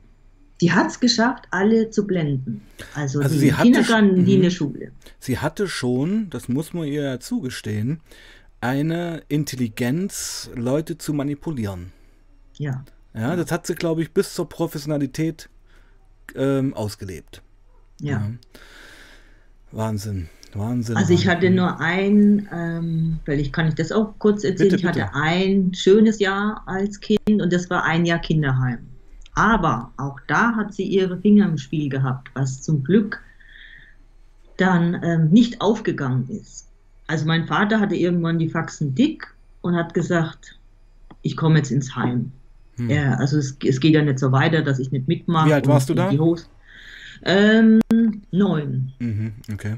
die 0.61 0.73
hat 0.73 0.89
es 0.89 1.01
geschafft, 1.01 1.47
alle 1.51 1.91
zu 1.91 2.07
blenden. 2.07 2.63
Also, 2.95 3.21
also 3.21 3.39
die 3.39 3.51
Kindergarten, 3.51 4.25
die 4.25 4.35
in 4.35 4.43
der 4.43 4.51
Schule. 4.51 4.93
Sie 5.19 5.39
hatte 5.39 5.69
schon, 5.69 6.31
das 6.31 6.49
muss 6.49 6.73
man 6.73 6.87
ihr 6.87 7.03
ja 7.03 7.21
zugestehen, 7.21 8.01
eine 8.61 9.23
Intelligenz, 9.29 10.51
Leute 10.55 10.97
zu 10.97 11.13
manipulieren. 11.13 11.93
Ja. 12.57 12.85
Ja, 13.15 13.37
das 13.37 13.53
hat 13.53 13.67
sie, 13.67 13.75
glaube 13.75 14.03
ich, 14.03 14.13
bis 14.13 14.35
zur 14.35 14.49
Professionalität 14.49 15.49
ähm, 16.35 16.75
ausgelebt. 16.75 17.43
Ja. 18.01 18.13
ja. 18.13 18.31
Wahnsinn. 19.75 20.29
Wahnsinn. 20.55 20.97
Also 20.97 21.13
ich 21.13 21.27
hatte 21.27 21.51
nur 21.51 21.81
ein, 21.81 22.49
ähm, 22.53 23.19
vielleicht 23.25 23.53
kann 23.53 23.69
ich 23.69 23.75
das 23.75 23.91
auch 23.91 24.15
kurz 24.19 24.45
erzählen, 24.45 24.71
bitte, 24.71 24.77
ich 24.77 24.87
hatte 24.87 25.01
bitte. 25.01 25.15
ein 25.15 25.75
schönes 25.75 26.21
Jahr 26.21 26.63
als 26.67 27.01
Kind 27.01 27.43
und 27.43 27.53
das 27.53 27.69
war 27.71 27.83
ein 27.85 28.07
Jahr 28.07 28.21
Kinderheim. 28.21 28.79
Aber 29.35 29.91
auch 29.97 30.19
da 30.29 30.55
hat 30.55 30.73
sie 30.73 30.85
ihre 30.85 31.19
Finger 31.19 31.47
im 31.47 31.59
Spiel 31.59 31.89
gehabt, 31.89 32.31
was 32.35 32.63
zum 32.63 32.85
Glück 32.85 33.21
dann 34.57 35.01
ähm, 35.03 35.31
nicht 35.31 35.61
aufgegangen 35.61 36.29
ist. 36.29 36.69
Also 37.09 37.27
mein 37.27 37.47
Vater 37.47 37.81
hatte 37.81 37.97
irgendwann 37.97 38.39
die 38.39 38.49
Faxen 38.49 38.95
dick 38.95 39.27
und 39.63 39.75
hat 39.75 39.93
gesagt, 39.93 40.57
ich 41.23 41.37
komme 41.37 41.59
jetzt 41.59 41.73
ins 41.73 41.97
Heim. 41.97 42.31
Hm. 42.77 42.91
Ja, 42.91 43.15
also 43.15 43.39
es, 43.39 43.57
es, 43.65 43.81
geht 43.81 43.95
ja 43.95 44.03
nicht 44.03 44.19
so 44.19 44.31
weiter, 44.31 44.63
dass 44.63 44.79
ich 44.79 44.93
nicht 44.93 45.09
mitmache. 45.09 45.49
Wie 45.49 45.53
alt 45.53 45.67
warst 45.67 45.91
du 45.91 45.95
da? 45.95 46.11
Ähm, 47.23 47.81
neun. 48.31 48.93
Mhm, 48.99 49.33
okay. 49.53 49.77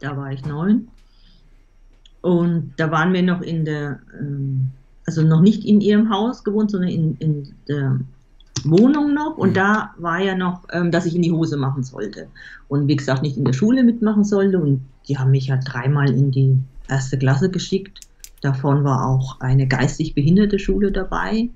Da 0.00 0.16
war 0.16 0.32
ich 0.32 0.44
neun. 0.44 0.88
Und 2.20 2.72
da 2.76 2.90
waren 2.90 3.12
wir 3.12 3.22
noch 3.22 3.40
in 3.40 3.64
der, 3.64 4.00
ähm, 4.18 4.68
also 5.06 5.22
noch 5.22 5.40
nicht 5.40 5.64
in 5.64 5.80
ihrem 5.80 6.10
Haus 6.10 6.44
gewohnt, 6.44 6.70
sondern 6.70 6.90
in, 6.90 7.16
in 7.18 7.54
der 7.68 8.00
Wohnung 8.64 9.14
noch. 9.14 9.36
Und 9.36 9.50
mhm. 9.50 9.54
da 9.54 9.94
war 9.98 10.20
ja 10.20 10.34
noch, 10.34 10.64
ähm, 10.72 10.90
dass 10.90 11.06
ich 11.06 11.14
in 11.14 11.22
die 11.22 11.32
Hose 11.32 11.56
machen 11.56 11.84
sollte. 11.84 12.26
Und 12.68 12.88
wie 12.88 12.96
gesagt, 12.96 13.22
nicht 13.22 13.36
in 13.36 13.44
der 13.44 13.52
Schule 13.52 13.84
mitmachen 13.84 14.24
sollte. 14.24 14.58
Und 14.58 14.82
die 15.08 15.18
haben 15.18 15.30
mich 15.30 15.46
ja 15.46 15.56
dreimal 15.56 16.10
in 16.10 16.30
die 16.30 16.58
erste 16.88 17.18
Klasse 17.18 17.50
geschickt. 17.50 18.00
Davon 18.40 18.84
war 18.84 19.06
auch 19.06 19.40
eine 19.40 19.66
geistig 19.66 20.14
behinderte 20.14 20.58
Schule 20.58 20.92
dabei. 20.92 21.48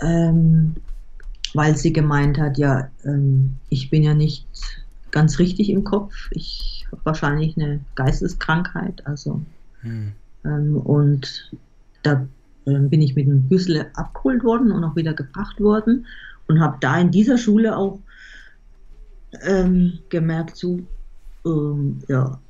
Ähm, 0.00 0.74
weil 1.54 1.76
sie 1.76 1.92
gemeint 1.92 2.38
hat, 2.38 2.58
ja, 2.58 2.90
ähm, 3.04 3.56
ich 3.70 3.88
bin 3.88 4.02
ja 4.02 4.12
nicht 4.14 4.46
ganz 5.10 5.38
richtig 5.38 5.70
im 5.70 5.84
Kopf. 5.84 6.12
Ich 6.32 6.86
habe 6.90 7.00
wahrscheinlich 7.04 7.56
eine 7.56 7.80
Geisteskrankheit. 7.94 9.06
Also 9.06 9.40
hm. 9.80 10.12
ähm, 10.44 10.76
und 10.76 11.52
da 12.02 12.26
ähm, 12.66 12.90
bin 12.90 13.00
ich 13.00 13.14
mit 13.14 13.26
einem 13.26 13.48
Büssel 13.48 13.86
abgeholt 13.94 14.42
worden 14.42 14.72
und 14.72 14.82
auch 14.84 14.96
wieder 14.96 15.14
gebracht 15.14 15.60
worden 15.60 16.06
und 16.48 16.60
habe 16.60 16.76
da 16.80 16.98
in 16.98 17.10
dieser 17.10 17.38
Schule 17.38 17.76
auch 17.76 18.00
ähm, 19.42 19.98
gemerkt, 20.08 20.56
so, 20.56 20.80
ähm, 21.46 22.00
ja, 22.08 22.40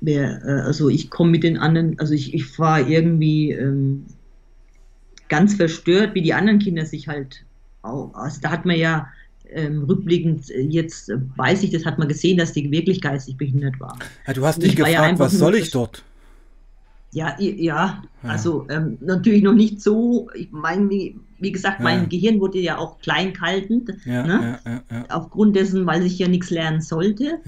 wer, 0.00 0.44
äh, 0.44 0.60
also 0.62 0.88
ich 0.88 1.10
komme 1.10 1.30
mit 1.30 1.42
den 1.42 1.58
anderen, 1.58 1.98
also 1.98 2.14
ich, 2.14 2.34
ich 2.34 2.58
war 2.58 2.86
irgendwie 2.86 3.52
ähm, 3.52 4.06
ganz 5.28 5.54
verstört, 5.54 6.14
wie 6.14 6.22
die 6.22 6.34
anderen 6.34 6.58
Kinder 6.58 6.86
sich 6.86 7.08
halt 7.08 7.45
also 8.14 8.40
da 8.40 8.50
hat 8.50 8.64
man 8.64 8.76
ja 8.76 9.08
ähm, 9.50 9.84
rückblickend, 9.84 10.50
äh, 10.50 10.62
jetzt 10.62 11.08
äh, 11.08 11.18
weiß 11.36 11.62
ich, 11.62 11.70
das 11.70 11.84
hat 11.84 11.98
man 11.98 12.08
gesehen, 12.08 12.38
dass 12.38 12.52
die 12.52 12.70
wirklich 12.70 13.00
geistig 13.00 13.36
behindert 13.36 13.78
war. 13.80 13.96
Ja, 14.26 14.32
du 14.32 14.44
hast 14.44 14.62
dich 14.62 14.76
gefragt, 14.76 14.94
ja 14.94 15.18
was 15.18 15.32
soll 15.32 15.54
ich 15.54 15.70
dort? 15.70 16.02
Ja, 17.12 17.34
ja, 17.38 17.52
ja. 17.54 18.02
also 18.22 18.66
ähm, 18.68 18.98
natürlich 19.00 19.42
noch 19.42 19.54
nicht 19.54 19.80
so. 19.80 20.28
Ich 20.34 20.50
meine, 20.50 20.90
wie, 20.90 21.18
wie 21.38 21.52
gesagt, 21.52 21.80
mein 21.80 22.08
Gehirn 22.08 22.40
wurde 22.40 22.58
ja 22.58 22.76
auch 22.76 22.98
klein 22.98 23.32
kaltend, 23.32 23.88
ne? 24.04 24.58
aufgrund 25.08 25.56
dessen, 25.56 25.86
weil 25.86 26.04
ich 26.04 26.18
ja 26.18 26.28
nichts 26.28 26.50
lernen 26.50 26.82
sollte. 26.82 27.38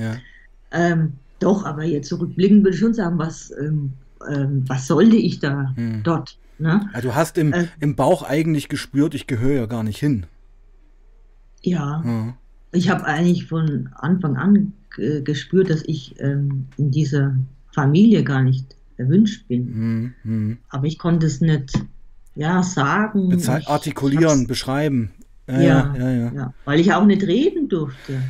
Ähm, 0.71 1.15
doch, 1.41 1.65
aber 1.65 1.85
jetzt 1.85 2.09
zurückblickend 2.09 2.65
würde 2.65 2.75
ich 2.75 2.81
schon 2.81 2.95
sagen, 2.95 3.19
was, 3.19 3.53
ähm, 3.61 3.93
ähm, 4.29 4.65
was 4.67 4.87
sollte 4.87 5.17
ich 5.17 5.41
da 5.41 5.73
hm. 5.75 6.03
dort? 6.03 6.37
Ne? 6.59 6.89
Ja, 6.93 7.01
du 7.01 7.15
hast 7.15 7.39
im, 7.39 7.53
äh, 7.53 7.67
im 7.81 7.97
Bauch 7.97 8.23
eigentlich 8.23 8.69
gespürt, 8.69 9.15
ich 9.15 9.27
gehöre 9.27 9.55
ja 9.55 9.67
gar 9.67 9.83
nicht 9.83 9.99
hin. 9.99 10.27
Ja. 11.63 12.03
ja. 12.05 12.37
Ich 12.73 12.91
habe 12.91 13.05
eigentlich 13.05 13.47
von 13.47 13.89
Anfang 13.95 14.37
an 14.37 14.73
gespürt, 15.25 15.71
dass 15.71 15.83
ich 15.87 16.19
ähm, 16.19 16.67
in 16.77 16.91
dieser 16.91 17.37
Familie 17.73 18.25
gar 18.25 18.43
nicht 18.43 18.77
erwünscht 18.97 19.47
bin. 19.49 20.15
Mhm. 20.25 20.59
Aber 20.71 20.87
ich 20.87 20.99
konnte 20.99 21.27
es 21.27 21.41
nicht 21.41 21.73
ja, 22.35 22.63
sagen. 22.63 23.29
Bezei 23.29 23.67
artikulieren, 23.67 24.47
beschreiben. 24.47 25.11
Ja 25.47 25.61
ja, 25.61 25.95
ja, 25.97 26.11
ja, 26.11 26.33
ja, 26.33 26.55
Weil 26.65 26.81
ich 26.81 26.93
auch 26.93 27.07
nicht 27.07 27.23
reden 27.23 27.69
durfte. 27.69 28.21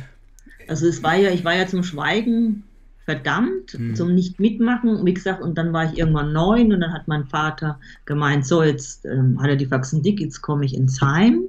Also 0.67 0.87
es 0.87 1.03
war 1.03 1.15
ja, 1.15 1.31
ich 1.31 1.43
war 1.43 1.55
ja 1.55 1.67
zum 1.67 1.83
Schweigen 1.83 2.63
verdammt, 3.09 3.79
mhm. 3.79 3.95
zum 3.95 4.13
nicht 4.13 4.39
mitmachen. 4.39 5.03
Wie 5.03 5.15
gesagt, 5.15 5.41
und 5.41 5.57
dann 5.57 5.73
war 5.73 5.91
ich 5.91 5.97
irgendwann 5.97 6.31
neun 6.31 6.71
und 6.71 6.79
dann 6.79 6.93
hat 6.93 7.07
mein 7.07 7.25
Vater 7.25 7.79
gemeint, 8.05 8.45
so 8.45 8.61
jetzt 8.61 9.03
ähm, 9.05 9.41
hat 9.41 9.49
er 9.49 9.55
die 9.55 9.65
Faxen 9.65 10.03
dick, 10.03 10.19
jetzt 10.19 10.43
komme 10.43 10.63
ich 10.63 10.75
ins 10.75 11.01
Heim. 11.01 11.41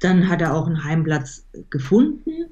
Dann 0.00 0.28
hat 0.28 0.40
er 0.40 0.52
auch 0.52 0.66
einen 0.66 0.82
Heimplatz 0.82 1.46
gefunden. 1.70 2.46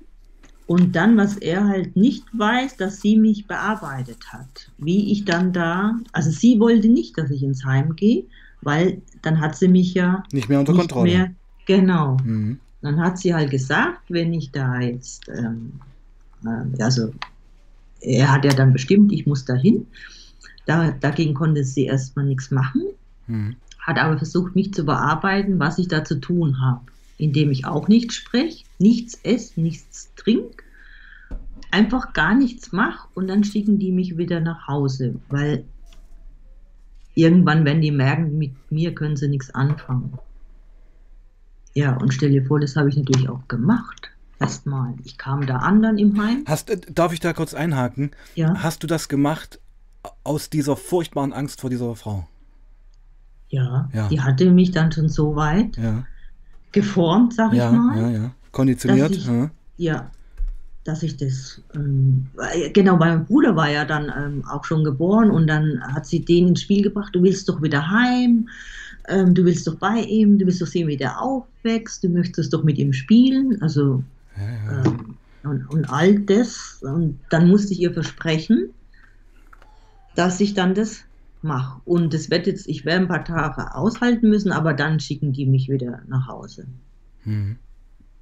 Und 0.66 0.94
dann, 0.94 1.16
was 1.16 1.37
er 1.37 1.66
halt 1.66 1.96
nicht 1.96 2.24
weiß, 2.33 2.76
dass 2.76 3.00
sie 3.00 3.16
mich 3.16 3.48
bearbeitet 3.48 4.33
hat. 4.33 4.70
Wie 4.78 5.11
ich 5.11 5.24
dann 5.24 5.52
da, 5.52 5.96
also 6.12 6.30
sie 6.30 6.61
wollte 6.61 6.88
nicht, 6.88 7.18
dass 7.18 7.28
ich 7.30 7.42
ins 7.42 7.64
Heim 7.64 7.96
gehe, 7.96 8.24
weil 8.62 9.02
dann 9.22 9.40
hat 9.40 9.57
sie 9.57 9.68
mich 9.68 9.94
ja 9.94 10.22
nicht 10.33 10.48
mehr 10.48 10.61
unter 10.61 10.72
nicht 10.72 10.80
Kontrolle. 10.80 11.12
Mehr, 11.12 11.30
genau. 11.66 12.18
Mhm. 12.24 12.61
Dann 12.83 13.00
hat 13.00 13.18
sie 13.18 13.35
halt 13.35 13.50
gesagt, 13.50 14.02
wenn 14.09 14.33
ich 14.33 14.52
da 14.52 14.78
jetzt, 14.78 15.28
ähm, 15.28 15.72
äh, 15.80 15.93
also 16.78 17.12
er 18.00 18.33
hat 18.33 18.44
ja 18.44 18.52
dann 18.52 18.72
bestimmt, 18.72 19.12
ich 19.12 19.26
muss 19.26 19.44
dahin. 19.44 19.87
Da, 20.66 20.92
dagegen 20.92 21.35
konnte 21.35 21.62
sie 21.64 21.85
erstmal 21.85 22.24
nichts 22.24 22.50
machen, 22.50 22.85
mhm. 23.26 23.57
hat 23.80 23.98
aber 23.98 24.16
versucht, 24.16 24.57
mich 24.57 24.72
zu 24.72 24.85
bearbeiten, 24.85 25.59
was 25.59 25.78
ich 25.78 25.88
da 25.88 26.04
zu 26.04 26.20
tun 26.20 26.61
habe 26.61 26.80
indem 27.18 27.50
ich 27.50 27.66
auch 27.66 27.88
nicht 27.88 28.12
spreche, 28.12 28.64
nichts 28.78 29.18
esse, 29.22 29.61
nichts 29.61 30.12
trinke, 30.16 30.64
einfach 31.70 32.12
gar 32.12 32.35
nichts 32.35 32.72
mache 32.72 33.09
und 33.14 33.28
dann 33.28 33.44
schicken 33.44 33.78
die 33.78 33.92
mich 33.92 34.16
wieder 34.16 34.40
nach 34.40 34.66
Hause, 34.66 35.16
weil 35.28 35.64
irgendwann, 37.14 37.64
wenn 37.64 37.80
die 37.80 37.90
merken, 37.90 38.38
mit 38.38 38.52
mir 38.70 38.94
können 38.94 39.16
sie 39.16 39.28
nichts 39.28 39.54
anfangen. 39.54 40.18
Ja, 41.74 41.96
und 41.96 42.12
stell 42.12 42.30
dir 42.30 42.44
vor, 42.44 42.61
das 42.61 42.76
habe 42.76 42.88
ich 42.88 42.96
natürlich 42.96 43.28
auch 43.28 43.46
gemacht. 43.48 44.11
Erstmal. 44.40 44.94
Ich 45.04 45.18
kam 45.18 45.46
da 45.46 45.58
an 45.58 45.82
dann 45.82 45.98
im 45.98 46.20
Heim. 46.20 46.44
Hast, 46.46 46.70
äh, 46.70 46.80
darf 46.92 47.12
ich 47.12 47.20
da 47.20 47.32
kurz 47.32 47.54
einhaken? 47.54 48.10
Ja. 48.34 48.54
Hast 48.62 48.82
du 48.82 48.86
das 48.86 49.08
gemacht 49.08 49.60
aus 50.22 50.50
dieser 50.50 50.76
furchtbaren 50.76 51.32
Angst 51.32 51.60
vor 51.60 51.70
dieser 51.70 51.94
Frau? 51.96 52.26
Ja, 53.48 53.88
ja. 53.92 54.08
die 54.08 54.20
hatte 54.20 54.50
mich 54.50 54.72
dann 54.72 54.90
schon 54.90 55.08
so 55.08 55.36
weit. 55.36 55.76
Ja 55.76 56.04
geformt, 56.74 57.32
sag 57.32 57.54
ja, 57.54 57.70
ich 57.70 57.76
mal. 57.76 57.98
Ja, 57.98 58.10
ja, 58.10 58.30
konditioniert. 58.52 59.12
Ich, 59.12 59.26
ja. 59.26 59.50
ja. 59.78 60.10
dass 60.82 61.02
ich 61.02 61.16
das, 61.16 61.62
ähm, 61.74 62.26
genau, 62.74 62.96
mein 62.96 63.24
Bruder 63.24 63.56
war 63.56 63.70
ja 63.70 63.86
dann 63.86 64.12
ähm, 64.14 64.44
auch 64.46 64.64
schon 64.64 64.84
geboren 64.84 65.30
und 65.30 65.46
dann 65.46 65.80
hat 65.94 66.04
sie 66.04 66.22
den 66.22 66.48
ins 66.48 66.60
Spiel 66.60 66.82
gebracht, 66.82 67.14
du 67.14 67.22
willst 67.22 67.48
doch 67.48 67.62
wieder 67.62 67.90
heim, 67.90 68.48
ähm, 69.08 69.34
du 69.34 69.44
willst 69.44 69.66
doch 69.66 69.76
bei 69.76 70.00
ihm, 70.00 70.38
du 70.38 70.44
willst 70.44 70.60
doch 70.60 70.66
sehen, 70.66 70.88
wie 70.88 70.98
der 70.98 71.22
aufwächst, 71.22 72.04
du 72.04 72.08
möchtest 72.08 72.52
doch 72.52 72.64
mit 72.64 72.76
ihm 72.76 72.92
spielen, 72.92 73.62
also 73.62 74.02
ja, 74.36 74.84
ähm, 74.84 75.16
und, 75.44 75.70
und 75.70 75.90
all 75.90 76.18
das. 76.20 76.80
Und 76.82 77.20
dann 77.30 77.48
musste 77.48 77.72
ich 77.72 77.80
ihr 77.80 77.92
versprechen, 77.92 78.70
dass 80.14 80.40
ich 80.40 80.54
dann 80.54 80.74
das 80.74 81.04
mache. 81.42 81.80
Und 81.84 82.14
das 82.14 82.30
wird 82.30 82.46
jetzt, 82.46 82.66
ich 82.66 82.84
werde 82.84 83.02
ein 83.02 83.08
paar 83.08 83.24
Tage 83.24 83.74
aushalten 83.74 84.30
müssen, 84.30 84.52
aber 84.52 84.72
dann 84.72 84.98
schicken 84.98 85.32
die 85.32 85.46
mich 85.46 85.68
wieder 85.68 86.02
nach 86.08 86.26
Hause. 86.26 86.66
Mhm. 87.24 87.56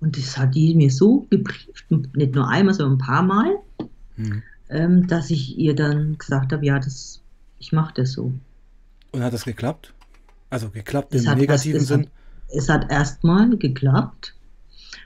Und 0.01 0.19
das 0.19 0.37
hat 0.37 0.55
die 0.55 0.75
mir 0.75 0.91
so 0.91 1.27
gebrieft, 1.31 1.91
nicht 1.91 2.35
nur 2.35 2.49
einmal, 2.49 2.75
sondern 2.75 2.97
ein 2.97 3.07
paar 3.07 3.23
Mal, 3.23 3.57
mhm. 4.17 4.43
ähm, 4.69 5.07
dass 5.07 5.31
ich 5.31 5.57
ihr 5.57 5.77
dann 5.77 6.19
gesagt 6.19 6.53
habe, 6.53 6.67
ja, 6.67 6.79
das, 6.81 7.21
ich 7.61 7.73
mache 7.73 7.95
das 7.95 8.13
so. 8.13 8.33
Und 9.13 9.23
hat 9.23 9.33
das 9.33 9.45
geklappt? 9.45 9.95
Also 10.51 10.71
geklappt 10.71 11.15
im 11.15 11.23
negativen 11.23 11.77
erst, 11.77 11.87
Sinn? 11.89 12.01
Hat, 12.01 12.09
es 12.49 12.69
hat 12.69 12.91
erstmal 12.91 13.57
geklappt. 13.57 14.35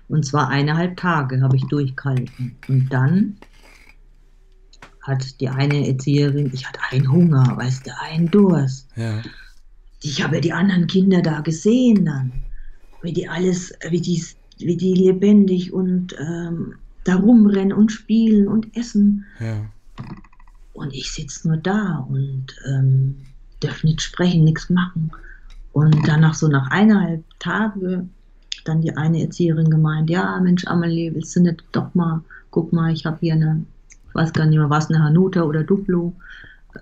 Und 0.08 0.24
zwar 0.24 0.48
eineinhalb 0.48 0.96
Tage 0.96 1.42
habe 1.42 1.56
ich 1.56 1.64
durchgehalten. 1.64 2.56
Und 2.68 2.88
dann 2.92 3.36
hat 5.02 5.40
die 5.40 5.48
eine 5.48 5.86
Erzieherin, 5.86 6.50
ich 6.52 6.66
hatte 6.66 6.80
einen 6.90 7.10
Hunger, 7.10 7.56
weißt 7.56 7.86
du, 7.86 7.90
einen 8.00 8.30
Durst. 8.30 8.88
Ja. 8.96 9.22
Ich 10.02 10.22
habe 10.22 10.36
ja 10.36 10.40
die 10.40 10.52
anderen 10.52 10.86
Kinder 10.86 11.22
da 11.22 11.40
gesehen 11.40 12.04
dann, 12.04 12.32
wie 13.02 13.12
die 13.12 13.28
alles, 13.28 13.72
wie 13.88 14.00
die, 14.00 14.22
wie 14.58 14.76
die 14.76 14.94
lebendig 14.94 15.72
und 15.72 16.14
ähm, 16.18 16.74
da 17.04 17.16
rumrennen 17.16 17.72
und 17.72 17.90
spielen 17.90 18.48
und 18.48 18.76
essen. 18.76 19.24
Ja. 19.40 19.64
Und 20.72 20.92
ich 20.92 21.10
sitze 21.12 21.48
nur 21.48 21.56
da 21.56 22.06
und 22.08 22.46
ähm, 22.68 23.16
darf 23.60 23.82
nicht 23.84 24.02
sprechen, 24.02 24.44
nichts 24.44 24.68
machen. 24.68 25.10
Und 25.72 26.06
dann 26.06 26.20
nach 26.20 26.34
so 26.34 26.48
nach 26.48 26.70
eineinhalb 26.70 27.24
Tagen 27.38 28.10
dann 28.68 28.82
die 28.82 28.96
eine 28.96 29.22
Erzieherin 29.22 29.70
gemeint, 29.70 30.10
ja 30.10 30.38
Mensch 30.40 30.66
Amelie, 30.66 31.14
willst 31.14 31.34
du 31.36 31.40
nicht 31.40 31.64
doch 31.72 31.94
mal, 31.94 32.22
guck 32.50 32.72
mal, 32.72 32.92
ich 32.92 33.06
habe 33.06 33.18
hier 33.20 33.34
eine 33.34 33.64
weiß 34.16 34.32
gar 34.32 34.46
nicht 34.46 34.58
mehr 34.58 34.70
was, 34.70 34.88
eine 34.88 35.02
Hanuta 35.02 35.42
oder 35.42 35.62
Duplo. 35.62 36.14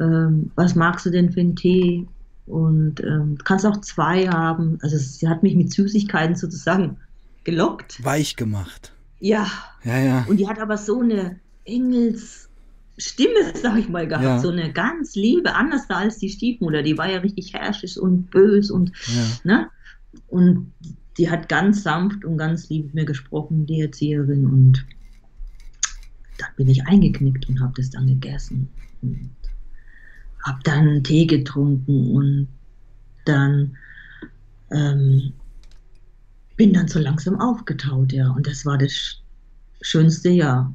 Ähm, 0.01 0.51
was 0.55 0.75
magst 0.75 1.05
du 1.05 1.11
denn 1.11 1.33
für 1.33 1.41
einen 1.41 1.57
Tee? 1.57 2.07
Und 2.47 3.01
ähm, 3.01 3.39
kannst 3.43 3.67
auch 3.67 3.81
zwei 3.81 4.29
haben. 4.29 4.79
Also 4.83 4.97
sie 4.97 5.29
hat 5.29 5.43
mich 5.43 5.55
mit 5.55 5.73
Süßigkeiten 5.73 6.37
sozusagen 6.37 6.99
gelockt. 7.43 8.03
Weich 8.05 8.37
gemacht. 8.37 8.93
Ja. 9.19 9.47
Ja, 9.83 9.99
ja. 9.99 10.25
Und 10.29 10.39
die 10.39 10.49
hat 10.49 10.59
aber 10.59 10.79
so 10.79 11.01
eine 11.01 11.41
Engels, 11.65 12.49
Stimme, 12.97 13.53
sag 13.55 13.79
ich 13.79 13.89
mal, 13.89 14.07
gehabt. 14.07 14.25
Ja. 14.25 14.39
So 14.39 14.51
eine 14.51 14.73
ganz 14.73 15.15
liebe, 15.15 15.55
anders 15.55 15.89
als 15.89 16.19
die 16.19 16.29
Stiefmutter. 16.29 16.83
Die 16.83 16.97
war 16.97 17.11
ja 17.11 17.19
richtig 17.19 17.53
herrschig 17.55 17.99
und 17.99 18.31
bös 18.31 18.71
und, 18.71 18.93
ja. 19.07 19.23
ne? 19.43 19.71
Und 20.29 20.73
die 21.19 21.31
hat 21.31 21.49
ganz 21.49 21.83
sanft 21.83 22.25
und 22.25 22.39
ganz 22.39 22.69
lieb 22.69 22.87
mit 22.87 22.95
mir 22.95 23.05
gesprochen, 23.05 23.67
die 23.67 23.81
Erzieherin. 23.81 24.47
Und 24.47 24.85
dann 26.39 26.49
bin 26.57 26.69
ich 26.69 26.87
eingeknickt 26.87 27.49
und 27.49 27.61
habe 27.61 27.75
das 27.77 27.91
dann 27.91 28.07
gegessen. 28.07 28.69
Und 29.03 29.31
habe 30.45 30.59
dann 30.65 31.03
Tee 31.03 31.27
getrunken 31.27 32.11
und 32.13 32.49
dann 33.25 33.77
ähm, 34.71 35.33
bin 36.57 36.73
dann 36.73 36.89
so 36.89 36.99
langsam 36.99 37.41
aufgetaut, 37.41 38.13
ja. 38.13 38.31
Und 38.31 38.47
das 38.47 38.67
war 38.67 38.79
das 38.79 39.21
schönste 39.81 40.31
Jahr. 40.31 40.73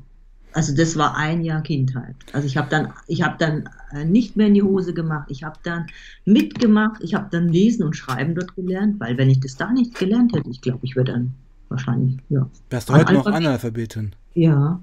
Also 0.53 0.75
das 0.75 0.97
war 0.97 1.15
ein 1.15 1.43
Jahr 1.43 1.61
Kindheit. 1.61 2.15
Also 2.33 2.47
ich 2.47 2.57
habe 2.57 2.69
dann, 2.69 2.91
ich 3.07 3.21
habe 3.21 3.35
dann 3.37 3.69
äh, 3.91 4.03
nicht 4.03 4.35
mehr 4.35 4.47
in 4.47 4.55
die 4.55 4.63
Hose 4.63 4.93
gemacht. 4.93 5.27
Ich 5.29 5.43
habe 5.43 5.59
dann 5.63 5.85
mitgemacht. 6.25 7.01
Ich 7.03 7.13
habe 7.13 7.27
dann 7.29 7.49
Lesen 7.49 7.83
und 7.83 7.95
Schreiben 7.95 8.35
dort 8.35 8.55
gelernt, 8.55 8.99
weil 8.99 9.17
wenn 9.17 9.29
ich 9.29 9.39
das 9.39 9.57
da 9.57 9.71
nicht 9.71 9.97
gelernt 9.97 10.35
hätte, 10.35 10.49
ich 10.49 10.61
glaube, 10.61 10.79
ich 10.83 10.95
wäre 10.95 11.05
dann 11.05 11.33
wahrscheinlich, 11.69 12.17
ja. 12.29 12.49
Wärst 12.69 12.89
du 12.89 12.93
heute 12.93 13.13
noch 13.13 13.27
Analphabetin? 13.27 14.15
Ja. 14.33 14.81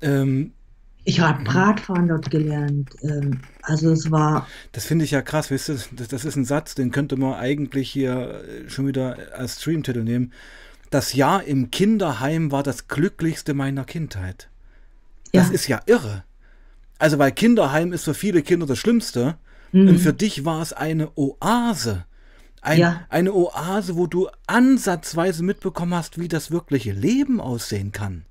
Ähm, 0.00 0.52
ich 1.04 1.20
habe 1.20 1.44
Bratfahren 1.44 2.08
dort 2.08 2.30
gelernt. 2.30 2.90
Ähm, 3.02 3.40
also 3.62 3.92
es 3.92 4.10
war. 4.10 4.46
Das 4.72 4.86
finde 4.86 5.04
ich 5.04 5.10
ja 5.10 5.20
krass, 5.20 5.50
weißt 5.50 5.68
du, 5.68 5.72
das, 5.92 6.08
das 6.08 6.24
ist 6.24 6.36
ein 6.36 6.46
Satz, 6.46 6.74
den 6.74 6.90
könnte 6.90 7.16
man 7.16 7.34
eigentlich 7.34 7.90
hier 7.90 8.42
äh, 8.44 8.70
schon 8.70 8.86
wieder 8.86 9.18
als 9.36 9.60
Streamtitel 9.60 10.02
nehmen. 10.02 10.32
Das 10.90 11.12
Jahr 11.12 11.44
im 11.44 11.70
Kinderheim 11.70 12.50
war 12.50 12.62
das 12.62 12.88
glücklichste 12.88 13.52
meiner 13.52 13.84
Kindheit. 13.84 14.48
Das 15.34 15.48
ja. 15.48 15.54
ist 15.54 15.68
ja 15.68 15.80
irre. 15.86 16.24
Also, 16.98 17.18
weil 17.18 17.32
Kinderheim 17.32 17.92
ist 17.92 18.04
für 18.04 18.14
viele 18.14 18.42
Kinder 18.42 18.66
das 18.66 18.78
Schlimmste. 18.78 19.36
Mhm. 19.72 19.88
Und 19.88 19.98
für 19.98 20.12
dich 20.12 20.44
war 20.44 20.62
es 20.62 20.72
eine 20.72 21.10
Oase. 21.16 22.04
Ein, 22.62 22.78
ja. 22.78 23.02
Eine 23.10 23.34
Oase, 23.34 23.96
wo 23.96 24.06
du 24.06 24.28
ansatzweise 24.46 25.42
mitbekommen 25.42 25.94
hast, 25.94 26.18
wie 26.18 26.28
das 26.28 26.50
wirkliche 26.50 26.92
Leben 26.92 27.40
aussehen 27.40 27.92
kann. 27.92 28.24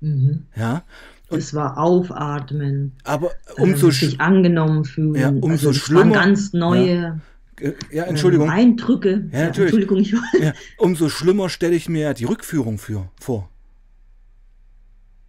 Mhm. 0.00 0.46
Ja. 0.54 0.84
Und 1.30 1.38
es 1.38 1.54
war 1.54 1.78
aufatmen. 1.78 2.92
Aber 3.04 3.32
umso 3.56 3.86
ähm, 3.86 3.92
sich 3.92 4.20
angenommen 4.20 4.84
fühlen. 4.84 5.14
Ja, 5.14 5.28
umso 5.30 5.68
also, 5.68 5.72
schlimmer. 5.72 6.12
ganz 6.12 6.52
neue. 6.52 7.20
Ja. 7.58 7.72
ja 7.90 8.04
Entschuldigung. 8.04 8.48
Ähm, 8.48 8.52
Eindrücke. 8.52 9.28
Ja, 9.32 9.46
natürlich. 9.46 9.72
Entschuldigung, 9.72 9.98
ich 9.98 10.14
ja, 10.38 10.52
umso 10.76 11.08
schlimmer 11.08 11.48
stelle 11.48 11.74
ich 11.74 11.88
mir 11.88 12.12
die 12.12 12.24
Rückführung 12.24 12.78
für, 12.78 13.08
vor. 13.18 13.48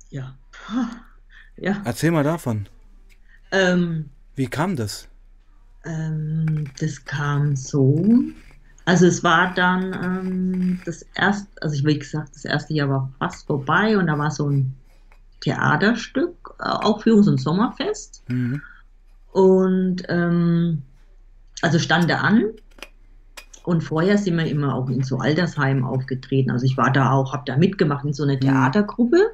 Ja. 0.09 0.37
Ja. 1.63 1.81
Erzähl 1.85 2.11
mal 2.11 2.25
davon. 2.25 2.67
Ähm, 3.51 4.09
Wie 4.35 4.47
kam 4.47 4.75
das? 4.75 5.07
Ähm, 5.85 6.65
das 6.77 7.05
kam 7.05 7.55
so. 7.55 8.03
Also 8.83 9.05
es 9.05 9.23
war 9.23 9.53
dann 9.53 9.93
ähm, 9.93 10.81
das 10.83 11.03
erste, 11.15 11.47
also 11.61 11.73
ich 11.75 11.85
wie 11.85 11.97
gesagt, 11.97 12.35
das 12.35 12.43
erste 12.43 12.73
Jahr 12.73 12.89
war 12.89 13.13
fast 13.17 13.47
vorbei 13.47 13.97
und 13.97 14.07
da 14.07 14.17
war 14.17 14.29
so 14.29 14.49
ein 14.49 14.75
Theaterstück, 15.39 16.53
äh, 16.59 16.63
Aufführung, 16.63 17.23
so 17.23 17.31
ein 17.31 17.37
Sommerfest. 17.37 18.23
Mhm. 18.27 18.61
Und 19.31 20.03
ähm, 20.09 20.81
also 21.61 21.79
stand 21.79 22.09
er 22.09 22.25
an. 22.25 22.43
Und 23.63 23.85
vorher 23.85 24.17
sind 24.17 24.35
wir 24.35 24.47
immer 24.47 24.75
auch 24.75 24.89
in 24.89 25.03
so 25.03 25.19
Altersheimen 25.19 25.85
aufgetreten. 25.85 26.51
Also 26.51 26.65
ich 26.65 26.75
war 26.75 26.91
da 26.91 27.11
auch, 27.11 27.31
habe 27.31 27.43
da 27.45 27.55
mitgemacht 27.55 28.03
in 28.03 28.11
so 28.11 28.23
einer 28.23 28.35
mhm. 28.35 28.41
Theatergruppe. 28.41 29.31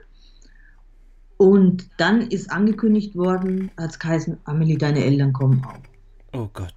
Und 1.42 1.90
dann 1.96 2.20
ist 2.20 2.52
angekündigt 2.52 3.16
worden, 3.16 3.72
als 3.78 3.98
Kaisen, 3.98 4.40
Amelie, 4.44 4.78
deine 4.78 5.06
Eltern 5.06 5.32
kommen 5.32 5.64
auch. 5.64 5.80
Oh 6.38 6.50
Gott. 6.52 6.74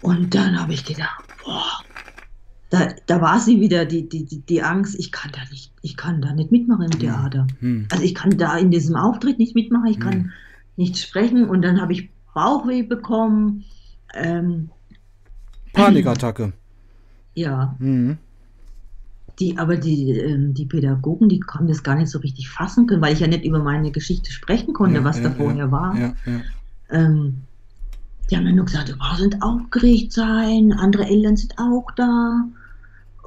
Und 0.00 0.34
dann 0.34 0.58
habe 0.58 0.72
ich 0.72 0.82
gedacht, 0.82 1.22
boah, 1.44 1.82
da, 2.70 2.88
da 3.04 3.20
war 3.20 3.38
sie 3.38 3.60
wieder, 3.60 3.84
die, 3.84 4.08
die, 4.08 4.24
die, 4.24 4.40
die 4.40 4.62
Angst, 4.62 4.98
ich 4.98 5.12
kann 5.12 5.30
da 5.30 5.40
nicht, 5.50 5.72
ich 5.82 5.94
kann 5.94 6.22
da 6.22 6.32
nicht 6.32 6.50
mitmachen 6.50 6.86
im 6.86 6.92
hm. 6.92 7.00
Theater. 7.00 7.46
Hm. 7.60 7.86
Also 7.92 8.02
ich 8.02 8.14
kann 8.14 8.30
da 8.38 8.56
in 8.56 8.70
diesem 8.70 8.96
Auftritt 8.96 9.38
nicht 9.38 9.54
mitmachen, 9.54 9.88
ich 9.88 10.00
kann 10.00 10.14
hm. 10.14 10.32
nicht 10.76 10.96
sprechen 10.96 11.46
und 11.46 11.60
dann 11.60 11.78
habe 11.78 11.92
ich 11.92 12.08
Bauchweh 12.32 12.82
bekommen. 12.82 13.64
Ähm, 14.14 14.70
Panikattacke. 15.74 16.54
Ja. 17.34 17.76
Mhm. 17.78 18.16
Die, 19.38 19.58
aber 19.58 19.76
die, 19.76 20.12
ähm, 20.12 20.54
die 20.54 20.64
Pädagogen, 20.64 21.28
die 21.28 21.40
konnten 21.40 21.68
das 21.68 21.82
gar 21.82 21.94
nicht 21.94 22.08
so 22.08 22.18
richtig 22.20 22.48
fassen 22.48 22.86
können, 22.86 23.02
weil 23.02 23.12
ich 23.12 23.20
ja 23.20 23.26
nicht 23.26 23.44
über 23.44 23.58
meine 23.58 23.90
Geschichte 23.90 24.32
sprechen 24.32 24.72
konnte, 24.72 24.96
ja, 24.96 25.04
was 25.04 25.18
ja, 25.18 25.24
da 25.24 25.30
vorher 25.32 25.66
ja, 25.66 25.70
war. 25.70 26.14
Ähm, 26.88 27.42
die 28.30 28.36
haben 28.36 28.44
dann 28.44 28.56
nur 28.56 28.64
gesagt, 28.64 28.88
wir 28.88 29.16
sind 29.16 29.42
aufgeregt 29.42 30.12
sein, 30.12 30.72
andere 30.72 31.06
Eltern 31.06 31.36
sind 31.36 31.58
auch 31.58 31.90
da. 31.96 32.44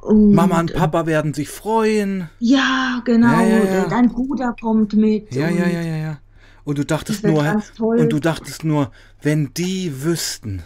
Und, 0.02 0.32
Mama 0.32 0.60
und 0.60 0.72
Papa 0.74 1.02
äh, 1.02 1.06
werden 1.06 1.34
sich 1.34 1.48
freuen. 1.48 2.28
Ja, 2.38 3.02
genau. 3.04 3.88
Dein 3.88 4.08
Bruder 4.08 4.56
kommt 4.60 4.94
mit. 4.94 5.34
Ja, 5.34 5.48
ja, 5.48 5.66
ja, 5.68 5.80
ja, 5.80 5.96
ja. 5.96 6.18
Und 6.64 6.78
du 6.78 6.84
dachtest 6.84 7.24
nur, 7.24 7.62
und 7.78 8.12
du 8.12 8.18
dachtest 8.18 8.64
nur, 8.64 8.90
wenn 9.22 9.52
die 9.54 10.02
wüssten. 10.02 10.62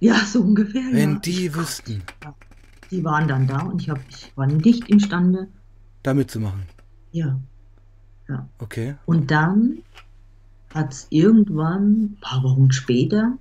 Ja, 0.00 0.16
so 0.16 0.40
ungefähr. 0.40 0.82
Wenn 0.92 1.20
die 1.20 1.54
wüssten. 1.54 2.02
Die 2.90 3.04
waren 3.04 3.28
dann 3.28 3.46
da 3.46 3.60
und 3.60 3.82
ich, 3.82 3.90
hab, 3.90 3.98
ich 4.08 4.32
war 4.36 4.46
nicht 4.46 4.88
imstande. 4.88 5.48
Da 6.02 6.14
mitzumachen? 6.14 6.62
Ja. 7.12 7.38
ja. 8.28 8.48
Okay. 8.58 8.94
Und 9.06 9.30
dann 9.30 9.78
hat 10.74 10.92
es 10.92 11.06
irgendwann, 11.10 11.90
ein 11.90 12.18
paar 12.20 12.42
Wochen 12.42 12.72
später, 12.72 13.38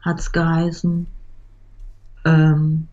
hat 0.00 0.20
es 0.20 0.32
geheißen, 0.32 1.06
ähm, 2.24 2.88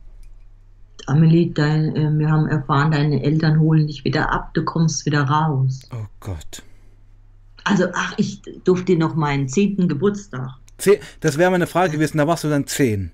Amelie, 1.07 1.51
dein, 1.51 1.95
äh, 1.95 2.11
wir 2.17 2.29
haben 2.29 2.47
erfahren, 2.47 2.91
deine 2.91 3.23
Eltern 3.23 3.59
holen 3.59 3.87
dich 3.87 4.05
wieder 4.05 4.31
ab, 4.31 4.53
du 4.53 4.63
kommst 4.63 5.05
wieder 5.05 5.23
raus. 5.23 5.81
Oh 5.91 6.05
Gott. 6.19 6.63
Also, 7.63 7.85
ach, 7.93 8.13
ich 8.17 8.41
durfte 8.63 8.95
noch 8.95 9.15
meinen 9.15 9.47
zehnten 9.47 9.87
Geburtstag. 9.87 10.51
Zehn, 10.77 10.99
das 11.19 11.37
wäre 11.37 11.51
meine 11.51 11.67
Frage 11.67 11.93
gewesen, 11.93 12.17
da 12.17 12.27
warst 12.27 12.43
du 12.43 12.49
dann 12.49 12.67
zehn. 12.67 13.11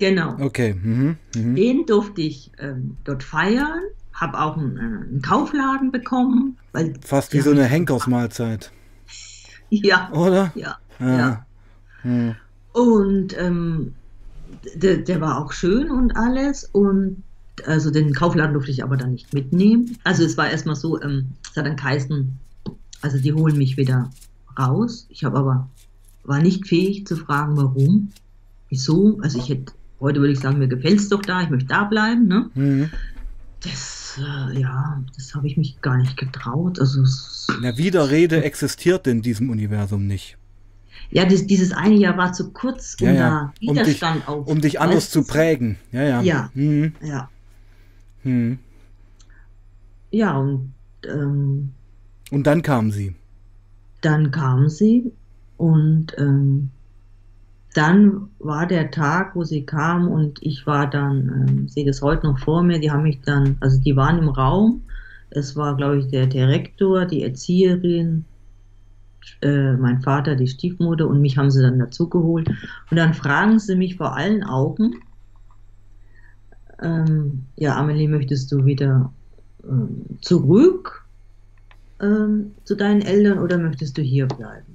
Genau. 0.00 0.34
Okay. 0.40 0.74
Mhm. 0.74 1.18
Mhm. 1.36 1.54
Den 1.54 1.86
durfte 1.86 2.22
ich 2.22 2.50
ähm, 2.58 2.96
dort 3.04 3.22
feiern, 3.22 3.82
habe 4.14 4.40
auch 4.40 4.56
einen, 4.56 4.76
äh, 4.78 4.80
einen, 4.80 5.22
Kaufladen 5.22 5.92
bekommen. 5.92 6.56
Weil, 6.72 6.94
Fast 7.04 7.34
wie 7.34 7.40
so 7.40 7.50
eine 7.50 7.64
Henkersmahlzeit. 7.64 8.72
Ja. 9.72 10.10
Oder? 10.10 10.50
Ja. 10.56 10.78
ja. 10.98 11.16
ja. 11.16 11.46
Mhm. 12.02 12.34
Und 12.72 13.38
ähm, 13.38 13.94
der, 14.74 14.96
der 14.96 15.20
war 15.20 15.38
auch 15.38 15.52
schön 15.52 15.92
und 15.92 16.16
alles. 16.16 16.68
Und 16.72 17.22
also 17.66 17.92
den 17.92 18.12
Kaufladen 18.12 18.54
durfte 18.54 18.72
ich 18.72 18.82
aber 18.82 18.96
dann 18.96 19.12
nicht 19.12 19.32
mitnehmen. 19.32 19.96
Also 20.02 20.24
es 20.24 20.36
war 20.36 20.50
erstmal 20.50 20.74
so, 20.74 21.00
ähm, 21.00 21.28
es 21.48 21.56
hat 21.56 21.66
dann 21.66 21.76
geheißen, 21.76 22.36
also 23.00 23.18
die 23.18 23.32
holen 23.32 23.56
mich 23.56 23.76
wieder 23.76 24.10
raus. 24.58 25.06
Ich 25.08 25.22
habe 25.22 25.38
aber, 25.38 25.68
war 26.24 26.40
nicht 26.40 26.66
fähig 26.66 27.06
zu 27.06 27.16
fragen, 27.16 27.56
warum, 27.56 28.10
wieso. 28.70 29.20
Also 29.22 29.38
ich 29.38 29.50
hätte 29.50 29.72
Heute 30.00 30.20
würde 30.20 30.32
ich 30.32 30.40
sagen, 30.40 30.58
mir 30.58 30.68
gefällt 30.68 30.98
es 30.98 31.08
doch 31.08 31.22
da, 31.22 31.42
ich 31.42 31.50
möchte 31.50 31.68
da 31.68 31.84
bleiben. 31.84 32.26
Ne? 32.26 32.50
Mhm. 32.54 32.90
Das, 33.62 34.18
äh, 34.18 34.58
ja, 34.58 35.02
das 35.14 35.34
habe 35.34 35.46
ich 35.46 35.56
mich 35.56 35.80
gar 35.82 35.98
nicht 35.98 36.16
getraut. 36.16 36.80
Also, 36.80 37.04
Na, 37.60 37.76
Widerrede 37.76 38.42
existiert 38.42 39.06
in 39.06 39.20
diesem 39.20 39.50
Universum 39.50 40.06
nicht. 40.06 40.38
Ja, 41.10 41.24
das, 41.24 41.46
dieses 41.46 41.72
eine 41.72 41.96
Jahr 41.96 42.16
war 42.16 42.32
zu 42.32 42.50
kurz, 42.52 42.96
um 43.00 43.08
ja, 43.08 43.12
ja. 43.12 43.28
da 43.28 43.52
Widerstand 43.60 44.28
um 44.28 44.44
dich, 44.44 44.52
Um 44.52 44.60
dich 44.60 44.80
anders 44.80 45.10
zu 45.10 45.24
prägen. 45.24 45.76
Ja, 45.92 46.02
ja. 46.02 46.22
Ja. 46.22 46.50
Mhm. 46.54 46.94
Ja. 47.02 47.28
Mhm. 48.22 48.58
Ja, 50.10 50.36
und. 50.38 50.72
Ähm, 51.04 51.72
und 52.30 52.46
dann 52.46 52.62
kam 52.62 52.90
sie. 52.90 53.14
Dann 54.00 54.30
kam 54.30 54.68
sie 54.68 55.12
und 55.56 56.14
ähm, 56.16 56.70
dann 57.74 58.28
war 58.38 58.66
der 58.66 58.90
Tag, 58.90 59.36
wo 59.36 59.44
sie 59.44 59.64
kam 59.64 60.08
und 60.08 60.42
ich 60.42 60.66
war 60.66 60.88
dann, 60.88 61.66
äh, 61.66 61.68
sehe 61.68 61.86
das 61.86 62.02
heute 62.02 62.26
noch 62.26 62.38
vor 62.38 62.62
mir, 62.62 62.80
die 62.80 62.90
haben 62.90 63.04
mich 63.04 63.20
dann, 63.22 63.56
also 63.60 63.80
die 63.80 63.96
waren 63.96 64.18
im 64.18 64.28
Raum. 64.28 64.82
Es 65.30 65.54
war, 65.54 65.76
glaube 65.76 65.98
ich, 65.98 66.08
der 66.08 66.26
Direktor, 66.26 67.06
die 67.06 67.22
Erzieherin, 67.22 68.24
äh, 69.42 69.74
mein 69.74 70.00
Vater, 70.00 70.34
die 70.34 70.48
Stiefmutter 70.48 71.06
und 71.06 71.20
mich 71.20 71.38
haben 71.38 71.50
sie 71.50 71.62
dann 71.62 71.78
dazugeholt. 71.78 72.48
Und 72.48 72.96
dann 72.96 73.14
fragen 73.14 73.58
sie 73.58 73.76
mich 73.76 73.96
vor 73.96 74.16
allen 74.16 74.42
Augen, 74.42 74.96
ähm, 76.82 77.44
ja, 77.56 77.76
Amelie, 77.76 78.08
möchtest 78.08 78.50
du 78.50 78.64
wieder 78.64 79.12
ähm, 79.64 80.18
zurück 80.20 81.04
ähm, 82.00 82.52
zu 82.64 82.74
deinen 82.74 83.02
Eltern 83.02 83.38
oder 83.38 83.58
möchtest 83.58 83.98
du 83.98 84.02
hier 84.02 84.26
bleiben? 84.26 84.69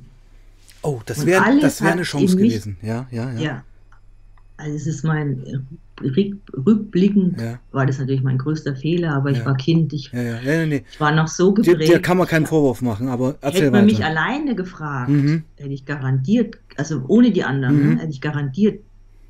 Oh, 0.86 1.02
das 1.06 1.26
wäre 1.26 1.44
wär 1.44 1.92
eine 1.92 2.04
Chance 2.04 2.36
gewesen. 2.38 2.78
Ja, 2.82 3.08
ja, 3.12 3.32
ja. 3.32 3.40
ja. 3.40 3.64
Also 4.58 4.76
es 4.76 4.88
ist 4.88 5.04
mein 5.04 5.44
rückblickend 6.02 7.40
ja. 7.40 7.60
war 7.72 7.86
das 7.86 8.00
natürlich 8.00 8.24
mein 8.24 8.38
größter 8.38 8.76
Fehler, 8.76 9.14
aber 9.14 9.32
ich 9.32 9.46
war 9.46 9.56
Kind, 9.56 9.94
ich, 9.94 10.12
nee. 10.12 10.84
ich, 10.90 11.00
war 11.00 11.12
noch 11.12 11.28
so 11.28 11.54
geprägt. 11.54 11.90
Dir 11.90 12.02
kann 12.02 12.18
man 12.18 12.28
keinen 12.28 12.46
Vorwurf 12.46 12.82
machen, 12.82 13.08
aber 13.08 13.36
erzähl 13.42 13.62
Hätte 13.62 13.72
man 13.72 13.82
weiter. 13.82 13.86
mich 13.86 14.06
alleine 14.06 14.56
gefragt, 14.56 15.10
mhm. 15.10 15.44
hätte 15.56 15.74
ich 15.74 15.86
garantiert, 15.86 16.58
also 16.76 17.04
ohne 17.08 17.32
die 17.32 17.44
anderen, 17.44 17.82
mhm. 17.82 17.96
ne, 17.96 18.02
hätte 18.02 18.12
ich 18.12 18.22
garantiert, 18.22 18.82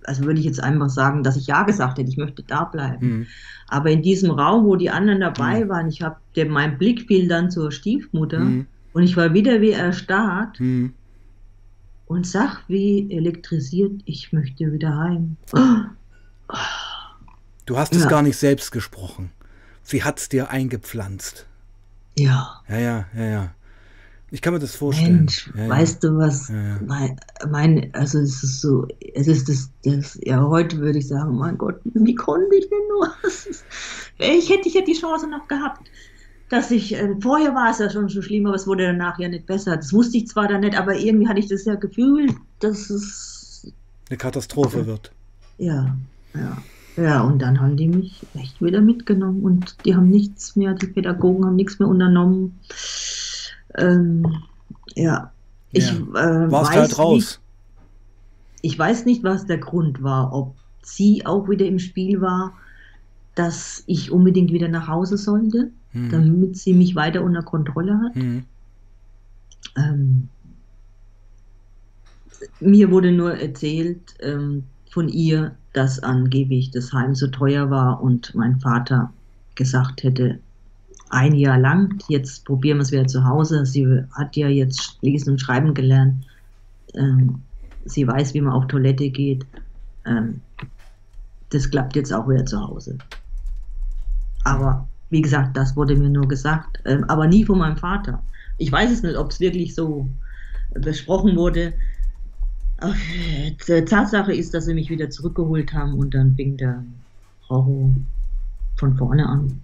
also 0.06 0.24
würde 0.24 0.40
ich 0.40 0.46
jetzt 0.46 0.62
einfach 0.62 0.90
sagen, 0.90 1.24
dass 1.24 1.38
ich 1.38 1.48
ja 1.48 1.64
gesagt 1.64 1.98
hätte, 2.00 2.10
ich 2.10 2.18
möchte 2.18 2.44
da 2.44 2.64
bleiben. 2.64 3.08
Mhm. 3.08 3.28
Aber 3.68 3.90
in 3.92 4.02
diesem 4.02 4.32
Raum, 4.32 4.66
wo 4.66 4.76
die 4.76 4.90
anderen 4.90 5.22
dabei 5.22 5.66
mhm. 5.66 5.70
waren, 5.70 5.88
ich 5.88 6.02
habe, 6.02 6.18
mein 6.48 6.78
Blick 6.78 7.08
fiel 7.08 7.28
dann 7.28 7.52
zur 7.52 7.72
Stiefmutter 7.72 8.40
mhm. 8.40 8.68
und 8.94 9.04
ich 9.04 9.16
war 9.18 9.34
wieder 9.34 9.62
wie 9.62 9.72
erstarrt 9.72 10.60
mhm. 10.60 10.94
Und 12.08 12.28
sag 12.28 12.64
wie 12.68 13.12
elektrisiert, 13.12 14.02
ich 14.06 14.32
möchte 14.32 14.72
wieder 14.72 14.98
heim. 14.98 15.38
Du 17.66 17.78
hast 17.78 17.94
ja. 17.94 18.02
es 18.02 18.08
gar 18.08 18.22
nicht 18.22 18.38
selbst 18.38 18.72
gesprochen. 18.72 19.32
Sie 19.84 20.04
hat 20.04 20.20
es 20.20 20.30
dir 20.30 20.50
eingepflanzt. 20.50 21.46
Ja. 22.18 22.62
Ja, 22.68 22.78
ja, 22.78 23.06
ja, 23.16 23.26
ja. 23.26 23.56
Ich 24.32 24.42
kann 24.42 24.54
mir 24.54 24.60
das 24.60 24.76
vorstellen. 24.76 25.18
Mensch, 25.18 25.52
ja, 25.56 25.70
weißt 25.70 26.04
ja. 26.04 26.10
du 26.10 26.18
was? 26.18 26.50
Mein, 26.50 27.20
mein, 27.50 27.94
also 27.94 28.20
es 28.20 28.44
ist 28.44 28.62
so, 28.62 28.88
es 29.14 29.28
ist 29.28 29.48
das, 29.48 29.70
das, 29.84 30.20
ja, 30.24 30.42
heute 30.42 30.78
würde 30.80 31.00
ich 31.00 31.08
sagen, 31.08 31.38
mein 31.38 31.58
Gott, 31.58 31.80
wie 31.84 32.16
konnte 32.16 32.56
ich 32.56 32.68
denn 32.70 32.88
nur? 32.90 33.14
ich 34.18 34.50
hätte, 34.50 34.68
ich 34.68 34.76
hätte 34.76 34.92
die 34.92 35.00
Chance 35.00 35.28
noch 35.30 35.48
gehabt, 35.48 35.88
dass 36.50 36.72
ich, 36.72 36.96
äh, 36.96 37.16
vorher 37.20 37.56
war 37.56 37.72
es 37.72 37.80
ja 37.80 37.90
schon 37.90 38.10
so 38.10 38.22
schlimm, 38.22 38.46
aber 38.46 38.56
es 38.56 38.68
wurde 38.68 38.86
danach 38.86 39.18
ja 39.20 39.28
nicht 39.28 39.46
besser. 39.46 39.78
Das 39.78 39.92
wusste 39.94 40.18
ich 40.18 40.28
zwar 40.28 40.48
dann 40.48 40.62
nicht, 40.62 40.78
aber 40.78 40.96
irgendwie 40.96 41.28
hatte 41.28 41.40
ich 41.40 41.48
das 41.48 41.66
ja 41.66 41.76
Gefühl, 41.76 42.28
dass 42.60 42.90
es 42.90 43.72
eine 44.10 44.18
Katastrophe 44.18 44.86
wird. 44.86 45.12
Ja, 45.58 45.96
ja. 46.34 46.58
Ja, 46.98 47.22
und 47.24 47.40
dann 47.40 47.60
haben 47.60 47.76
die 47.76 47.90
mich 47.90 48.26
echt 48.36 48.62
wieder 48.62 48.80
mitgenommen 48.80 49.44
und 49.44 49.76
die 49.86 49.96
haben 49.96 50.10
nichts 50.10 50.56
mehr, 50.56 50.74
die 50.74 50.88
Pädagogen 50.88 51.44
haben 51.46 51.58
nichts 51.58 51.78
mehr 51.78 51.90
unternommen. 51.90 52.58
Ähm, 53.78 54.26
ja, 54.96 55.32
ich 55.72 55.92
ja. 55.92 55.98
Äh, 55.98 56.52
Warst 56.52 56.72
weiß 56.72 56.78
halt 56.78 56.98
raus. 57.00 57.16
Nicht, 57.16 57.40
ich 58.62 58.80
weiß 58.80 59.06
nicht, 59.06 59.24
was 59.24 59.46
der 59.46 59.58
Grund 59.58 60.02
war, 60.04 60.34
ob 60.34 60.56
sie 60.84 61.26
auch 61.26 61.50
wieder 61.50 61.66
im 61.66 61.80
Spiel 61.80 62.22
war, 62.22 62.54
dass 63.36 63.84
ich 63.88 64.12
unbedingt 64.12 64.54
wieder 64.54 64.70
nach 64.70 64.88
Hause 64.88 65.18
sollte, 65.18 65.72
hm. 65.96 66.10
damit 66.12 66.58
sie 66.58 66.74
mich 66.74 66.96
weiter 66.96 67.24
unter 67.24 67.42
Kontrolle 67.42 68.00
hat. 68.04 68.16
Hm. 68.16 68.44
Ähm, 69.78 70.30
mir 72.60 72.92
wurde 72.92 73.12
nur 73.12 73.34
erzählt 73.36 74.16
ähm, 74.20 74.64
von 74.92 75.08
ihr, 75.08 75.56
dass 75.74 76.00
angeblich 76.00 76.72
das 76.72 76.94
Heim 76.94 77.16
so 77.16 77.28
teuer 77.28 77.70
war 77.70 78.02
und 78.02 78.36
mein 78.36 78.60
Vater 78.60 79.12
gesagt 79.56 80.04
hätte, 80.04 80.40
ein 81.10 81.34
Jahr 81.34 81.58
lang, 81.58 81.98
jetzt 82.10 82.46
probieren 82.46 82.78
wir 82.78 82.82
es 82.82 82.92
wieder 82.92 83.08
zu 83.08 83.24
Hause. 83.24 83.66
Sie 83.66 84.04
hat 84.12 84.36
ja 84.36 84.50
jetzt 84.50 84.98
lesen 85.02 85.32
und 85.32 85.40
schreiben 85.40 85.74
gelernt. 85.74 86.26
Ähm, 86.94 87.42
sie 87.86 88.06
weiß, 88.06 88.34
wie 88.34 88.42
man 88.42 88.54
auf 88.54 88.68
Toilette 88.68 89.10
geht. 89.10 89.46
Ähm, 90.06 90.42
das 91.52 91.70
klappt 91.70 91.96
jetzt 91.96 92.12
auch 92.12 92.28
wieder 92.28 92.46
zu 92.46 92.60
Hause. 92.60 92.98
Aber 94.44 94.88
wie 95.10 95.22
gesagt, 95.22 95.56
das 95.56 95.76
wurde 95.76 95.96
mir 95.96 96.10
nur 96.10 96.28
gesagt, 96.28 96.80
ähm, 96.86 97.04
aber 97.06 97.28
nie 97.28 97.46
von 97.46 97.60
meinem 97.60 97.78
Vater. 97.78 98.22
Ich 98.58 98.72
weiß 98.72 98.92
es 98.92 99.04
nicht, 99.04 99.18
ob 99.18 99.32
es 99.32 99.40
wirklich 99.40 99.76
so 99.76 100.08
besprochen 100.74 101.36
wurde. 101.36 101.74
Okay. 102.82 103.56
Tatsache 103.86 104.34
ist, 104.34 104.54
dass 104.54 104.66
sie 104.66 104.74
mich 104.74 104.90
wieder 104.90 105.10
zurückgeholt 105.10 105.74
haben 105.74 105.94
und 105.94 106.14
dann 106.14 106.36
fing 106.36 106.58
der 106.58 106.84
Horror 107.50 107.92
von 108.78 108.98
vorne 108.98 109.28
an. 109.28 109.62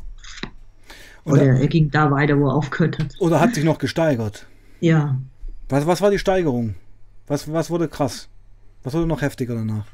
Oder, 1.26 1.42
oder 1.42 1.60
er 1.60 1.68
ging 1.68 1.92
da 1.92 2.10
weiter, 2.10 2.40
wo 2.40 2.48
er 2.48 2.56
aufgehört 2.56 3.00
hat. 3.00 3.16
Oder 3.20 3.40
hat 3.40 3.54
sich 3.54 3.64
noch 3.64 3.78
gesteigert? 3.78 4.48
Ja. 4.80 5.18
Was, 5.70 5.86
was 5.86 6.02
war 6.02 6.12
die 6.12 6.20
Steigerung? 6.20 6.76
Was, 7.28 7.52
was 7.52 7.70
wurde 7.70 7.88
krass? 7.88 8.28
Was 8.84 8.94
wurde 8.94 9.08
noch 9.08 9.22
heftiger 9.22 9.56
danach? 9.56 9.86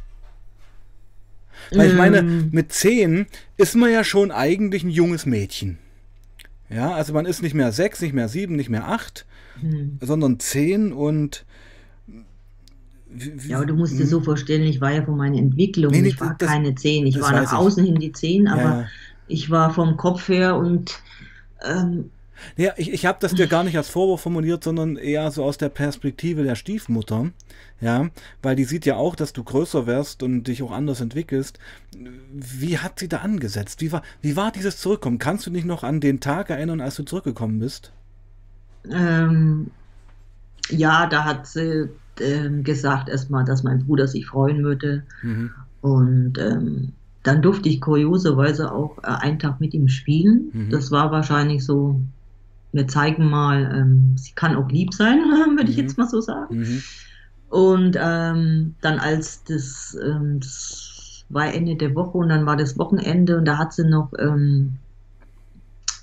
Weil 1.71 1.89
ich 1.89 1.95
meine, 1.95 2.19
ähm. 2.19 2.49
mit 2.51 2.71
zehn 2.71 3.27
ist 3.57 3.75
man 3.75 3.91
ja 3.91 4.03
schon 4.03 4.31
eigentlich 4.31 4.83
ein 4.83 4.89
junges 4.89 5.25
Mädchen. 5.25 5.77
Ja, 6.69 6.93
also 6.93 7.13
man 7.13 7.25
ist 7.25 7.41
nicht 7.41 7.53
mehr 7.53 7.71
sechs, 7.71 8.01
nicht 8.01 8.13
mehr 8.13 8.27
sieben, 8.27 8.55
nicht 8.55 8.69
mehr 8.69 8.87
acht, 8.87 9.25
hm. 9.61 9.99
sondern 10.01 10.39
zehn 10.39 10.91
und 10.91 11.45
ja, 13.47 13.57
aber 13.57 13.65
du 13.65 13.75
musst 13.75 13.97
dir 13.97 14.05
so 14.05 14.19
vorstellen, 14.19 14.63
ich 14.63 14.81
war 14.81 14.91
ja 14.91 15.01
von 15.01 15.15
meiner 15.15 15.37
Entwicklung, 15.37 15.91
nee, 15.91 16.01
nee, 16.01 16.09
ich 16.09 16.19
war 16.19 16.35
das, 16.37 16.49
keine 16.49 16.75
zehn. 16.75 17.07
Ich 17.07 17.19
war 17.19 17.31
nach 17.31 17.53
außen 17.53 17.83
ich. 17.83 17.91
hin 17.91 17.99
die 17.99 18.11
zehn, 18.11 18.47
aber 18.47 18.61
ja. 18.61 18.85
ich 19.27 19.49
war 19.49 19.73
vom 19.73 19.95
Kopf 19.95 20.27
her 20.27 20.57
und 20.57 20.99
ähm, 21.65 22.11
ja, 22.55 22.73
ich, 22.77 22.91
ich 22.91 23.05
habe 23.05 23.17
das 23.21 23.33
dir 23.33 23.47
gar 23.47 23.63
nicht 23.63 23.77
als 23.77 23.89
Vorwurf 23.89 24.21
formuliert, 24.21 24.63
sondern 24.63 24.95
eher 24.95 25.29
so 25.31 25.43
aus 25.43 25.57
der 25.57 25.69
Perspektive 25.69 26.43
der 26.43 26.55
Stiefmutter. 26.55 27.31
Ja, 27.79 28.09
weil 28.41 28.55
die 28.55 28.63
sieht 28.63 28.85
ja 28.85 28.95
auch, 28.95 29.15
dass 29.15 29.33
du 29.33 29.43
größer 29.43 29.85
wärst 29.85 30.23
und 30.23 30.45
dich 30.45 30.63
auch 30.63 30.71
anders 30.71 30.99
entwickelst. 30.99 31.59
Wie 32.31 32.79
hat 32.79 32.99
sie 32.99 33.07
da 33.07 33.17
angesetzt? 33.17 33.81
Wie 33.81 33.91
war, 33.91 34.01
wie 34.21 34.35
war 34.35 34.51
dieses 34.51 34.77
Zurückkommen? 34.77 35.19
Kannst 35.19 35.45
du 35.45 35.51
dich 35.51 35.65
noch 35.65 35.83
an 35.83 35.99
den 35.99 36.19
Tag 36.19 36.49
erinnern, 36.49 36.81
als 36.81 36.95
du 36.95 37.03
zurückgekommen 37.03 37.59
bist? 37.59 37.91
Ähm, 38.89 39.69
ja, 40.69 41.05
da 41.07 41.23
hat 41.23 41.45
sie 41.45 41.89
ähm, 42.19 42.63
gesagt 42.63 43.09
erstmal, 43.09 43.45
dass 43.45 43.63
mein 43.63 43.85
Bruder 43.85 44.07
sich 44.07 44.25
freuen 44.25 44.63
würde. 44.63 45.03
Mhm. 45.21 45.51
Und 45.81 46.37
ähm, 46.39 46.93
dann 47.23 47.41
durfte 47.41 47.69
ich 47.69 47.81
kurioserweise 47.81 48.71
auch 48.71 48.97
äh, 48.99 49.07
einen 49.07 49.39
Tag 49.39 49.59
mit 49.59 49.73
ihm 49.73 49.87
spielen. 49.87 50.49
Mhm. 50.53 50.69
Das 50.69 50.91
war 50.91 51.11
wahrscheinlich 51.11 51.63
so, 51.63 51.99
wir 52.77 52.87
zeigen 52.87 53.29
mal, 53.29 53.69
ähm, 53.75 54.13
sie 54.15 54.31
kann 54.33 54.55
auch 54.55 54.69
lieb 54.69 54.93
sein, 54.93 55.19
würde 55.57 55.69
ich 55.69 55.77
mhm. 55.77 55.83
jetzt 55.83 55.97
mal 55.97 56.07
so 56.07 56.21
sagen. 56.21 56.59
Mhm. 56.59 56.83
Und 57.49 57.97
ähm, 57.99 58.75
dann 58.81 58.99
als 58.99 59.43
das, 59.43 59.97
ähm, 60.01 60.39
das 60.39 61.25
war 61.29 61.53
Ende 61.53 61.75
der 61.75 61.95
Woche 61.95 62.17
und 62.17 62.29
dann 62.29 62.45
war 62.45 62.55
das 62.55 62.77
Wochenende 62.77 63.37
und 63.37 63.45
da 63.45 63.57
hat 63.57 63.73
sie 63.73 63.83
noch 63.83 64.11
ähm, 64.19 64.77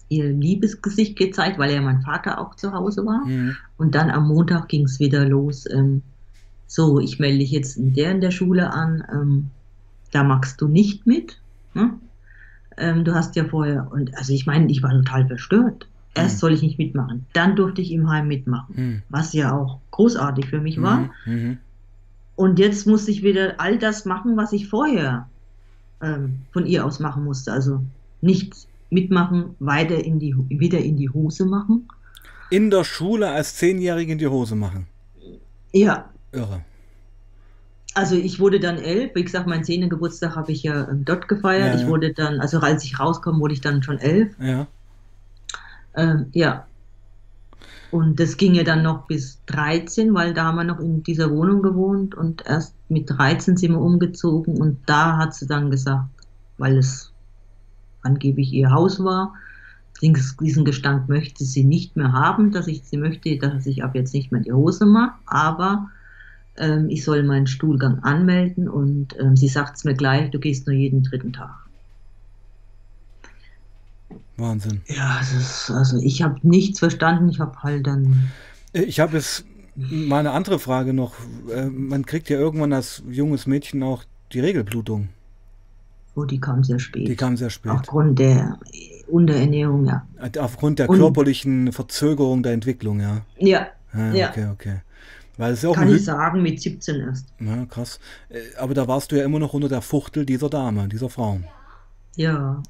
ihr 0.09 0.33
Liebesgesicht 0.33 1.17
gezeigt, 1.17 1.59
weil 1.59 1.73
ja 1.73 1.81
mein 1.81 2.03
Vater 2.03 2.39
auch 2.39 2.55
zu 2.55 2.73
Hause 2.73 3.07
war. 3.07 3.25
Mhm. 3.27 3.57
Und 3.79 3.95
dann 3.95 4.11
am 4.11 4.29
Montag 4.29 4.69
ging 4.69 4.85
es 4.85 5.01
wieder 5.01 5.27
los. 5.27 5.67
Ähm, 5.71 6.03
so, 6.67 6.99
ich 6.99 7.19
melde 7.19 7.39
dich 7.39 7.53
jetzt 7.53 7.77
in 7.77 7.95
der 7.95 8.11
in 8.11 8.21
der 8.21 8.31
Schule 8.31 8.73
an. 8.73 9.05
Ähm, 9.13 9.51
da 10.13 10.23
magst 10.23 10.61
du 10.61 10.69
nicht 10.69 11.07
mit. 11.07 11.39
Ne? 11.75 11.95
Ähm, 12.77 13.05
du 13.05 13.15
hast 13.15 13.37
ja 13.37 13.45
vorher, 13.45 13.91
und 13.91 14.17
also 14.17 14.33
ich 14.33 14.47
meine, 14.47 14.71
ich 14.71 14.83
war 14.83 14.91
total 14.91 15.27
verstört. 15.27 15.87
Erst 16.15 16.37
mhm. 16.37 16.41
soll 16.41 16.53
ich 16.53 16.63
nicht 16.63 16.79
mitmachen, 16.79 17.27
dann 17.33 17.57
durfte 17.57 17.83
ich 17.83 17.91
im 17.93 18.09
Heim 18.09 18.29
mitmachen, 18.29 18.75
mhm. 18.77 19.03
was 19.09 19.33
ja 19.33 19.53
auch 19.53 19.81
großartig 19.91 20.47
für 20.47 20.61
mich 20.61 20.81
war. 20.81 21.11
Mhm. 21.27 21.35
mhm. 21.35 21.59
Und 22.37 22.59
jetzt 22.59 22.87
musste 22.87 23.13
ich 23.13 23.23
wieder 23.23 23.55
all 23.59 23.79
das 23.79 24.07
machen, 24.07 24.37
was 24.37 24.53
ich 24.53 24.69
vorher 24.69 25.29
ähm, 26.03 26.41
von 26.53 26.67
ihr 26.67 26.85
aus 26.85 26.99
machen 26.99 27.23
musste. 27.23 27.53
Also 27.53 27.81
nichts 28.21 28.67
mitmachen, 28.91 29.55
weiter 29.61 30.03
in 30.05 30.19
die, 30.19 30.35
wieder 30.49 30.79
in 30.79 30.97
die 30.97 31.11
Hose 31.11 31.47
machen. 31.47 31.89
In 32.51 32.71
der 32.71 32.85
Schule 32.85 33.31
als 33.31 33.57
Zehnjährige 33.57 34.13
in 34.13 34.19
die 34.19 34.27
Hose 34.27 34.57
machen. 34.57 34.87
Ja. 35.73 36.11
Irre. 36.33 36.63
Also 37.95 38.17
ich 38.17 38.41
wurde 38.41 38.59
dann 38.59 38.79
elf, 38.79 39.15
wie 39.15 39.23
gesagt, 39.23 39.47
meinen 39.47 39.63
zehnten 39.63 39.89
Geburtstag 39.89 40.35
habe 40.35 40.51
ich 40.51 40.65
ja 40.65 40.89
ähm, 40.89 41.05
dort 41.05 41.29
gefeiert. 41.29 41.75
Ja, 41.75 41.81
ich 41.81 41.87
wurde 41.87 42.13
dann, 42.13 42.41
also 42.41 42.59
als 42.59 42.85
ich 42.85 42.99
rauskomme, 42.99 43.39
wurde 43.39 43.55
ich 43.55 43.61
dann 43.61 43.83
schon 43.85 43.99
elf. 43.99 44.35
Ja. 44.41 44.67
Ähm, 45.97 46.27
ja. 46.33 46.67
Und 47.91 48.19
das 48.19 48.37
ging 48.37 48.55
ja 48.55 48.65
dann 48.65 48.83
noch 48.83 49.07
bis 49.07 49.39
13, 49.47 50.15
weil 50.15 50.35
da 50.35 50.47
haben 50.47 50.57
wir 50.57 50.65
noch 50.65 50.81
in 50.81 51.03
dieser 51.05 51.31
Wohnung 51.31 51.63
gewohnt 51.63 52.15
und 52.15 52.45
erst 52.45 52.75
mit 52.89 53.09
13 53.09 53.57
sind 53.57 53.71
wir 53.71 53.81
umgezogen 53.81 54.61
und 54.61 54.79
da 54.87 55.17
hat 55.17 55.35
sie 55.35 55.47
dann 55.47 55.71
gesagt, 55.71 56.09
weil 56.59 56.77
es 56.77 57.13
angeblich 58.03 58.53
ihr 58.53 58.73
Haus 58.73 59.03
war. 59.03 59.35
Diesen 60.03 60.65
Gestank 60.65 61.09
möchte 61.09 61.45
sie 61.45 61.63
nicht 61.63 61.95
mehr 61.95 62.13
haben, 62.13 62.51
dass 62.51 62.67
ich 62.67 62.83
sie 62.83 62.97
möchte, 62.97 63.39
dass 63.39 63.65
ich 63.65 63.85
ab 63.85 63.95
jetzt 63.95 64.13
nicht 64.13 64.33
mehr 64.33 64.41
die 64.41 64.53
Hose 64.53 64.87
mache, 64.87 65.15
aber 65.27 65.89
ähm, 66.57 66.89
ich 66.91 67.05
soll 67.05 67.23
meinen 67.23 67.47
Stuhlgang 67.47 68.01
anmelden 68.01 68.69
und 68.69 69.19
ähm, 69.21 69.37
sie 69.37 69.49
sagt 69.49 69.77
es 69.77 69.85
mir 69.85 69.95
gleich, 69.95 70.31
du 70.31 70.41
gehst 70.41 70.67
nur 70.67 70.75
jeden 70.75 71.05
dritten 71.05 71.33
Tag. 71.33 71.64
Wahnsinn. 74.37 74.83
Ja, 74.87 75.21
ist, 75.21 75.71
also 75.71 75.99
ich 75.99 76.23
habe 76.23 76.37
nichts 76.43 76.79
verstanden, 76.79 77.29
ich 77.29 77.41
habe 77.41 77.63
halt 77.63 77.87
dann. 77.87 78.31
Ich 78.73 79.01
habe 79.01 79.17
es 79.17 79.45
mal 79.77 80.21
eine 80.21 80.33
andere 80.33 80.59
Frage 80.59 80.93
noch. 80.93 81.15
Äh, 81.55 81.67
man 81.67 82.07
kriegt 82.07 82.29
ja 82.29 82.39
irgendwann 82.39 82.73
als 82.73 83.03
junges 83.09 83.47
Mädchen 83.47 83.83
auch 83.83 84.05
die 84.33 84.41
Regelblutung. 84.41 85.09
Oh, 86.17 86.25
die 86.25 86.41
kam 86.41 86.63
sehr 86.63 86.79
spät. 86.79 87.09
Die 87.09 87.17
kam 87.17 87.37
sehr 87.37 87.51
spät. 87.51 87.73
Aufgrund 87.73 88.19
der 88.19 88.59
Unterernährung, 89.09 89.87
ja. 89.87 90.07
Aufgrund 90.39 90.79
der 90.79 90.87
körperlichen 90.87 91.67
Und, 91.67 91.73
Verzögerung 91.73 92.43
der 92.43 92.53
Entwicklung, 92.53 93.01
ja. 93.01 93.23
Ja. 93.39 93.67
Ah, 93.93 94.13
ja. 94.13 94.31
Okay, 94.31 94.47
okay. 94.53 94.77
Weil 95.37 95.55
es 95.55 95.63
ja 95.63 95.71
auch 95.71 95.75
Kann 95.75 95.93
ich 95.93 96.05
sagen, 96.05 96.43
mit 96.43 96.61
17 96.61 97.01
erst. 97.01 97.27
Ja, 97.41 97.65
krass. 97.67 97.99
Äh, 98.29 98.39
aber 98.59 98.75
da 98.75 98.87
warst 98.87 99.11
du 99.11 99.17
ja 99.17 99.25
immer 99.25 99.41
noch 99.41 99.55
unter 99.55 99.69
der 99.69 99.83
Fuchtel 99.83 100.25
dieser 100.25 100.49
Dame, 100.49 100.87
dieser 100.89 101.11
Frau. 101.11 101.41
Ja. 101.43 101.49
Ja. 102.17 102.63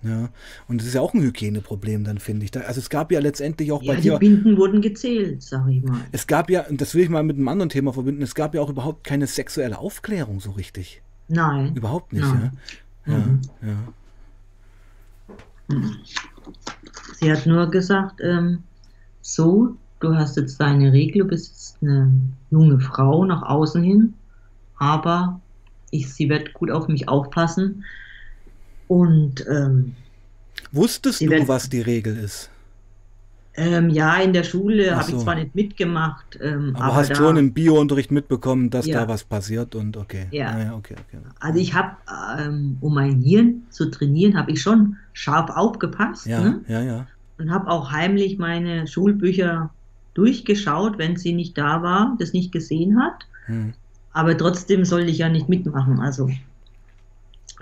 Und 0.68 0.80
das 0.80 0.86
ist 0.86 0.94
ja 0.94 1.00
auch 1.00 1.14
ein 1.14 1.20
Hygieneproblem, 1.22 2.04
dann 2.04 2.18
finde 2.18 2.44
ich. 2.44 2.50
Da, 2.50 2.60
also 2.60 2.80
es 2.80 2.88
gab 2.88 3.12
ja 3.12 3.20
letztendlich 3.20 3.72
auch 3.72 3.82
ja, 3.82 3.94
bei 3.94 4.00
dir. 4.00 4.18
Die 4.18 4.28
Binden 4.28 4.56
wurden 4.56 4.80
gezählt, 4.80 5.42
sag 5.42 5.68
ich 5.68 5.82
mal. 5.82 6.00
Es 6.12 6.26
gab 6.26 6.50
ja, 6.50 6.66
und 6.66 6.80
das 6.80 6.94
will 6.94 7.02
ich 7.02 7.10
mal 7.10 7.22
mit 7.22 7.36
einem 7.36 7.48
anderen 7.48 7.68
Thema 7.68 7.92
verbinden, 7.92 8.22
es 8.22 8.34
gab 8.34 8.54
ja 8.54 8.60
auch 8.60 8.70
überhaupt 8.70 9.04
keine 9.04 9.26
sexuelle 9.26 9.78
Aufklärung 9.78 10.40
so 10.40 10.52
richtig. 10.52 11.02
Nein. 11.28 11.74
Überhaupt 11.74 12.12
nicht, 12.12 12.22
Nein. 12.22 12.52
ja. 12.52 12.58
Ja, 13.06 13.18
mhm. 13.18 13.40
ja. 13.62 13.76
Sie 17.18 17.32
hat 17.32 17.46
nur 17.46 17.70
gesagt, 17.70 18.20
ähm, 18.22 18.62
so, 19.20 19.76
du 20.00 20.14
hast 20.14 20.36
jetzt 20.36 20.60
deine 20.60 20.92
Regel, 20.92 21.22
du 21.22 21.28
bist 21.28 21.48
jetzt 21.52 21.82
eine 21.82 22.12
junge 22.50 22.80
Frau 22.80 23.24
nach 23.24 23.42
außen 23.42 23.82
hin, 23.82 24.14
aber 24.76 25.40
ich, 25.90 26.12
sie 26.12 26.28
wird 26.28 26.52
gut 26.54 26.70
auf 26.70 26.88
mich 26.88 27.08
aufpassen. 27.08 27.84
Und 28.88 29.44
ähm, 29.48 29.94
wusstest 30.72 31.20
du, 31.20 31.30
wird, 31.30 31.48
was 31.48 31.68
die 31.68 31.80
Regel 31.80 32.16
ist? 32.16 32.50
Ähm, 33.56 33.88
ja, 33.90 34.16
in 34.16 34.32
der 34.32 34.42
Schule 34.42 34.86
so. 34.86 34.96
habe 34.96 35.10
ich 35.10 35.18
zwar 35.18 35.34
nicht 35.36 35.54
mitgemacht, 35.54 36.38
ähm, 36.42 36.74
aber, 36.74 36.84
aber 36.84 36.94
hast 36.96 37.10
da, 37.10 37.14
schon 37.14 37.36
im 37.36 37.52
Biounterricht 37.52 38.10
mitbekommen, 38.10 38.68
dass 38.68 38.86
ja. 38.86 39.00
da 39.00 39.08
was 39.08 39.22
passiert 39.22 39.76
und 39.76 39.96
okay. 39.96 40.26
Ja. 40.32 40.48
Ah, 40.48 40.58
ja 40.64 40.74
okay, 40.74 40.94
okay. 40.94 41.22
Also 41.38 41.60
ich 41.60 41.72
habe, 41.72 41.96
ähm, 42.38 42.78
um 42.80 42.94
mein 42.94 43.20
Hirn 43.20 43.62
zu 43.70 43.90
trainieren, 43.90 44.36
habe 44.36 44.50
ich 44.50 44.60
schon 44.60 44.96
scharf 45.12 45.50
aufgepasst. 45.50 46.26
Ja, 46.26 46.40
ne? 46.40 46.60
ja, 46.66 46.82
ja. 46.82 47.06
Und 47.38 47.52
habe 47.52 47.70
auch 47.70 47.92
heimlich 47.92 48.38
meine 48.38 48.88
Schulbücher 48.88 49.70
durchgeschaut, 50.14 50.98
wenn 50.98 51.16
sie 51.16 51.32
nicht 51.32 51.56
da 51.56 51.82
war, 51.82 52.16
das 52.18 52.32
nicht 52.32 52.50
gesehen 52.50 53.00
hat. 53.00 53.26
Hm. 53.46 53.74
Aber 54.12 54.36
trotzdem 54.36 54.84
sollte 54.84 55.10
ich 55.10 55.18
ja 55.18 55.28
nicht 55.28 55.48
mitmachen. 55.48 56.00
Also 56.00 56.28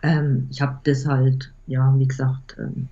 ähm, 0.02 0.48
ich 0.50 0.60
habe 0.60 0.78
das 0.84 1.06
halt, 1.06 1.52
ja, 1.66 1.94
wie 1.96 2.06
gesagt, 2.06 2.56
ähm, 2.58 2.88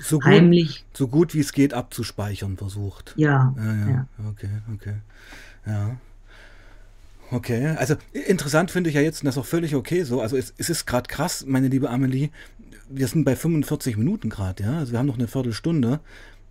so 0.00 0.18
gut, 0.18 0.26
heimlich. 0.26 0.84
So 0.92 1.08
gut 1.08 1.34
wie 1.34 1.40
es 1.40 1.52
geht 1.52 1.72
abzuspeichern 1.72 2.56
versucht. 2.56 3.14
Ja, 3.16 3.54
ja, 3.56 3.74
ja. 3.74 3.88
ja. 3.88 4.06
Okay, 4.28 4.50
okay. 4.74 4.94
Ja. 5.66 5.96
Okay, 7.30 7.66
also 7.76 7.96
interessant 8.12 8.70
finde 8.70 8.90
ich 8.90 8.96
ja 8.96 9.02
jetzt, 9.02 9.22
und 9.22 9.26
das 9.26 9.36
ist 9.36 9.40
auch 9.40 9.46
völlig 9.46 9.74
okay 9.74 10.04
so. 10.04 10.20
Also 10.20 10.36
es, 10.36 10.54
es 10.58 10.70
ist 10.70 10.86
gerade 10.86 11.08
krass, 11.08 11.44
meine 11.46 11.68
liebe 11.68 11.90
Amelie. 11.90 12.30
Wir 12.88 13.08
sind 13.08 13.24
bei 13.24 13.34
45 13.34 13.96
Minuten 13.96 14.30
gerade, 14.30 14.62
ja. 14.62 14.78
Also 14.78 14.92
wir 14.92 14.98
haben 14.98 15.06
noch 15.06 15.18
eine 15.18 15.28
Viertelstunde. 15.28 16.00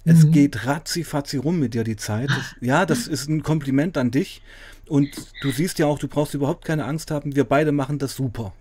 Es 0.04 0.26
mhm. 0.26 0.32
geht 0.32 0.66
ratzi-fatzi 0.66 1.38
rum 1.38 1.60
mit 1.60 1.74
dir 1.74 1.84
die 1.84 1.96
Zeit. 1.96 2.30
Das, 2.30 2.56
ja, 2.62 2.86
das 2.86 3.08
ist 3.08 3.30
ein 3.30 3.42
Kompliment 3.42 3.98
an 3.98 4.12
dich. 4.12 4.42
Und 4.88 5.10
du 5.42 5.52
siehst 5.52 5.80
ja 5.80 5.86
auch, 5.86 5.98
du 5.98 6.08
brauchst 6.08 6.34
überhaupt 6.34 6.66
keine 6.66 6.86
Angst 6.86 7.10
haben. 7.10 7.36
Wir 7.36 7.46
beide 7.46 7.72
machen 7.72 7.98
das 7.98 8.16
super 8.16 8.54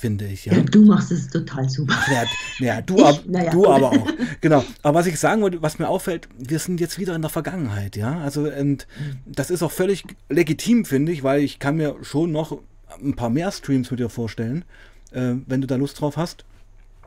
finde 0.00 0.26
ich. 0.26 0.46
Ja. 0.46 0.58
Du 0.62 0.84
machst 0.86 1.12
es 1.12 1.28
total 1.28 1.68
super. 1.68 1.94
Ja, 2.10 2.24
ja 2.58 2.80
du, 2.80 2.96
ich, 2.96 3.04
ab, 3.04 3.22
ja. 3.28 3.50
du 3.50 3.66
aber 3.66 3.90
auch. 3.90 4.06
Genau. 4.40 4.64
Aber 4.82 5.00
was 5.00 5.06
ich 5.06 5.20
sagen 5.20 5.42
wollte, 5.42 5.60
was 5.60 5.78
mir 5.78 5.88
auffällt, 5.88 6.26
wir 6.38 6.58
sind 6.58 6.80
jetzt 6.80 6.98
wieder 6.98 7.14
in 7.14 7.20
der 7.20 7.30
Vergangenheit, 7.30 7.96
ja. 7.96 8.18
Also 8.20 8.50
und 8.50 8.86
das 9.26 9.50
ist 9.50 9.62
auch 9.62 9.70
völlig 9.70 10.04
legitim, 10.30 10.86
finde 10.86 11.12
ich, 11.12 11.22
weil 11.22 11.42
ich 11.42 11.58
kann 11.58 11.76
mir 11.76 11.96
schon 12.00 12.32
noch 12.32 12.58
ein 13.02 13.14
paar 13.14 13.28
mehr 13.28 13.52
Streams 13.52 13.90
mit 13.90 14.00
dir 14.00 14.08
vorstellen, 14.08 14.64
äh, 15.12 15.34
wenn 15.46 15.60
du 15.60 15.66
da 15.66 15.76
Lust 15.76 16.00
drauf 16.00 16.16
hast. 16.16 16.46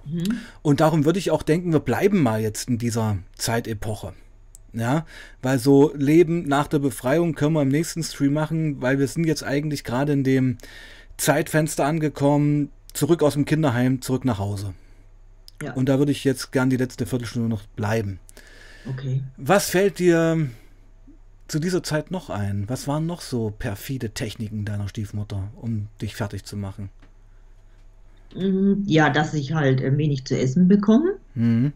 Mhm. 0.05 0.37
Und 0.61 0.79
darum 0.79 1.05
würde 1.05 1.17
ich 1.17 1.31
auch 1.31 1.41
denken, 1.41 1.73
wir 1.73 1.79
bleiben 1.79 2.21
mal 2.21 2.41
jetzt 2.41 2.69
in 2.69 2.77
dieser 2.77 3.17
Zeitepoche. 3.35 4.13
Ja, 4.73 5.05
weil 5.41 5.59
so 5.59 5.93
Leben 5.95 6.47
nach 6.47 6.67
der 6.67 6.79
Befreiung 6.79 7.35
können 7.35 7.53
wir 7.53 7.61
im 7.61 7.69
nächsten 7.69 8.03
Stream 8.03 8.33
machen, 8.33 8.81
weil 8.81 8.97
wir 8.97 9.07
sind 9.07 9.25
jetzt 9.25 9.43
eigentlich 9.43 9.83
gerade 9.83 10.13
in 10.13 10.23
dem 10.23 10.57
Zeitfenster 11.17 11.85
angekommen, 11.85 12.69
zurück 12.93 13.23
aus 13.23 13.33
dem 13.33 13.45
Kinderheim, 13.45 14.01
zurück 14.01 14.25
nach 14.25 14.39
Hause. 14.39 14.73
Ja. 15.61 15.73
Und 15.73 15.89
da 15.89 15.99
würde 15.99 16.11
ich 16.11 16.23
jetzt 16.23 16.51
gern 16.51 16.69
die 16.69 16.77
letzte 16.77 17.05
Viertelstunde 17.05 17.49
noch 17.49 17.63
bleiben. 17.75 18.19
Okay. 18.89 19.21
Was 19.37 19.69
fällt 19.69 19.99
dir 19.99 20.49
zu 21.47 21.59
dieser 21.59 21.83
Zeit 21.83 22.11
noch 22.11 22.29
ein? 22.29 22.65
Was 22.67 22.87
waren 22.87 23.05
noch 23.05 23.21
so 23.21 23.53
perfide 23.57 24.09
Techniken 24.09 24.65
deiner 24.65 24.87
Stiefmutter, 24.87 25.49
um 25.55 25.87
dich 26.01 26.15
fertig 26.15 26.45
zu 26.45 26.57
machen? 26.57 26.89
Mhm, 28.35 28.83
ja, 28.85 29.09
dass 29.09 29.33
ich 29.33 29.53
halt 29.53 29.81
wenig 29.97 30.25
zu 30.25 30.37
essen 30.37 30.67
bekomme. 30.67 31.17
Mhm. 31.35 31.73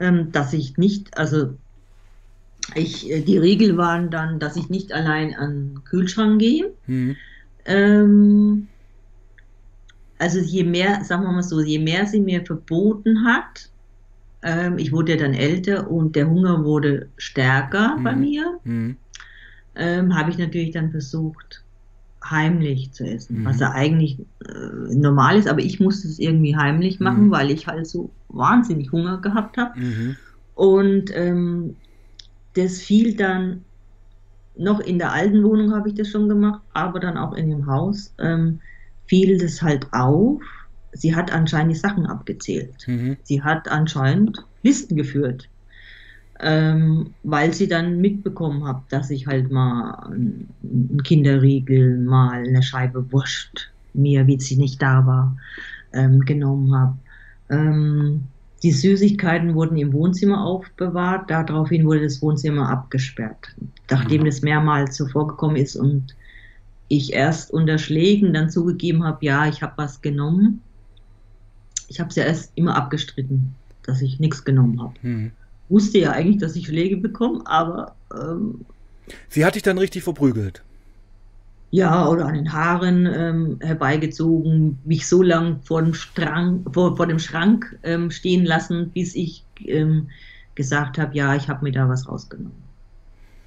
Ähm, 0.00 0.32
dass 0.32 0.52
ich 0.52 0.76
nicht, 0.78 1.16
also 1.16 1.54
ich, 2.74 3.10
äh, 3.10 3.20
die 3.20 3.38
Regeln 3.38 3.76
waren 3.76 4.10
dann, 4.10 4.38
dass 4.40 4.56
ich 4.56 4.68
nicht 4.68 4.92
allein 4.92 5.34
an 5.34 5.50
den 5.50 5.84
Kühlschrank 5.84 6.40
gehe. 6.40 6.72
Mhm. 6.86 7.16
Ähm, 7.64 8.68
also 10.22 10.38
je 10.38 10.62
mehr, 10.62 11.02
sagen 11.04 11.24
wir 11.24 11.32
mal 11.32 11.42
so, 11.42 11.60
je 11.60 11.80
mehr 11.80 12.06
sie 12.06 12.20
mir 12.20 12.46
verboten 12.46 13.24
hat, 13.24 13.68
ähm, 14.42 14.78
ich 14.78 14.92
wurde 14.92 15.12
ja 15.12 15.18
dann 15.18 15.34
älter 15.34 15.90
und 15.90 16.14
der 16.14 16.30
Hunger 16.30 16.64
wurde 16.64 17.08
stärker 17.16 17.96
mhm. 17.96 18.04
bei 18.04 18.14
mir, 18.14 18.60
mhm. 18.62 18.96
ähm, 19.74 20.16
habe 20.16 20.30
ich 20.30 20.38
natürlich 20.38 20.70
dann 20.70 20.92
versucht, 20.92 21.64
heimlich 22.24 22.92
zu 22.92 23.04
essen, 23.04 23.40
mhm. 23.40 23.46
was 23.46 23.58
ja 23.58 23.72
eigentlich 23.72 24.16
äh, 24.46 24.94
normal 24.94 25.36
ist, 25.38 25.48
aber 25.48 25.60
ich 25.60 25.80
musste 25.80 26.06
es 26.06 26.20
irgendwie 26.20 26.56
heimlich 26.56 27.00
machen, 27.00 27.26
mhm. 27.26 27.30
weil 27.32 27.50
ich 27.50 27.66
halt 27.66 27.88
so 27.88 28.08
wahnsinnig 28.28 28.92
Hunger 28.92 29.20
gehabt 29.20 29.56
habe. 29.56 29.76
Mhm. 29.76 30.16
Und 30.54 31.10
ähm, 31.16 31.74
das 32.54 32.78
fiel 32.78 33.16
dann 33.16 33.64
noch 34.56 34.78
in 34.78 35.00
der 35.00 35.10
alten 35.10 35.42
Wohnung 35.42 35.74
habe 35.74 35.88
ich 35.88 35.96
das 35.96 36.10
schon 36.10 36.28
gemacht, 36.28 36.60
aber 36.74 37.00
dann 37.00 37.16
auch 37.16 37.32
in 37.32 37.50
dem 37.50 37.66
Haus. 37.66 38.14
Ähm, 38.18 38.60
fiel 39.12 39.36
das 39.36 39.60
halt 39.60 39.86
auf, 39.92 40.40
sie 40.92 41.14
hat 41.14 41.30
anscheinend 41.30 41.72
die 41.74 41.78
Sachen 41.78 42.06
abgezählt. 42.06 42.88
Mhm. 42.88 43.18
Sie 43.24 43.42
hat 43.42 43.68
anscheinend 43.68 44.42
Listen 44.62 44.96
geführt. 44.96 45.50
Ähm, 46.40 47.12
weil 47.22 47.52
sie 47.52 47.68
dann 47.68 48.00
mitbekommen 48.00 48.66
hat, 48.66 48.80
dass 48.88 49.10
ich 49.10 49.26
halt 49.26 49.52
mal 49.52 49.92
einen 50.06 51.02
Kinderriegel, 51.04 51.98
mal 51.98 52.42
eine 52.42 52.62
Scheibe 52.62 53.12
Wurst 53.12 53.70
mir, 53.92 54.26
wie 54.26 54.40
sie 54.40 54.56
nicht 54.56 54.80
da 54.80 55.04
war, 55.04 55.36
ähm, 55.92 56.20
genommen 56.20 56.74
habe. 56.74 56.96
Ähm, 57.50 58.22
die 58.62 58.72
Süßigkeiten 58.72 59.54
wurden 59.54 59.76
im 59.76 59.92
Wohnzimmer 59.92 60.42
aufbewahrt, 60.42 61.30
daraufhin 61.30 61.84
wurde 61.84 62.04
das 62.04 62.22
Wohnzimmer 62.22 62.70
abgesperrt. 62.70 63.54
Nachdem 63.90 64.22
mhm. 64.22 64.26
das 64.26 64.40
mehrmals 64.40 64.96
so 64.96 65.06
vorgekommen 65.06 65.56
ist 65.56 65.76
und 65.76 66.14
ich 66.92 67.14
erst 67.14 67.50
unter 67.50 67.78
Schlägen 67.78 68.34
dann 68.34 68.50
zugegeben 68.50 69.02
habe, 69.02 69.24
ja, 69.24 69.46
ich 69.46 69.62
habe 69.62 69.72
was 69.76 70.02
genommen. 70.02 70.60
Ich 71.88 72.00
habe 72.00 72.10
es 72.10 72.16
ja 72.16 72.24
erst 72.24 72.52
immer 72.54 72.76
abgestritten, 72.76 73.54
dass 73.82 74.02
ich 74.02 74.20
nichts 74.20 74.44
genommen 74.44 74.80
habe. 74.80 74.94
Hm. 75.00 75.32
Wusste 75.70 75.98
ja 75.98 76.12
eigentlich, 76.12 76.36
dass 76.36 76.54
ich 76.54 76.66
Schläge 76.66 76.98
bekomme, 76.98 77.46
aber. 77.46 77.94
Ähm, 78.14 78.66
Sie 79.30 79.44
hat 79.44 79.54
dich 79.54 79.62
dann 79.62 79.78
richtig 79.78 80.02
verprügelt. 80.02 80.62
Ja, 81.70 82.06
oder 82.06 82.26
an 82.26 82.34
den 82.34 82.52
Haaren 82.52 83.06
ähm, 83.06 83.56
herbeigezogen, 83.62 84.78
mich 84.84 85.08
so 85.08 85.22
lang 85.22 85.60
vor 85.62 85.80
dem, 85.80 85.94
Strang, 85.94 86.62
vor, 86.70 86.98
vor 86.98 87.06
dem 87.06 87.18
Schrank 87.18 87.78
ähm, 87.84 88.10
stehen 88.10 88.44
lassen, 88.44 88.90
bis 88.90 89.14
ich 89.14 89.44
ähm, 89.64 90.08
gesagt 90.54 90.98
habe, 90.98 91.16
ja, 91.16 91.34
ich 91.34 91.48
habe 91.48 91.64
mir 91.64 91.72
da 91.72 91.88
was 91.88 92.06
rausgenommen. 92.06 92.52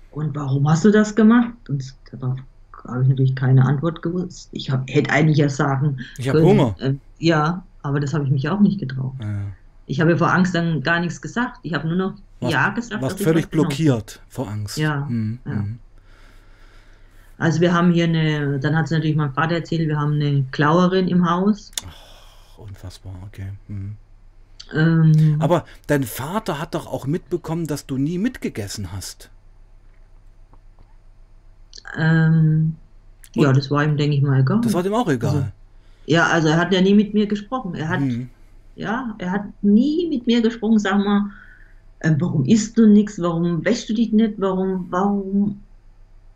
Und 0.09 0.35
warum 0.35 0.67
hast 0.67 0.83
du 0.83 0.89
das 0.89 1.13
gemacht? 1.13 1.53
Und 1.69 1.93
darauf 2.11 2.39
habe 2.87 3.03
ich 3.03 3.09
natürlich 3.09 3.35
keine 3.35 3.65
Antwort 3.65 4.01
gewusst. 4.01 4.49
Ich 4.51 4.69
hab, 4.71 4.89
hätte 4.89 5.11
eigentlich 5.11 5.37
ja 5.37 5.49
sagen 5.49 5.97
Ich 6.17 6.29
habe 6.29 6.41
Hunger. 6.41 6.75
Äh, 6.79 6.93
ja, 7.19 7.63
aber 7.81 7.99
das 7.99 8.13
habe 8.13 8.25
ich 8.25 8.31
mich 8.31 8.49
auch 8.49 8.59
nicht 8.59 8.79
getraut. 8.79 9.13
Ja. 9.19 9.41
Ich 9.87 10.01
habe 10.01 10.11
ja 10.11 10.17
vor 10.17 10.31
Angst 10.31 10.55
dann 10.55 10.81
gar 10.81 10.99
nichts 10.99 11.21
gesagt. 11.21 11.59
Ich 11.61 11.73
habe 11.73 11.87
nur 11.87 11.97
noch 11.97 12.13
was, 12.39 12.51
Ja 12.51 12.69
gesagt. 12.69 13.01
Warst 13.01 13.21
völlig 13.21 13.49
blockiert 13.49 14.21
vor 14.27 14.49
Angst. 14.49 14.77
Ja, 14.77 15.05
mhm. 15.09 15.39
ja. 15.45 15.53
Mhm. 15.53 15.79
Also 17.37 17.59
wir 17.59 17.73
haben 17.73 17.91
hier 17.91 18.05
eine, 18.05 18.59
dann 18.59 18.77
hat 18.77 18.85
es 18.85 18.91
natürlich 18.91 19.15
mein 19.15 19.33
Vater 19.33 19.55
erzählt, 19.55 19.87
wir 19.87 19.99
haben 19.99 20.13
eine 20.13 20.45
Klauerin 20.51 21.07
im 21.07 21.29
Haus. 21.29 21.71
Ach, 21.85 22.57
unfassbar, 22.57 23.13
okay. 23.27 23.51
Mhm. 23.67 23.97
Ähm, 24.73 25.37
Aber 25.39 25.65
dein 25.87 26.03
Vater 26.03 26.59
hat 26.59 26.73
doch 26.73 26.87
auch 26.87 27.05
mitbekommen, 27.05 27.67
dass 27.67 27.85
du 27.85 27.97
nie 27.97 28.17
mitgegessen 28.17 28.91
hast. 28.91 29.29
Ähm, 31.97 32.75
ja, 33.35 33.51
das 33.51 33.69
war 33.69 33.83
ihm, 33.83 33.97
denke 33.97 34.15
ich 34.15 34.21
mal, 34.21 34.39
egal. 34.39 34.61
Das 34.61 34.73
war 34.73 34.83
dem 34.83 34.93
auch 34.93 35.09
egal. 35.09 35.29
Also, 35.29 35.45
ja, 36.05 36.27
also 36.27 36.47
er 36.47 36.57
hat 36.57 36.73
ja 36.73 36.81
nie 36.81 36.93
mit 36.93 37.13
mir 37.13 37.27
gesprochen. 37.27 37.75
Er 37.75 37.89
hat, 37.89 37.99
hm. 37.99 38.29
ja, 38.75 39.15
er 39.17 39.31
hat 39.31 39.43
nie 39.61 40.07
mit 40.09 40.27
mir 40.27 40.41
gesprochen. 40.41 40.79
Sag 40.79 40.97
mal, 40.97 41.31
äh, 41.99 42.11
warum 42.19 42.45
isst 42.45 42.77
du 42.77 42.87
nichts? 42.87 43.19
Warum 43.21 43.65
wäschst 43.65 43.89
du 43.89 43.93
dich 43.93 44.11
nicht? 44.11 44.35
Warum, 44.37 44.87
warum, 44.89 45.61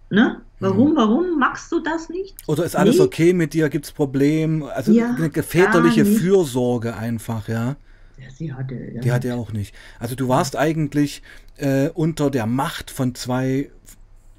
ne? 0.10 0.41
Warum, 0.60 0.89
hm. 0.89 0.95
warum 0.97 1.39
magst 1.39 1.72
du 1.72 1.80
das 1.80 2.10
nicht? 2.10 2.36
Oder 2.47 2.66
ist 2.66 2.76
alles 2.76 2.97
nee. 2.97 3.04
okay 3.04 3.34
mit 3.34 3.54
dir? 3.54 3.70
Gibt 3.70 3.86
es 3.86 3.91
Probleme? 3.91 4.70
Also 4.74 4.91
ja, 4.91 5.16
eine 5.16 5.32
väterliche 5.32 6.06
Fürsorge 6.06 6.95
einfach, 6.95 7.47
ja. 7.47 7.78
Ja, 8.18 8.30
sie 8.36 8.54
hatte. 8.54 8.76
Ja. 8.76 9.02
Die 9.02 9.12
hatte 9.14 9.30
er 9.30 9.38
auch 9.38 9.54
nicht. 9.54 9.74
Also 10.00 10.16
du 10.16 10.28
warst 10.28 10.58
eigentlich 10.58 11.22
äh, 11.56 11.89
unter 11.89 12.30
der 12.30 12.45
Macht 12.45 12.91
von 12.91 13.16
zwei 13.16 13.70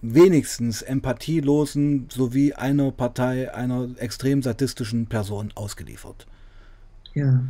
wenigstens 0.03 0.83
empathielosen 0.83 2.07
sowie 2.11 2.55
einer 2.55 2.91
Partei, 2.91 3.53
einer 3.55 3.89
extrem 3.99 4.43
sadistischen 4.43 5.07
Person 5.07 5.53
ausgeliefert. 5.55 6.27
Ja. 7.15 7.43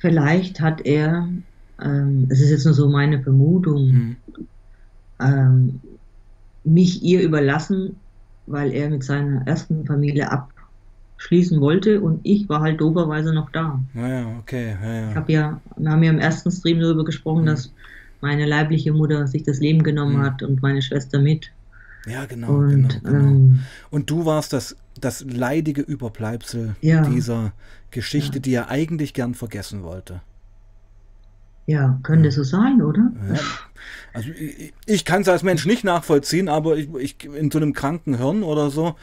Vielleicht 0.00 0.60
hat 0.60 0.86
er, 0.86 1.28
ähm, 1.82 2.26
es 2.30 2.40
ist 2.40 2.50
jetzt 2.50 2.64
nur 2.64 2.74
so 2.74 2.88
meine 2.88 3.22
Vermutung, 3.22 3.90
hm. 3.90 4.16
ähm, 5.20 5.80
mich 6.64 7.02
ihr 7.02 7.22
überlassen, 7.22 7.96
weil 8.46 8.72
er 8.72 8.88
mit 8.90 9.02
seiner 9.02 9.46
ersten 9.46 9.84
Familie 9.86 10.30
abschließen 10.30 11.60
wollte 11.60 12.00
und 12.00 12.20
ich 12.22 12.48
war 12.48 12.60
halt 12.60 12.80
doberweise 12.80 13.34
noch 13.34 13.50
da. 13.50 13.80
Naja, 13.92 14.26
okay. 14.40 14.76
Ja, 14.80 14.94
ja. 14.94 15.10
Ich 15.10 15.16
habe 15.16 15.32
ja, 15.32 15.60
wir 15.76 15.90
haben 15.90 16.02
ja 16.02 16.10
im 16.10 16.20
ersten 16.20 16.50
Stream 16.50 16.80
darüber 16.80 17.04
gesprochen, 17.04 17.40
hm. 17.40 17.46
dass 17.46 17.72
meine 18.20 18.46
leibliche 18.46 18.92
Mutter 18.92 19.26
sich 19.26 19.42
das 19.42 19.60
Leben 19.60 19.82
genommen 19.82 20.16
hm. 20.16 20.22
hat 20.22 20.42
und 20.42 20.62
meine 20.62 20.82
Schwester 20.82 21.18
mit. 21.18 21.50
Ja, 22.06 22.24
genau. 22.26 22.48
Und, 22.48 23.02
genau, 23.02 23.18
genau. 23.18 23.18
Ähm, 23.18 23.60
und 23.90 24.10
du 24.10 24.24
warst 24.24 24.52
das, 24.52 24.76
das 25.00 25.24
leidige 25.24 25.82
Überbleibsel 25.82 26.76
ja, 26.80 27.02
dieser 27.02 27.52
Geschichte, 27.90 28.38
ja. 28.38 28.42
die 28.42 28.54
er 28.54 28.70
eigentlich 28.70 29.14
gern 29.14 29.34
vergessen 29.34 29.82
wollte. 29.82 30.20
Ja, 31.66 32.00
könnte 32.02 32.28
ja. 32.28 32.32
so 32.32 32.44
sein, 32.44 32.80
oder? 32.80 33.12
Ja. 33.30 33.40
Also 34.14 34.30
ich, 34.30 34.72
ich 34.86 35.04
kann 35.04 35.20
es 35.20 35.28
als 35.28 35.42
Mensch 35.42 35.66
nicht 35.66 35.84
nachvollziehen, 35.84 36.48
aber 36.48 36.76
ich, 36.76 36.88
ich, 36.94 37.24
in 37.24 37.50
so 37.50 37.58
einem 37.58 37.74
kranken 37.74 38.16
Hirn 38.16 38.42
oder 38.42 38.70
so 38.70 38.96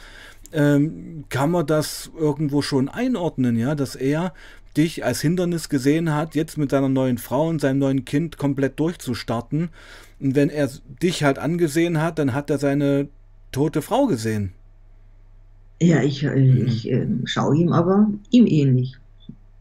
ähm, 0.56 1.24
kann 1.28 1.50
man 1.50 1.66
das 1.66 2.10
irgendwo 2.18 2.62
schon 2.62 2.88
einordnen, 2.88 3.56
ja, 3.56 3.74
dass 3.74 3.94
er 3.94 4.32
dich 4.76 5.04
als 5.04 5.20
Hindernis 5.20 5.68
gesehen 5.68 6.14
hat, 6.14 6.34
jetzt 6.34 6.58
mit 6.58 6.70
seiner 6.70 6.88
neuen 6.88 7.18
Frau 7.18 7.48
und 7.48 7.60
seinem 7.60 7.78
neuen 7.78 8.04
Kind 8.04 8.38
komplett 8.38 8.80
durchzustarten. 8.80 9.68
Und 10.18 10.34
wenn 10.34 10.48
er 10.48 10.70
dich 11.02 11.22
halt 11.22 11.38
angesehen 11.38 12.00
hat, 12.00 12.18
dann 12.18 12.32
hat 12.32 12.50
er 12.50 12.58
seine 12.58 13.08
tote 13.52 13.82
Frau 13.82 14.06
gesehen. 14.06 14.52
Ja, 15.80 16.02
ich, 16.02 16.24
äh, 16.24 16.34
mhm. 16.34 16.66
ich 16.66 16.90
äh, 16.90 17.06
schaue 17.24 17.56
ihm 17.56 17.72
aber 17.72 18.08
ihm 18.30 18.46
ähnlich. 18.46 18.96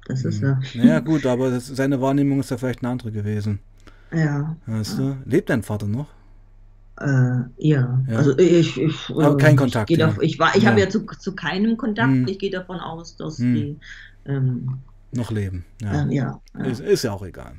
Das 0.08 0.24
ist 0.24 0.42
mhm. 0.42 0.48
ja. 0.48 0.60
Naja, 0.76 1.00
gut, 1.00 1.26
aber 1.26 1.50
das, 1.50 1.68
seine 1.68 2.00
Wahrnehmung 2.00 2.40
ist 2.40 2.52
ja 2.52 2.58
vielleicht 2.58 2.84
eine 2.84 2.92
andere 2.92 3.12
gewesen. 3.12 3.60
Ja. 4.14 4.56
Weißt 4.66 4.98
du? 4.98 5.18
Lebt 5.26 5.50
dein 5.50 5.64
Vater 5.64 5.88
noch? 5.88 6.08
Äh, 7.00 7.42
ja. 7.58 8.04
ja. 8.08 8.18
also 8.18 8.38
ich, 8.38 8.80
ich 8.80 9.10
aber 9.10 9.38
kein 9.38 9.56
Kontakt. 9.58 9.90
Ich, 9.90 9.98
ja. 9.98 10.16
Ich, 10.22 10.40
war, 10.40 10.56
ich 10.56 10.64
ja. 10.64 10.70
habe 10.70 10.80
ja 10.80 10.90
zu, 10.90 11.06
zu 11.06 11.36
keinem 11.36 11.78
Kontakt. 11.78 12.12
Hm. 12.12 12.28
Ich 12.28 12.40
gehe 12.40 12.52
davon 12.52 12.80
aus, 12.80 13.18
dass 13.18 13.38
hm. 13.38 13.54
die 13.54 13.80
ähm, 14.26 14.80
noch 15.12 15.32
leben. 15.32 15.66
Ja, 15.82 16.02
ähm, 16.02 16.12
ja, 16.12 16.42
Ist, 16.64 16.80
ist, 16.82 17.04
ja 17.04 17.14
auch 17.14 17.26
egal. 17.26 17.54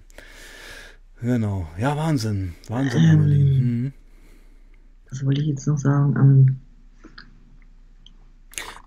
Genau. 1.21 1.67
Ja, 1.79 1.97
Wahnsinn. 1.97 2.55
Wahnsinn, 2.69 3.03
ähm, 3.03 3.11
Emily. 3.11 3.59
Hm. 3.59 3.93
Was 5.11 5.25
wollte 5.25 5.41
ich 5.41 5.49
jetzt 5.49 5.67
noch 5.67 5.79
sagen? 5.79 6.15
Ähm, 6.17 6.61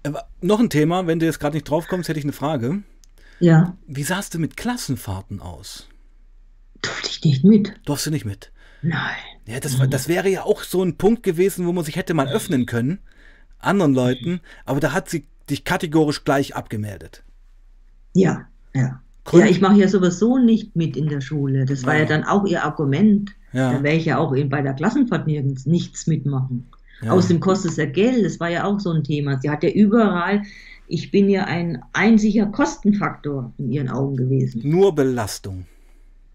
aber 0.03 0.27
noch 0.41 0.59
ein 0.59 0.69
Thema, 0.69 1.07
wenn 1.07 1.19
du 1.19 1.25
jetzt 1.25 1.39
gerade 1.39 1.55
nicht 1.55 1.69
drauf 1.69 1.87
kommst, 1.87 2.09
hätte 2.09 2.19
ich 2.19 2.25
eine 2.25 2.33
Frage. 2.33 2.83
Ja. 3.39 3.77
Wie 3.87 4.03
sahst 4.03 4.33
du 4.33 4.39
mit 4.39 4.57
Klassenfahrten 4.57 5.41
aus? 5.41 5.87
Durfte 6.81 7.09
ich 7.09 7.23
nicht 7.23 7.43
mit. 7.43 7.73
Durfst 7.85 8.05
du 8.05 8.11
nicht 8.11 8.25
mit? 8.25 8.51
Nein. 8.81 9.17
Ja, 9.45 9.59
das, 9.59 9.77
das 9.89 10.07
wäre 10.07 10.29
ja 10.29 10.43
auch 10.43 10.63
so 10.63 10.83
ein 10.83 10.97
Punkt 10.97 11.23
gewesen, 11.23 11.65
wo 11.65 11.73
man 11.73 11.83
sich 11.83 11.95
hätte 11.95 12.13
mal 12.13 12.27
öffnen 12.29 12.65
können, 12.65 12.99
anderen 13.57 13.93
Leuten, 13.93 14.41
aber 14.65 14.79
da 14.79 14.93
hat 14.93 15.09
sie 15.09 15.25
dich 15.49 15.63
kategorisch 15.63 16.23
gleich 16.23 16.55
abgemeldet. 16.55 17.23
Ja, 18.13 18.47
ja. 18.73 19.01
Grund? 19.25 19.43
Ja, 19.43 19.49
ich 19.49 19.61
mache 19.61 19.79
ja 19.79 19.87
sowieso 19.87 20.37
nicht 20.37 20.75
mit 20.75 20.97
in 20.97 21.07
der 21.07 21.21
Schule. 21.21 21.65
Das 21.65 21.85
war 21.85 21.95
ja, 21.95 22.01
ja 22.01 22.05
dann 22.05 22.23
auch 22.23 22.45
ihr 22.45 22.63
Argument. 22.63 23.31
Ja. 23.53 23.73
Da 23.73 23.83
wäre 23.83 23.95
ich 23.95 24.05
ja 24.05 24.17
auch 24.17 24.31
bei 24.31 24.61
der 24.61 24.73
Klassenfahrt 24.73 25.27
nirgends 25.27 25.65
nichts 25.65 26.07
mitmachen. 26.07 26.67
Ja. 27.01 27.11
Außerdem 27.11 27.39
kostet 27.39 27.71
es 27.71 27.77
ja 27.77 27.85
Geld, 27.85 28.25
das 28.25 28.39
war 28.39 28.49
ja 28.49 28.65
auch 28.65 28.79
so 28.79 28.91
ein 28.91 29.03
Thema. 29.03 29.39
Sie 29.39 29.49
hat 29.49 29.63
ja 29.63 29.69
überall, 29.69 30.43
ich 30.87 31.11
bin 31.11 31.29
ja 31.29 31.45
ein 31.45 31.81
einziger 31.93 32.47
Kostenfaktor 32.47 33.53
in 33.57 33.71
ihren 33.71 33.89
Augen 33.89 34.17
gewesen. 34.17 34.61
Nur 34.63 34.93
Belastung. 34.93 35.65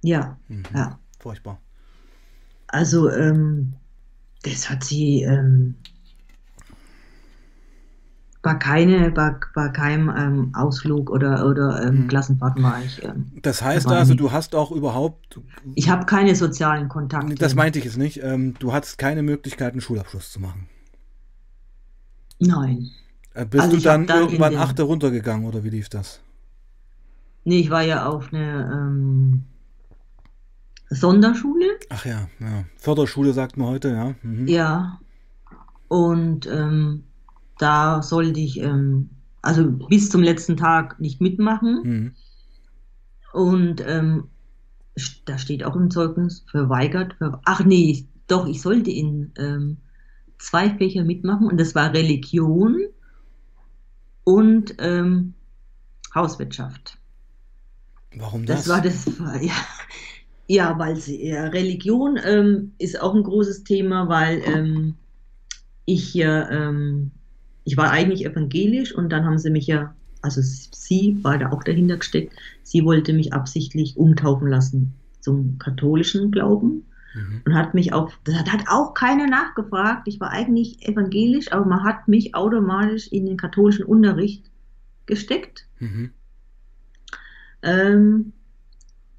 Ja, 0.03 0.39
mhm. 0.49 0.63
ja. 0.75 0.99
Furchtbar. 1.19 1.61
Also, 2.75 3.09
ähm, 3.09 3.75
das 4.43 4.69
hat 4.69 4.83
sie, 4.83 5.23
ähm, 5.23 5.77
war 8.43 8.59
keine, 8.59 9.13
bei, 9.13 9.37
bei 9.55 9.69
keinem 9.69 10.13
ähm, 10.17 10.55
Ausflug 10.57 11.09
oder, 11.09 11.47
oder 11.47 11.81
ähm, 11.85 11.99
hm. 11.99 12.09
Klassenfahrten 12.09 12.65
war 12.65 12.83
ich. 12.85 13.01
Ähm, 13.05 13.31
das 13.43 13.63
heißt 13.63 13.87
also, 13.87 14.15
nicht. 14.15 14.21
du 14.21 14.33
hast 14.33 14.57
auch 14.57 14.73
überhaupt. 14.73 15.41
Ich 15.77 15.89
habe 15.89 16.05
keine 16.05 16.35
sozialen 16.35 16.89
Kontakte. 16.89 17.37
Das 17.37 17.55
meinte 17.55 17.79
ich 17.79 17.85
jetzt 17.85 17.97
nicht. 17.97 18.21
Ähm, 18.25 18.55
du 18.59 18.73
hattest 18.73 18.99
keine 18.99 19.23
Möglichkeit, 19.23 19.71
einen 19.71 19.81
Schulabschluss 19.81 20.33
zu 20.33 20.41
machen. 20.41 20.69
Nein. 22.41 22.91
Äh, 23.35 23.47
bist 23.47 23.63
also 23.63 23.77
du 23.77 23.83
dann, 23.85 24.09
dann 24.09 24.19
irgendwann 24.19 24.57
achte 24.57 24.83
runtergegangen 24.83 25.47
oder 25.47 25.63
wie 25.63 25.71
lief 25.71 25.89
das? 25.91 26.21
Nee, 27.45 27.61
ich 27.61 27.71
war 27.71 27.83
ja 27.83 28.07
auf 28.07 28.33
eine 28.33 28.69
ähm, 28.73 29.45
Sonderschule. 30.95 31.67
Ach 31.91 32.05
ja, 32.05 32.29
ja. 32.41 32.65
Förderschule 32.77 33.33
sagt 33.33 33.57
man 33.57 33.69
heute, 33.69 33.89
ja. 33.89 34.15
Mhm. 34.23 34.47
Ja. 34.47 35.01
Und 35.89 36.47
ähm, 36.47 37.05
da 37.59 38.03
sollte 38.03 38.41
ich 38.41 38.61
ähm, 38.61 39.11
also 39.43 39.71
bis 39.71 40.11
zum 40.11 40.23
letzten 40.23 40.57
Tag 40.57 40.99
nicht 41.01 41.21
mitmachen. 41.21 41.81
Mhm. 41.83 42.13
Und 43.33 43.85
ähm, 43.87 44.29
da 45.25 45.39
steht 45.39 45.65
auch 45.65 45.77
im 45.77 45.91
Zeugnis 45.91 46.45
verweigert. 46.51 47.15
Ver 47.19 47.41
Ach 47.45 47.65
nee, 47.65 48.07
doch, 48.27 48.47
ich 48.47 48.63
sollte 48.63 48.91
in 48.91 49.33
ähm, 49.39 49.79
zwei 50.39 50.71
Fächer 50.71 51.05
mitmachen 51.05 51.47
und 51.47 51.59
das 51.59 51.75
war 51.75 51.93
Religion 51.93 52.81
und 54.25 54.75
ähm, 54.79 55.35
Hauswirtschaft. 56.15 56.99
Warum 58.17 58.47
das? 58.47 58.65
Das 58.65 58.69
war 58.69 58.81
das, 58.81 59.07
ja, 59.43 59.53
ja 60.47 60.79
weil 60.79 60.97
sie, 60.97 61.29
ja, 61.29 61.45
Religion 61.47 62.19
ähm, 62.23 62.73
ist 62.79 63.01
auch 63.01 63.15
ein 63.15 63.23
großes 63.23 63.65
Thema, 63.65 64.09
weil 64.09 64.43
ähm, 64.47 64.95
ich 65.85 66.09
hier 66.09 66.49
ähm, 66.51 67.11
ich 67.65 67.77
war 67.77 67.91
eigentlich 67.91 68.25
evangelisch 68.25 68.95
und 68.95 69.11
dann 69.11 69.25
haben 69.25 69.39
sie 69.39 69.51
mich 69.51 69.67
ja, 69.67 69.95
also 70.23 70.41
sie 70.43 71.19
war 71.23 71.39
da 71.39 71.51
auch 71.51 71.65
dahinter 71.65 71.97
gesteckt, 71.97 72.35
sie 72.63 72.85
wollte 72.85 73.13
mich 73.13 73.33
absichtlich 73.33 73.97
umtaufen 73.97 74.49
lassen 74.49 74.95
zum 75.21 75.59
katholischen 75.59 76.31
Glauben 76.31 76.85
mhm. 77.15 77.41
und 77.45 77.55
hat 77.55 77.75
mich 77.75 77.93
auch, 77.93 78.13
das 78.25 78.37
hat 78.37 78.65
auch 78.69 78.93
keiner 78.93 79.27
nachgefragt, 79.27 80.07
ich 80.07 80.21
war 80.21 80.31
eigentlich 80.31 80.87
evangelisch, 80.87 81.51
aber 81.53 81.65
man 81.65 81.85
hat 81.85 82.07
mich 82.07 82.35
automatisch 82.35 83.09
in 83.09 83.27
den 83.27 83.39
katholischen 83.39 83.87
Unterricht 83.87 84.45
gesteckt. 85.07 85.67
Mhm. 85.81 86.11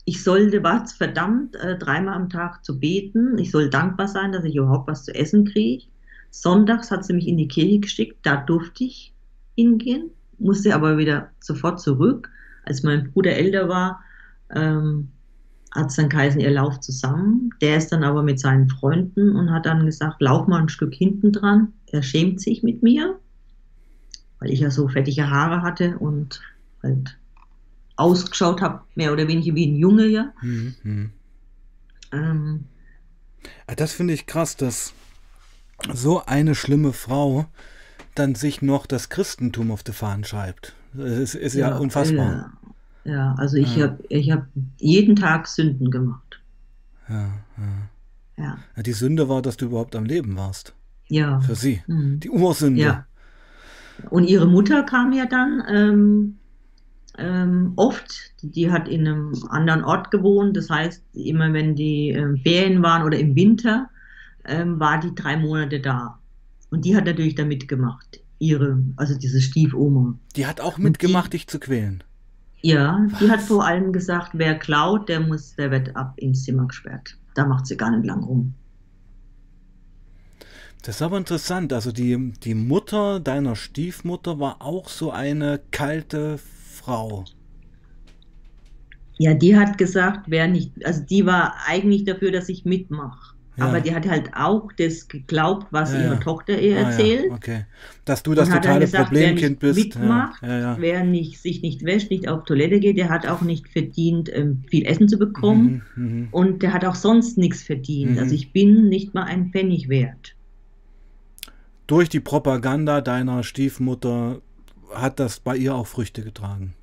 Ich 0.06 0.24
sollte 0.24 0.64
was 0.64 0.94
verdammt 0.94 1.56
äh, 1.56 1.78
dreimal 1.78 2.14
am 2.14 2.30
Tag 2.30 2.64
zu 2.64 2.80
beten. 2.80 3.38
Ich 3.40 3.52
soll 3.52 3.70
dankbar 3.70 4.08
sein, 4.08 4.32
dass 4.32 4.46
ich 4.46 4.56
überhaupt 4.56 4.88
was 4.88 5.04
zu 5.04 5.14
essen 5.14 5.46
kriege. 5.46 5.86
Sonntags 6.30 6.92
hat 6.92 7.06
sie 7.06 7.14
mich 7.14 7.28
in 7.28 7.38
die 7.38 7.48
Kirche 7.48 7.80
geschickt, 7.80 8.20
da 8.24 8.36
durfte 8.36 8.84
ich 8.84 9.14
hingehen, 9.56 10.12
musste 10.38 10.76
aber 10.76 10.98
wieder 10.98 11.30
sofort 11.40 11.80
zurück. 11.80 12.30
Als 12.66 12.84
mein 12.84 13.12
Bruder 13.12 13.32
älter 13.36 13.70
war, 13.70 14.04
ähm, 14.54 15.10
hat 15.72 15.90
es 15.90 15.96
dann 15.96 16.10
geheißen, 16.10 16.40
ihr 16.40 16.52
lauft 16.52 16.84
zusammen. 16.84 17.52
Der 17.62 17.78
ist 17.78 17.92
dann 17.92 18.04
aber 18.04 18.22
mit 18.24 18.40
seinen 18.40 18.70
Freunden 18.70 19.36
und 19.36 19.52
hat 19.52 19.66
dann 19.66 19.86
gesagt, 19.86 20.22
lauf 20.22 20.48
mal 20.48 20.62
ein 20.62 20.70
Stück 20.70 20.94
hinten 20.94 21.32
dran. 21.32 21.74
Er 21.88 22.04
schämt 22.04 22.42
sich 22.42 22.64
mit 22.64 22.84
mir, 22.84 23.20
weil 24.40 24.52
ich 24.52 24.60
ja 24.60 24.72
so 24.72 24.88
fettige 24.88 25.30
Haare 25.30 25.62
hatte 25.62 25.98
und 25.98 26.42
halt 26.82 27.18
ausgeschaut 27.96 28.62
habe, 28.62 28.82
mehr 28.96 29.14
oder 29.14 29.28
weniger 29.28 29.56
wie 29.56 29.68
ein 29.68 29.76
Junge 29.76 30.08
ja. 30.08 30.34
Mhm. 30.42 31.12
Ähm, 32.12 32.66
ah, 33.68 33.76
das 33.76 33.94
finde 33.94 34.14
ich 34.14 34.26
krass, 34.26 34.56
dass 34.58 34.94
so 35.94 36.26
eine 36.26 36.56
schlimme 36.56 36.94
Frau 36.94 37.46
dann 38.16 38.36
sich 38.36 38.62
noch 38.62 38.86
das 38.86 39.10
Christentum 39.10 39.72
auf 39.72 39.84
die 39.84 39.92
Fahnen 39.92 40.24
schreibt. 40.24 40.74
Das 40.94 41.36
ist 41.36 41.54
ja, 41.54 41.70
ja 41.70 41.78
unfassbar. 41.78 42.54
Ja, 43.04 43.12
ja 43.12 43.36
also 43.38 43.58
ich 43.58 43.76
ja. 43.76 43.88
habe 43.88 44.04
ich 44.10 44.32
hab 44.32 44.48
jeden 44.78 45.16
Tag 45.16 45.48
Sünden 45.48 45.92
gemacht. 45.92 46.42
Ja, 47.10 47.30
ja, 48.38 48.58
ja. 48.76 48.84
Die 48.84 48.94
Sünde 48.94 49.30
war, 49.30 49.42
dass 49.42 49.58
du 49.58 49.66
überhaupt 49.66 49.96
am 49.96 50.06
Leben 50.06 50.36
warst. 50.38 50.74
Ja. 51.08 51.40
Für 51.42 51.56
sie. 51.56 51.84
Mhm. 51.88 52.20
Die 52.22 52.30
Ursünde. 52.30 52.82
Ja. 52.82 53.06
Und 54.10 54.26
ihre 54.26 54.48
Mutter 54.48 54.84
kam 54.84 55.14
ja 55.14 55.26
dann 55.26 55.64
ähm, 55.70 56.38
ähm, 57.18 57.74
oft, 57.76 58.34
die 58.42 58.72
hat 58.72 58.88
in 58.88 59.08
einem 59.08 59.34
anderen 59.50 59.84
Ort 59.84 60.12
gewohnt. 60.12 60.56
Das 60.58 60.70
heißt, 60.70 61.04
immer 61.14 61.54
wenn 61.54 61.76
die 61.76 62.10
ähm, 62.10 62.38
Ferien 62.38 62.82
waren 62.84 63.04
oder 63.04 63.18
im 63.18 63.36
Winter, 63.36 63.90
ähm, 64.46 64.80
war 64.80 65.00
die 65.00 65.14
drei 65.16 65.38
Monate 65.38 65.80
da. 65.80 66.20
Und 66.72 66.86
die 66.86 66.96
hat 66.96 67.06
natürlich 67.06 67.36
da 67.36 67.46
mitgemacht. 67.46 68.22
Ihre, 68.40 68.84
also 68.98 69.18
diese 69.18 69.42
Stiefoma. 69.42 70.16
Die 70.36 70.46
hat 70.46 70.60
auch 70.60 70.78
mitgemacht, 70.78 71.32
die, 71.32 71.38
dich 71.38 71.48
zu 71.48 71.60
quälen. 71.60 72.04
Ja, 72.62 73.06
Was? 73.10 73.20
die 73.20 73.30
hat 73.30 73.42
vor 73.42 73.66
allem 73.66 73.94
gesagt, 73.94 74.32
wer 74.34 74.58
klaut, 74.58 75.08
der 75.08 75.22
muss, 75.22 75.56
der 75.56 75.72
wird 75.72 75.96
ab 75.96 76.14
ins 76.18 76.44
Zimmer 76.44 76.68
gesperrt. 76.68 77.18
Da 77.34 77.46
macht 77.46 77.68
sie 77.68 77.78
gar 77.78 77.92
nicht 77.92 78.06
lang 78.06 78.24
rum. 78.24 78.54
Das 80.82 80.98
ist 80.98 81.02
aber 81.02 81.18
interessant. 81.18 81.74
Also 81.74 81.92
die, 81.92 82.34
die 82.44 82.54
Mutter 82.54 83.20
deiner 83.20 83.56
Stiefmutter 83.56 84.40
war 84.40 84.62
auch 84.62 84.90
so 84.90 85.12
eine 85.12 85.60
kalte 85.72 86.38
Frau. 86.86 87.26
Ja, 89.18 89.34
die 89.34 89.58
hat 89.58 89.78
gesagt, 89.78 90.26
wer 90.28 90.48
nicht, 90.48 90.72
also 90.86 91.02
die 91.02 91.26
war 91.26 91.56
eigentlich 91.66 92.04
dafür, 92.04 92.32
dass 92.32 92.50
ich 92.50 92.66
mitmache. 92.66 93.36
Ja. 93.58 93.68
Aber 93.68 93.80
die 93.80 93.96
hat 93.96 94.06
halt 94.06 94.32
auch 94.36 94.70
das 94.74 95.08
geglaubt, 95.08 95.68
was 95.72 95.94
ja, 95.94 96.02
ihre 96.04 96.20
Tochter 96.20 96.60
ihr 96.60 96.76
erzählt. 96.76 97.24
Ah, 97.24 97.30
ja, 97.30 97.36
okay. 97.36 97.66
Dass 98.04 98.22
du 98.22 98.34
das 98.34 98.50
totale 98.50 98.82
gesagt, 98.82 99.12
Problemkind 99.12 99.62
wer 99.62 99.74
nicht 99.74 99.94
bist. 99.94 100.00
Mitmacht, 100.00 100.42
Wer 100.42 101.04
nicht, 101.06 101.42
sich 101.42 101.62
nicht 101.62 101.86
wäscht, 101.86 102.12
nicht 102.12 102.28
auf 102.28 102.44
Toilette 102.44 102.82
geht, 102.82 102.98
der 102.98 103.10
hat 103.10 103.26
auch 103.26 103.42
nicht 103.42 103.70
verdient, 103.70 104.30
ähm, 104.34 104.64
viel 104.70 104.86
Essen 104.86 105.08
zu 105.08 105.18
bekommen. 105.18 105.84
Mhm, 105.96 106.04
mhm, 106.04 106.28
und 106.32 106.64
der 106.64 106.74
hat 106.74 106.84
auch 106.84 106.96
sonst 106.96 107.38
nichts 107.38 107.64
verdient. 107.64 108.14
Mhm. 108.14 108.20
Also 108.20 108.36
ich 108.36 108.52
bin 108.52 108.90
nicht 108.90 109.14
mal 109.14 109.24
ein 109.24 109.52
Pfennig 109.52 109.88
wert. 109.88 110.36
Durch 111.88 112.10
die 112.10 112.20
Propaganda 112.20 113.00
deiner 113.00 113.44
Stiefmutter 113.44 114.42
hat 114.96 115.20
das 115.20 115.40
bei 115.40 115.56
ihr 115.56 115.76
auch 115.76 115.88
Früchte 115.88 116.24
getragen. 116.24 116.74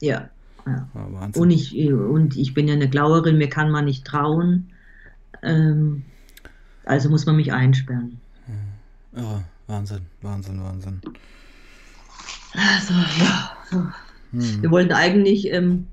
Ja. 0.00 0.28
ja. 0.66 0.88
und, 1.34 1.50
ich, 1.50 1.76
und 1.90 2.36
ich 2.36 2.54
bin 2.54 2.68
ja 2.68 2.74
eine 2.74 2.88
Glauerin, 2.88 3.38
mir 3.38 3.48
kann 3.48 3.70
man 3.70 3.84
nicht 3.84 4.04
trauen. 4.04 4.70
Ähm, 5.42 6.04
also 6.84 7.10
muss 7.10 7.26
man 7.26 7.36
mich 7.36 7.52
einsperren. 7.52 8.20
Ja, 9.16 9.42
Wahnsinn, 9.66 10.02
Wahnsinn, 10.22 10.62
Wahnsinn. 10.62 11.00
Also, 12.54 12.94
ja. 12.94 13.52
So. 13.70 13.86
Hm. 14.32 14.62
Wir 14.62 14.70
wollten 14.70 14.92
eigentlich 14.92 15.52
ähm, 15.52 15.86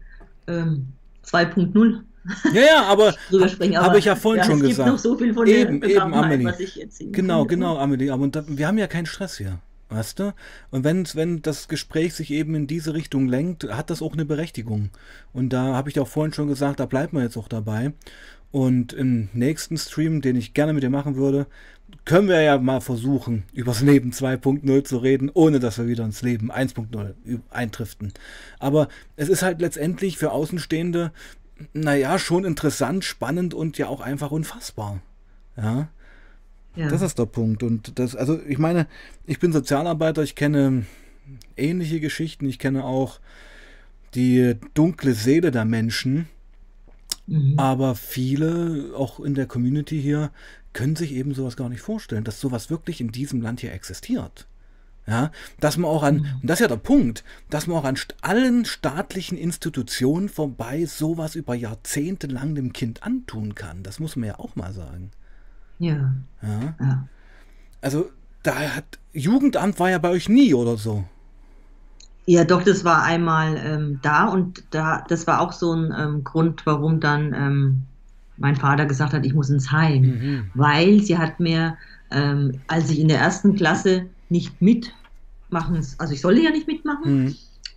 ähm, 0.48 0.88
2.0. 1.26 2.02
Ja, 2.54 2.62
ja, 2.62 2.84
aber 2.86 3.14
habe 3.84 4.00
ich 4.00 4.06
ja 4.06 4.16
vorhin 4.16 4.44
ja, 4.44 4.46
schon 4.46 4.60
gesagt. 4.60 4.72
Es 4.72 4.78
gibt 4.78 4.88
noch 4.88 4.98
so 4.98 5.18
viel 5.18 5.34
von 5.34 5.48
eben, 5.48 5.82
der 5.82 5.90
eben, 5.90 6.14
Amelie. 6.14 6.46
was 6.46 6.60
ich 6.60 6.82
erzählen 6.82 7.12
Genau, 7.12 7.42
kann. 7.42 7.48
genau, 7.50 7.78
Amelie. 7.78 8.12
Aber 8.12 8.28
da, 8.28 8.44
wir 8.48 8.68
haben 8.68 8.78
ja 8.78 8.88
keinen 8.88 9.06
Stress 9.06 9.38
hier. 9.38 9.60
Weißt 9.90 10.20
du? 10.20 10.34
Und 10.72 10.84
wenn, 10.84 11.06
wenn 11.14 11.42
das 11.42 11.68
Gespräch 11.68 12.16
sich 12.16 12.32
eben 12.32 12.56
in 12.56 12.68
diese 12.68 12.94
Richtung 12.94 13.28
lenkt, 13.28 13.66
hat 13.66 13.90
das 13.90 14.02
auch 14.02 14.14
eine 14.14 14.26
Berechtigung. 14.26 14.90
Und 15.32 15.50
da 15.50 15.76
habe 15.76 15.90
ich 15.90 16.00
auch 16.00 16.08
vorhin 16.08 16.34
schon 16.34 16.48
gesagt, 16.48 16.80
da 16.80 16.86
bleibt 16.86 17.14
man 17.14 17.24
jetzt 17.24 17.38
auch 17.38 17.48
dabei. 17.48 17.94
Und 18.52 18.94
im 18.94 19.30
nächsten 19.34 19.78
Stream, 19.78 20.22
den 20.22 20.36
ich 20.36 20.54
gerne 20.54 20.74
mit 20.74 20.82
dir 20.82 20.90
machen 20.90 21.16
würde, 21.16 21.46
können 22.06 22.28
wir 22.28 22.42
ja 22.42 22.58
mal 22.58 22.82
versuchen, 22.82 23.44
über 23.54 23.72
das 23.72 23.82
Leben 23.82 24.12
2.0 24.12 24.84
zu 24.84 24.98
reden, 24.98 25.30
ohne 25.34 25.60
dass 25.60 25.78
wir 25.78 25.88
wieder 25.88 26.06
ins 26.06 26.22
Leben 26.22 26.52
1.0 26.52 27.14
eintriften. 27.50 28.14
Aber 28.60 28.88
es 29.16 29.30
ist 29.30 29.44
halt 29.44 29.62
letztendlich 29.62 30.18
für 30.18 30.32
Außenstehende, 30.32 31.12
naja, 31.74 32.18
schon 32.18 32.46
interessant, 32.46 33.04
spannend 33.04 33.54
und 33.54 33.78
ja 33.78 33.88
auch 33.88 34.02
einfach 34.02 34.32
unfassbar. 34.32 35.02
Ja. 35.58 35.90
Ja. 36.76 36.90
Das 36.90 37.02
ist 37.02 37.18
der 37.20 37.26
Punkt. 37.26 37.64
Und 37.64 37.98
das, 38.00 38.16
also 38.16 38.40
ich 38.48 38.58
meine, 38.58 38.88
ich 39.26 39.40
bin 39.40 39.54
Sozialarbeiter, 39.54 40.24
ich 40.24 40.36
kenne 40.36 40.86
ähnliche 41.58 42.00
Geschichten, 42.00 42.48
ich 42.48 42.60
kenne 42.60 42.84
auch 42.84 43.20
die 44.14 44.56
dunkle 44.74 45.14
Seele 45.14 45.52
der 45.52 45.66
Menschen 45.66 46.28
Mhm. 47.28 47.58
Aber 47.58 47.96
viele, 47.96 48.92
auch 48.96 49.20
in 49.20 49.36
der 49.36 49.48
Community 49.48 50.02
hier, 50.02 50.32
können 50.74 50.96
sich 50.96 51.14
eben 51.14 51.34
sowas 51.34 51.56
gar 51.56 51.70
nicht 51.70 51.82
vorstellen, 51.82 52.24
dass 52.24 52.40
sowas 52.40 52.70
wirklich 52.70 53.02
in 53.02 53.12
diesem 53.12 53.42
Land 53.42 53.62
hier 53.62 53.74
existiert. 53.74 54.48
Ja, 55.08 55.32
dass 55.60 55.78
man 55.78 55.90
auch 55.90 56.02
an, 56.02 56.16
mhm. 56.16 56.26
und 56.42 56.50
das 56.50 56.56
ist 56.60 56.64
ja 56.64 56.68
der 56.68 56.78
Punkt, 56.78 57.24
dass 57.52 57.68
man 57.68 57.78
auch 57.78 57.84
an 57.84 57.96
allen 58.22 58.66
staatlichen 58.66 59.38
Institutionen 59.38 60.30
vorbei 60.30 60.88
sowas 60.88 61.36
über 61.36 61.54
Jahrzehnte 61.54 62.26
lang 62.26 62.56
dem 62.56 62.74
Kind 62.74 63.04
antun 63.04 63.54
kann. 63.54 63.84
Das 63.84 64.00
muss 64.00 64.16
man 64.16 64.30
ja 64.30 64.40
auch 64.40 64.56
mal 64.56 64.74
sagen. 64.74 65.12
Ja. 65.80 66.14
Ja. 66.42 66.76
ja. 66.80 67.08
Also, 67.82 68.10
da 68.44 68.56
hat, 68.76 69.00
Jugendamt 69.14 69.80
war 69.80 69.90
ja 69.90 69.98
bei 69.98 70.10
euch 70.10 70.30
nie 70.30 70.54
oder 70.54 70.78
so. 70.78 71.06
Ja, 72.28 72.44
doch, 72.44 72.64
das 72.64 72.84
war 72.84 73.04
einmal 73.04 73.56
ähm, 73.64 74.00
da 74.02 74.26
und 74.26 74.64
da, 74.72 75.04
das 75.08 75.28
war 75.28 75.42
auch 75.42 75.52
so 75.52 75.74
ein 75.74 75.94
ähm, 75.96 76.24
Grund, 76.24 76.66
warum 76.66 77.00
dann 77.00 77.34
ähm, 77.34 77.84
mein 78.38 78.56
Vater 78.56 78.86
gesagt 78.86 79.14
hat, 79.14 79.26
ich 79.26 79.34
muss 79.34 79.50
ins 79.50 79.72
Heim, 79.72 80.02
mhm. 80.02 80.44
weil 80.56 81.02
sie 81.02 81.18
hat 81.18 81.40
mir, 81.40 81.78
ähm, 82.12 82.60
als 82.68 82.90
ich 82.90 83.00
in 83.00 83.08
der 83.08 83.20
ersten 83.20 83.56
Klasse 83.56 84.08
nicht 84.30 84.60
mitmachen, 84.60 85.86
also 86.00 86.14
ich 86.14 86.22
sollte 86.22 86.42
ja 86.42 86.50
nicht 86.50 86.68
mitmachen 86.68 87.26
mhm. 87.26 87.36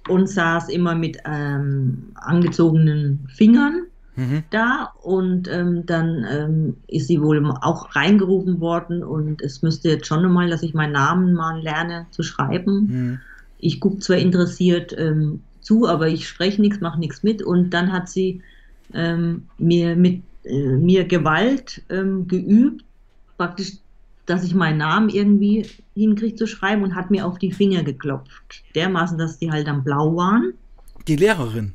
und 0.09 0.29
saß 0.29 0.71
immer 0.71 0.95
mit 0.95 1.19
ähm, 1.27 2.13
angezogenen 2.15 3.29
Fingern 3.29 3.88
mhm. 4.19 4.43
da 4.51 4.93
und 5.03 5.49
ähm, 5.49 5.87
dann 5.87 6.77
ist 6.87 7.07
sie 7.07 7.23
wohl 7.23 7.45
auch 7.63 7.95
reingerufen 7.95 8.61
worden 8.61 9.03
und 9.03 9.41
es 9.41 9.63
müsste 9.63 9.89
jetzt 9.89 10.07
schon 10.07 10.31
mal, 10.31 10.51
dass 10.51 10.63
ich 10.63 10.75
meinen 10.75 10.93
Namen 10.93 11.33
mal 11.33 11.63
lerne 11.63 12.07
zu 12.11 12.23
schreiben. 12.23 12.75
Mhm 12.75 13.21
ich 13.59 13.81
gucke 13.81 13.99
zwar 13.99 14.17
interessiert 14.17 14.95
ähm, 14.97 15.43
zu, 15.61 15.87
aber 15.87 16.09
ich 16.09 16.29
spreche 16.29 16.61
nichts, 16.61 16.81
mache 16.81 16.99
nichts 16.99 17.23
mit. 17.23 17.43
Und 17.43 17.71
dann 17.71 17.93
hat 17.93 18.09
sie 18.09 18.43
ähm, 18.95 19.45
mir 19.59 19.97
mit 19.97 20.23
äh, 20.45 20.77
mir 20.77 21.05
Gewalt 21.05 21.83
ähm, 21.91 22.29
geübt, 22.29 22.85
praktisch, 23.37 23.73
dass 24.27 24.45
ich 24.45 24.55
meinen 24.55 24.79
Namen 24.79 25.09
irgendwie 25.09 25.67
hinkriege 25.95 26.37
zu 26.37 26.47
schreiben 26.47 26.83
und 26.83 26.95
hat 26.95 27.11
mir 27.11 27.27
auf 27.27 27.39
die 27.39 27.53
Finger 27.53 27.83
geklopft. 27.83 28.63
Dermaßen, 28.75 29.19
dass 29.19 29.39
die 29.39 29.51
halt 29.51 29.67
dann 29.67 29.85
blau 29.85 30.17
waren. 30.17 30.55
Die 31.07 31.17
Lehrerin? 31.17 31.73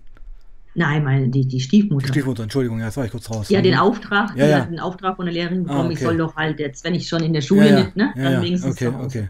Nein, 0.76 1.04
meine, 1.04 1.30
die, 1.30 1.46
die 1.46 1.60
Stiefmutter. 1.60 2.08
Die 2.08 2.12
Stiefmutter, 2.14 2.44
Entschuldigung, 2.44 2.80
ja, 2.80 2.86
jetzt 2.86 2.98
war 2.98 3.06
ich 3.06 3.12
kurz 3.12 3.30
raus. 3.30 3.50
Ja, 3.50 3.62
den 3.62 3.76
Auftrag, 3.76 4.36
ja, 4.36 4.48
ja. 4.48 4.60
hat 4.62 4.72
den 4.72 4.80
Auftrag 4.80 5.18
von 5.18 5.26
der 5.26 5.34
Lehrerin 5.34 5.64
bekommen, 5.64 5.82
ah, 5.82 5.86
okay. 5.86 5.94
ich 5.94 6.00
soll 6.00 6.18
doch 6.18 6.36
halt 6.36 6.60
jetzt, 6.60 6.84
wenn 6.84 6.96
ich 6.96 7.08
schon 7.08 7.22
in 7.22 7.34
der 7.34 7.42
Schule 7.42 7.70
ja, 7.70 7.80
nicht, 7.80 7.96
ne, 7.96 8.12
dann 8.16 8.42
wenigstens 8.42 8.74
okay, 8.74 8.88
okay. 8.88 9.30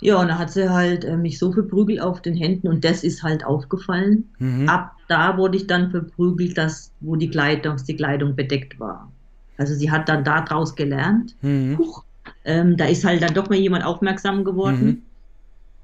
Ja, 0.00 0.20
und 0.20 0.28
da 0.28 0.38
hat 0.38 0.50
sie 0.50 0.68
halt 0.70 1.04
äh, 1.04 1.16
mich 1.16 1.38
so 1.38 1.52
verprügelt 1.52 2.00
auf 2.00 2.20
den 2.20 2.34
Händen 2.34 2.68
und 2.68 2.84
das 2.84 3.02
ist 3.02 3.22
halt 3.22 3.44
aufgefallen. 3.44 4.24
Mhm. 4.38 4.68
Ab 4.68 4.92
da 5.08 5.38
wurde 5.38 5.56
ich 5.56 5.66
dann 5.66 5.90
verprügelt, 5.90 6.58
dass, 6.58 6.90
wo 7.00 7.16
die 7.16 7.30
Kleidung, 7.30 7.76
die 7.86 7.96
Kleidung 7.96 8.34
bedeckt 8.34 8.78
war. 8.80 9.10
Also 9.56 9.74
sie 9.74 9.90
hat 9.90 10.08
dann 10.08 10.24
daraus 10.24 10.74
gelernt. 10.74 11.34
Mhm. 11.42 11.78
Huch, 11.78 12.04
ähm, 12.44 12.76
da 12.76 12.86
ist 12.86 13.04
halt 13.04 13.22
dann 13.22 13.34
doch 13.34 13.48
mal 13.48 13.58
jemand 13.58 13.84
aufmerksam 13.84 14.44
geworden. 14.44 14.86
Mhm. 14.86 15.02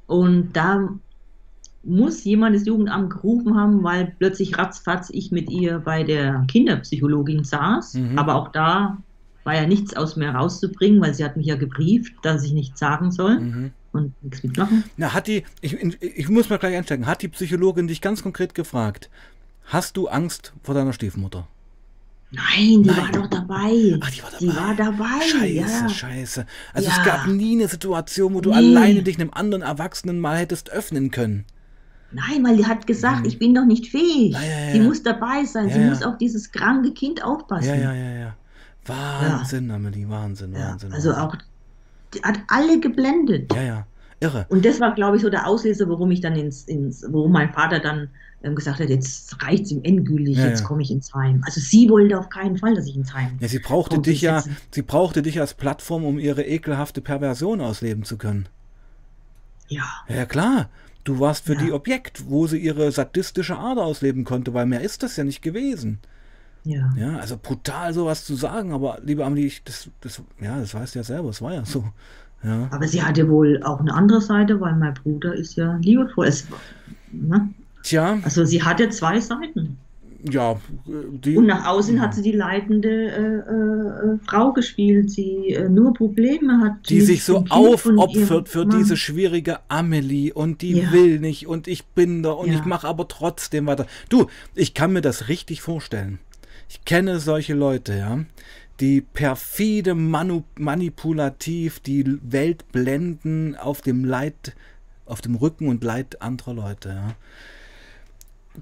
Und 0.06 0.52
da 0.52 0.88
muss 1.84 2.22
jemand 2.24 2.54
das 2.54 2.66
Jugendamt 2.66 3.10
gerufen 3.10 3.56
haben, 3.56 3.82
weil 3.82 4.14
plötzlich 4.18 4.56
ratzfatz 4.56 5.10
ich 5.10 5.32
mit 5.32 5.50
ihr 5.50 5.80
bei 5.80 6.04
der 6.04 6.44
Kinderpsychologin 6.48 7.44
saß. 7.44 7.94
Mhm. 7.94 8.18
Aber 8.18 8.36
auch 8.36 8.48
da 8.48 8.98
war 9.44 9.54
ja 9.54 9.66
nichts 9.66 9.96
aus 9.96 10.16
mir 10.16 10.30
rauszubringen, 10.30 11.00
weil 11.00 11.14
sie 11.14 11.24
hat 11.24 11.36
mich 11.36 11.46
ja 11.46 11.56
gebrieft, 11.56 12.14
dass 12.22 12.44
ich 12.44 12.52
nichts 12.52 12.78
sagen 12.78 13.10
soll. 13.10 13.40
Mhm 13.40 13.70
und 13.92 14.14
nichts 14.22 14.42
mitmachen. 14.42 14.84
Na, 14.96 15.12
hat 15.12 15.26
die, 15.26 15.44
ich, 15.60 15.74
ich 16.00 16.28
muss 16.28 16.48
mal 16.48 16.58
gleich 16.58 16.76
einsteigen, 16.76 17.06
hat 17.06 17.22
die 17.22 17.28
Psychologin 17.28 17.86
dich 17.86 18.00
ganz 18.00 18.22
konkret 18.22 18.54
gefragt, 18.54 19.10
hast 19.66 19.96
du 19.96 20.08
Angst 20.08 20.52
vor 20.62 20.74
deiner 20.74 20.92
Stiefmutter? 20.92 21.46
Nein, 22.30 22.82
die 22.82 22.88
Nein. 22.88 22.96
war 22.96 23.12
doch 23.12 23.26
dabei. 23.28 23.98
Ach, 24.00 24.10
die 24.10 24.22
war 24.22 24.30
dabei. 24.30 24.38
Die 24.40 24.56
war 24.56 24.74
dabei. 24.74 25.20
Scheiße, 25.20 25.82
ja. 25.82 25.88
scheiße. 25.88 26.46
Also 26.72 26.88
ja. 26.88 26.96
es 26.96 27.04
gab 27.04 27.26
nie 27.26 27.56
eine 27.56 27.68
Situation, 27.68 28.32
wo 28.32 28.40
du 28.40 28.50
nee. 28.50 28.56
alleine 28.56 29.02
dich 29.02 29.20
einem 29.20 29.30
anderen 29.32 29.62
Erwachsenen 29.62 30.18
mal 30.18 30.38
hättest 30.38 30.70
öffnen 30.70 31.10
können. 31.10 31.44
Nein, 32.12 32.44
weil 32.44 32.56
die 32.56 32.66
hat 32.66 32.86
gesagt, 32.86 33.20
mhm. 33.20 33.26
ich 33.26 33.38
bin 33.38 33.54
doch 33.54 33.64
nicht 33.64 33.88
fähig. 33.88 34.32
Ja, 34.32 34.42
ja, 34.42 34.72
sie 34.72 34.80
muss 34.80 35.02
dabei 35.02 35.44
sein. 35.44 35.70
sie 35.70 35.80
muss 35.80 36.02
auf 36.02 36.18
dieses 36.18 36.52
kranke 36.52 36.92
Kind 36.92 37.24
aufpassen. 37.24 37.68
Ja, 37.68 37.74
ja, 37.74 37.94
ja, 37.94 38.10
ja. 38.12 38.36
Wahnsinn, 38.84 39.70
Amelie, 39.70 40.08
Wahnsinn, 40.08 40.54
Wahnsinn. 40.54 40.92
Also 40.92 41.12
auch 41.12 41.36
die 42.14 42.20
hat 42.22 42.40
alle 42.48 42.80
geblendet. 42.80 43.52
Ja, 43.54 43.62
ja. 43.62 43.86
Irre. 44.20 44.46
Und 44.50 44.64
das 44.64 44.78
war, 44.78 44.94
glaube 44.94 45.16
ich, 45.16 45.22
so 45.22 45.30
der 45.30 45.46
Auslöser, 45.46 45.88
warum 45.88 46.10
ich 46.12 46.20
dann 46.20 46.36
ins, 46.36 46.64
ins 46.64 47.04
wo 47.08 47.26
mein 47.26 47.52
Vater 47.52 47.80
dann 47.80 48.08
ähm, 48.44 48.54
gesagt 48.54 48.78
hat, 48.78 48.88
jetzt 48.88 49.42
reicht 49.42 49.64
es 49.64 49.72
ihm 49.72 49.80
endgültig, 49.82 50.36
ja, 50.36 50.46
jetzt 50.46 50.62
komme 50.62 50.82
ich 50.82 50.90
ins 50.92 51.12
Heim. 51.12 51.42
Also 51.44 51.60
sie 51.60 51.88
wollte 51.88 52.18
auf 52.18 52.28
keinen 52.28 52.56
Fall, 52.56 52.74
dass 52.74 52.86
ich 52.86 52.96
ins 52.96 53.12
Heim. 53.14 53.36
Ja, 53.40 53.48
sie 53.48 53.58
brauchte 53.58 53.98
dich 53.98 54.20
ja, 54.20 54.44
sie 54.70 54.82
brauchte 54.82 55.22
dich 55.22 55.40
als 55.40 55.54
Plattform, 55.54 56.04
um 56.04 56.18
ihre 56.18 56.44
ekelhafte 56.44 57.00
Perversion 57.00 57.60
ausleben 57.60 58.04
zu 58.04 58.16
können. 58.16 58.48
Ja. 59.68 59.84
Ja, 60.08 60.24
klar. 60.26 60.68
Du 61.04 61.18
warst 61.18 61.46
für 61.46 61.54
ja. 61.54 61.60
die 61.60 61.72
Objekt, 61.72 62.24
wo 62.28 62.46
sie 62.46 62.58
ihre 62.58 62.92
sadistische 62.92 63.58
Ader 63.58 63.82
ausleben 63.82 64.24
konnte, 64.24 64.54
weil 64.54 64.66
mehr 64.66 64.82
ist 64.82 65.02
das 65.02 65.16
ja 65.16 65.24
nicht 65.24 65.42
gewesen. 65.42 65.98
Ja. 66.64 66.90
Ja, 66.96 67.16
also 67.16 67.36
brutal 67.40 67.92
sowas 67.92 68.24
zu 68.24 68.36
sagen, 68.36 68.72
aber 68.72 68.98
liebe 69.02 69.24
Amelie, 69.24 69.50
das, 69.64 69.90
das, 70.00 70.22
ja, 70.40 70.58
das 70.58 70.74
weißt 70.74 70.94
du 70.94 71.00
ja 71.00 71.04
selber, 71.04 71.30
es 71.30 71.42
war 71.42 71.54
ja 71.54 71.64
so. 71.64 71.84
Ja. 72.44 72.68
Aber 72.70 72.86
sie 72.86 73.02
hatte 73.02 73.28
wohl 73.28 73.62
auch 73.62 73.80
eine 73.80 73.94
andere 73.94 74.20
Seite, 74.20 74.60
weil 74.60 74.74
mein 74.76 74.94
Bruder 74.94 75.34
ist 75.34 75.56
ja 75.56 75.76
liebevoll. 75.76 76.26
Es, 76.26 76.46
ne? 77.12 77.48
Tja. 77.82 78.18
Also 78.22 78.44
sie 78.44 78.62
hatte 78.62 78.88
zwei 78.90 79.20
Seiten. 79.20 79.78
Ja, 80.30 80.60
die, 80.86 81.36
und 81.36 81.46
nach 81.46 81.66
außen 81.66 82.00
hat 82.00 82.14
sie 82.14 82.22
die 82.22 82.32
leitende 82.32 82.88
äh, 82.88 84.14
äh, 84.14 84.18
Frau 84.24 84.52
gespielt, 84.52 85.16
die 85.16 85.54
äh, 85.54 85.68
nur 85.68 85.94
Probleme 85.94 86.60
hat. 86.60 86.88
Die 86.88 87.00
sich 87.00 87.24
so 87.24 87.44
aufopfert 87.48 88.48
für 88.48 88.64
Mann. 88.64 88.78
diese 88.78 88.96
schwierige 88.96 89.58
Amelie 89.68 90.32
und 90.32 90.62
die 90.62 90.78
ja. 90.78 90.92
will 90.92 91.18
nicht 91.18 91.48
und 91.48 91.66
ich 91.66 91.86
bin 91.86 92.22
da 92.22 92.30
und 92.30 92.48
ja. 92.48 92.54
ich 92.54 92.64
mache 92.64 92.86
aber 92.86 93.08
trotzdem 93.08 93.66
weiter. 93.66 93.86
Du, 94.10 94.26
ich 94.54 94.74
kann 94.74 94.92
mir 94.92 95.00
das 95.00 95.28
richtig 95.28 95.60
vorstellen. 95.60 96.20
Ich 96.68 96.84
kenne 96.84 97.18
solche 97.18 97.54
Leute, 97.54 97.94
ja, 97.94 98.20
die 98.78 99.00
perfide 99.00 99.94
Manu 99.94 100.44
manipulativ 100.56 101.80
die 101.80 102.18
Welt 102.22 102.70
blenden 102.70 103.56
auf 103.56 103.80
dem 103.80 104.04
Leid, 104.04 104.54
auf 105.04 105.20
dem 105.20 105.34
Rücken 105.34 105.68
und 105.68 105.82
Leid 105.82 106.22
anderer 106.22 106.54
Leute. 106.54 106.88
Ja. 106.90 107.14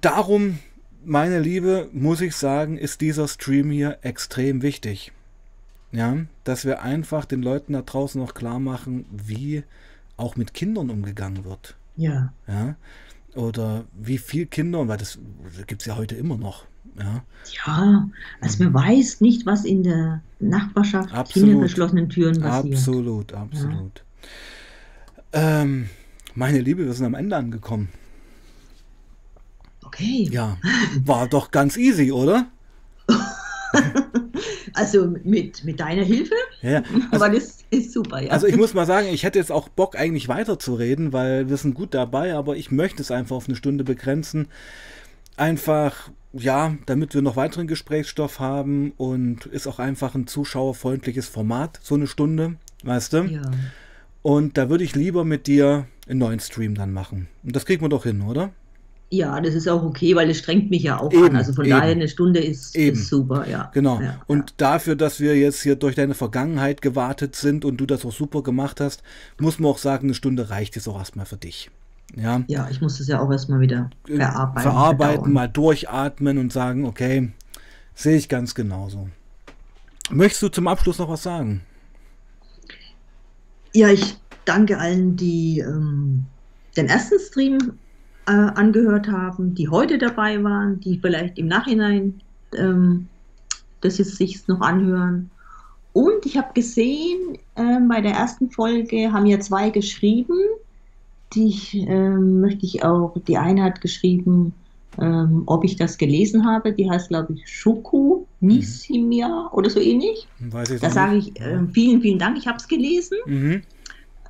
Darum, 0.01 0.59
meine 1.05 1.39
Liebe, 1.41 1.89
muss 1.93 2.21
ich 2.21 2.37
sagen, 2.37 2.77
ist 2.77 3.01
dieser 3.01 3.29
Stream 3.29 3.71
hier 3.71 3.99
extrem 4.03 4.63
wichtig. 4.63 5.13
Ja, 5.93 6.17
dass 6.45 6.65
wir 6.65 6.83
einfach 6.83 7.25
den 7.25 7.43
Leuten 7.43 7.73
da 7.73 7.83
draußen 7.83 8.21
noch 8.21 8.35
klar 8.35 8.61
machen, 8.61 9.07
wie 9.11 9.65
auch 10.17 10.37
mit 10.37 10.55
Kindern 10.55 10.89
umgegangen 10.89 11.45
wird. 11.45 11.77
Ja. 11.97 12.33
Ja. 12.47 12.77
Oder 13.35 13.85
wie 13.95 14.19
viel 14.19 14.47
Kinder, 14.47 14.87
weil 14.87 14.99
das 14.99 15.19
gibt 15.67 15.83
es 15.83 15.87
ja 15.87 15.97
heute 15.97 16.15
immer 16.15 16.37
noch. 16.37 16.65
Ja, 16.99 17.25
ja 17.67 18.09
also 18.41 18.65
man 18.65 18.75
weiß 18.75 19.21
nicht, 19.21 19.47
was 19.47 19.65
in 19.65 19.83
der 19.83 20.21
Nachbarschaft 20.39 21.13
absolut. 21.13 21.49
hinter 21.49 21.61
verschlossenen 21.63 22.09
Türen 22.09 22.41
passiert. 22.41 22.75
Absolut, 22.75 23.33
absolut. 23.33 24.05
Ja. 25.33 25.63
Ähm, 25.63 25.89
meine 26.35 26.61
Liebe, 26.61 26.85
wir 26.85 26.93
sind 26.93 27.07
am 27.07 27.15
Ende 27.15 27.37
angekommen. 27.37 27.89
Okay. 29.91 30.29
Ja, 30.31 30.57
war 31.05 31.27
doch 31.27 31.51
ganz 31.51 31.77
easy, 31.77 32.13
oder? 32.13 32.47
also 34.75 35.17
mit, 35.25 35.65
mit 35.65 35.81
deiner 35.81 36.05
Hilfe? 36.05 36.35
Ja, 36.63 36.77
also, 37.11 37.25
aber 37.25 37.35
das 37.35 37.59
ist 37.71 37.93
super, 37.93 38.23
ja. 38.23 38.31
Also 38.31 38.47
ich 38.47 38.57
muss 38.57 38.73
mal 38.73 38.87
sagen, 38.87 39.09
ich 39.09 39.25
hätte 39.25 39.41
jetzt 39.41 39.51
auch 39.51 39.69
Bock 39.69 39.99
eigentlich 39.99 40.29
weiterzureden, 40.29 41.13
weil 41.13 41.49
wir 41.49 41.57
sind 41.57 41.75
gut 41.75 41.93
dabei, 41.93 42.35
aber 42.35 42.55
ich 42.55 42.71
möchte 42.71 43.03
es 43.03 43.11
einfach 43.11 43.35
auf 43.35 43.49
eine 43.49 43.57
Stunde 43.57 43.83
begrenzen. 43.83 44.47
Einfach, 45.37 46.11
ja, 46.33 46.77
damit 46.87 47.15
wir 47.15 47.23
noch 47.23 47.35
weiteren 47.35 47.67
Gesprächsstoff 47.67 48.39
haben 48.39 48.93
und 48.97 49.47
ist 49.47 49.67
auch 49.67 49.81
einfach 49.81 50.15
ein 50.15 50.29
zuschauerfreundliches 50.29 51.27
Format, 51.27 51.81
so 51.83 51.97
eine 51.97 52.07
Stunde, 52.07 52.55
weißt 52.85 53.13
du? 53.13 53.23
Ja. 53.25 53.43
Und 54.23 54.57
da 54.57 54.71
würde 54.71 54.85
ich 54.85 54.95
lieber 54.95 55.25
mit 55.25 55.49
dir 55.49 55.89
einen 56.09 56.21
neuen 56.21 56.39
Stream 56.39 56.77
dann 56.77 56.93
machen. 56.93 57.27
Und 57.43 57.57
das 57.57 57.67
kriegen 57.67 57.83
wir 57.83 57.89
doch 57.89 58.05
hin, 58.05 58.23
oder? 58.23 58.53
Ja, 59.13 59.41
das 59.41 59.55
ist 59.55 59.69
auch 59.69 59.83
okay, 59.83 60.15
weil 60.15 60.31
es 60.31 60.39
strengt 60.39 60.71
mich 60.71 60.85
ja 60.85 61.01
auch 61.01 61.13
eben, 61.13 61.25
an. 61.27 61.37
Also 61.37 61.53
von 61.53 61.65
eben. 61.65 61.77
daher 61.77 61.91
eine 61.91 62.07
Stunde 62.07 62.39
ist, 62.39 62.77
ist 62.77 63.09
super, 63.09 63.49
ja. 63.49 63.71
Genau. 63.75 64.01
Ja, 64.01 64.21
und 64.29 64.51
ja. 64.51 64.55
dafür, 64.57 64.95
dass 64.95 65.19
wir 65.19 65.37
jetzt 65.37 65.63
hier 65.63 65.75
durch 65.75 65.97
deine 65.97 66.15
Vergangenheit 66.15 66.81
gewartet 66.81 67.35
sind 67.35 67.65
und 67.65 67.79
du 67.79 67.87
das 67.87 68.05
auch 68.05 68.13
super 68.13 68.45
gemacht 68.45 68.81
hast, 68.81 69.03
muss 69.41 69.59
man 69.59 69.73
auch 69.73 69.79
sagen, 69.79 70.07
eine 70.07 70.15
Stunde 70.15 70.51
reicht 70.51 70.77
jetzt 70.77 70.87
auch 70.87 70.97
erstmal 70.97 71.27
für 71.27 71.37
dich. 71.37 71.71
Ja, 72.15 72.43
ja 72.47 72.69
ich 72.71 72.81
muss 72.81 72.99
das 72.99 73.09
ja 73.09 73.21
auch 73.21 73.31
erstmal 73.33 73.59
wieder 73.59 73.91
äh, 74.09 74.17
verarbeiten. 74.17 74.63
Verarbeiten, 74.63 75.33
mal 75.33 75.49
durchatmen 75.49 76.39
und 76.39 76.53
sagen, 76.53 76.85
okay, 76.85 77.33
sehe 77.95 78.17
ich 78.17 78.29
ganz 78.29 78.55
genauso. 78.55 79.09
Möchtest 80.11 80.43
du 80.43 80.49
zum 80.49 80.69
Abschluss 80.69 80.99
noch 80.99 81.09
was 81.09 81.25
sagen? 81.25 81.63
Ja, 83.73 83.89
ich 83.89 84.17
danke 84.45 84.79
allen, 84.79 85.17
die 85.17 85.61
ähm, 85.61 86.27
den 86.77 86.87
ersten 86.87 87.19
Stream 87.19 87.79
äh, 88.31 88.53
angehört 88.55 89.09
haben, 89.09 89.55
die 89.57 89.69
heute 89.69 89.99
dabei 89.99 90.43
waren, 90.45 90.79
die 90.79 90.99
vielleicht 91.01 91.37
im 91.37 91.49
Nachhinein 91.49 92.21
ähm, 92.57 93.09
das 93.81 93.99
jetzt 93.99 94.17
sich 94.17 94.47
noch 94.47 94.61
anhören. 94.61 95.31
Und 95.93 96.25
ich 96.25 96.37
habe 96.37 96.53
gesehen, 96.55 97.37
äh, 97.57 97.81
bei 97.89 98.01
der 98.01 98.13
ersten 98.13 98.51
Folge 98.51 99.13
haben 99.13 99.27
ja 99.27 99.41
zwei 99.41 99.71
geschrieben, 99.71 100.39
die 101.35 101.49
ich, 101.49 101.75
äh, 101.75 102.11
möchte 102.11 102.67
ich 102.67 102.85
auch, 102.85 103.17
die 103.27 103.37
eine 103.37 103.65
hat 103.65 103.81
geschrieben, 103.81 104.53
ähm, 105.01 105.43
ob 105.47 105.65
ich 105.65 105.75
das 105.75 105.99
gelesen 105.99 106.47
habe, 106.47 106.73
die 106.73 106.89
heißt, 106.89 107.09
glaube 107.09 107.33
ich, 107.33 107.49
Shuku 107.49 108.27
Nisimia 108.41 109.29
mhm. 109.29 109.49
oder 109.53 109.71
so 109.71 109.81
ähnlich. 109.81 110.29
Weiß 110.39 110.71
ich 110.71 110.81
da 110.81 110.91
sage 110.91 111.17
ich 111.17 111.41
äh, 111.41 111.59
vielen, 111.73 112.01
vielen 112.01 112.19
Dank, 112.19 112.39
ich 112.39 112.47
habe 112.47 112.59
es 112.59 112.69
gelesen. 112.69 113.19
Mhm. 113.27 113.63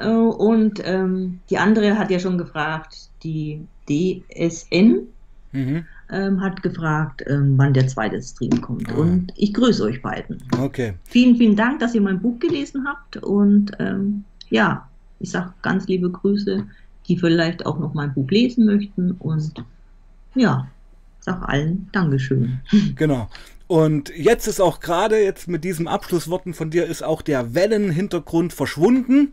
Äh, 0.01 0.09
und 0.09 0.80
ähm, 0.84 1.40
die 1.51 1.59
andere 1.59 1.98
hat 1.98 2.11
ja 2.11 2.18
schon 2.18 2.38
gefragt, 2.38 3.11
die 3.22 3.66
DSN 3.88 5.07
mhm. 5.53 5.84
ähm, 6.11 6.40
hat 6.40 6.62
gefragt, 6.62 7.24
ähm, 7.26 7.55
wann 7.57 7.74
der 7.74 7.88
zweite 7.88 8.20
Stream 8.22 8.61
kommt. 8.61 8.90
Ah. 8.90 8.96
Und 8.96 9.32
ich 9.36 9.53
grüße 9.55 9.82
euch 9.84 10.03
beiden. 10.03 10.42
Okay. 10.59 10.94
Vielen, 11.05 11.36
vielen 11.36 11.57
Dank, 11.57 11.80
dass 11.80 11.94
ihr 11.94 12.01
mein 12.01 12.20
Buch 12.20 12.38
gelesen 12.38 12.86
habt. 12.86 13.16
Und 13.18 13.72
ähm, 13.78 14.24
ja, 14.48 14.88
ich 15.18 15.30
sage 15.30 15.53
ganz 15.62 15.86
liebe 15.86 16.11
Grüße, 16.11 16.64
die 17.07 17.16
vielleicht 17.16 17.66
auch 17.66 17.78
noch 17.78 17.94
mein 17.94 18.14
Buch 18.14 18.30
lesen 18.30 18.66
möchten. 18.66 19.12
Und 19.12 19.64
ja, 20.34 20.68
sage 21.20 21.48
allen 21.48 21.88
Dankeschön. 21.92 22.61
Genau. 22.96 23.28
Und 23.66 24.11
jetzt 24.16 24.48
ist 24.48 24.61
auch 24.61 24.80
gerade 24.80 25.22
jetzt 25.22 25.46
mit 25.46 25.62
diesen 25.62 25.86
Abschlussworten 25.86 26.55
von 26.55 26.70
dir 26.70 26.86
ist 26.86 27.05
auch 27.05 27.22
der 27.22 27.55
Wellenhintergrund 27.55 28.53
verschwunden. 28.53 29.32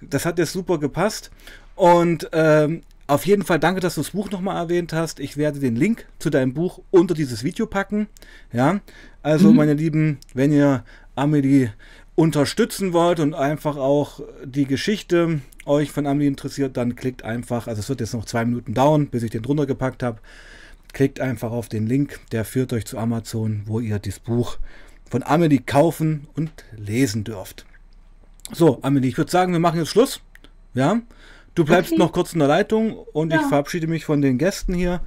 Das 0.00 0.24
hat 0.24 0.38
jetzt 0.38 0.52
super 0.52 0.78
gepasst. 0.78 1.30
Und 1.74 2.28
ähm, 2.32 2.82
auf 3.06 3.26
jeden 3.26 3.42
Fall 3.42 3.58
danke, 3.58 3.80
dass 3.80 3.96
du 3.96 4.02
das 4.02 4.10
Buch 4.10 4.30
nochmal 4.30 4.56
erwähnt 4.56 4.92
hast. 4.92 5.18
Ich 5.18 5.36
werde 5.36 5.58
den 5.58 5.74
Link 5.74 6.06
zu 6.18 6.30
deinem 6.30 6.54
Buch 6.54 6.80
unter 6.90 7.14
dieses 7.14 7.42
Video 7.42 7.66
packen. 7.66 8.06
Ja, 8.52 8.80
also 9.22 9.50
mhm. 9.50 9.56
meine 9.56 9.74
Lieben, 9.74 10.18
wenn 10.32 10.52
ihr 10.52 10.84
Amelie 11.16 11.70
unterstützen 12.14 12.92
wollt 12.92 13.18
und 13.18 13.34
einfach 13.34 13.76
auch 13.76 14.20
die 14.44 14.66
Geschichte 14.66 15.40
euch 15.66 15.90
von 15.90 16.06
Amelie 16.06 16.28
interessiert, 16.28 16.76
dann 16.76 16.94
klickt 16.94 17.24
einfach, 17.24 17.66
also 17.66 17.80
es 17.80 17.88
wird 17.88 18.00
jetzt 18.00 18.14
noch 18.14 18.26
zwei 18.26 18.44
Minuten 18.44 18.74
dauern, 18.74 19.08
bis 19.08 19.22
ich 19.22 19.30
den 19.30 19.42
drunter 19.42 19.66
gepackt 19.66 20.02
habe. 20.02 20.20
Klickt 20.92 21.20
einfach 21.20 21.50
auf 21.50 21.68
den 21.68 21.86
Link, 21.86 22.20
der 22.30 22.44
führt 22.44 22.72
euch 22.72 22.84
zu 22.84 22.98
Amazon, 22.98 23.62
wo 23.66 23.80
ihr 23.80 23.98
das 23.98 24.18
Buch 24.18 24.58
von 25.08 25.22
Amelie 25.22 25.60
kaufen 25.60 26.28
und 26.34 26.50
lesen 26.76 27.24
dürft. 27.24 27.66
So, 28.52 28.78
Amelie, 28.82 29.08
ich 29.08 29.18
würde 29.18 29.30
sagen, 29.30 29.52
wir 29.52 29.60
machen 29.60 29.78
jetzt 29.78 29.90
Schluss. 29.90 30.20
Ja. 30.74 31.00
Du 31.54 31.64
bleibst 31.64 31.92
okay. 31.92 31.98
noch 31.98 32.12
kurz 32.12 32.32
in 32.32 32.38
der 32.38 32.48
Leitung 32.48 32.96
und 33.12 33.32
ja. 33.32 33.40
ich 33.40 33.46
verabschiede 33.46 33.86
mich 33.86 34.04
von 34.04 34.22
den 34.22 34.38
Gästen 34.38 34.74
hier. 34.74 35.00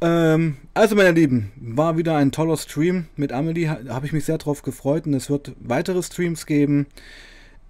Ähm, 0.00 0.56
also, 0.72 0.94
meine 0.94 1.12
Lieben, 1.12 1.52
war 1.56 1.96
wieder 1.96 2.16
ein 2.16 2.32
toller 2.32 2.56
Stream 2.56 3.06
mit 3.16 3.32
Amelie. 3.32 3.68
Habe 3.68 4.06
ich 4.06 4.12
mich 4.12 4.24
sehr 4.24 4.38
drauf 4.38 4.62
gefreut 4.62 5.06
und 5.06 5.14
es 5.14 5.30
wird 5.30 5.52
weitere 5.60 6.02
Streams 6.02 6.46
geben. 6.46 6.86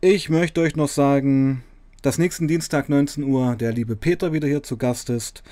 Ich 0.01 0.29
möchte 0.29 0.61
euch 0.61 0.77
noch 0.77 0.89
sagen, 0.89 1.63
dass 2.03 2.19
nächsten 2.19 2.49
Dienstag 2.49 2.89
19 2.89 3.25
Uhr 3.25 3.57
der 3.57 3.73
liebe 3.73 3.97
Peter 3.97 4.33
wieder 4.33 4.47
hier 4.47 4.63
zu 4.63 4.77
Gast 4.77 5.09
ist 5.09 5.43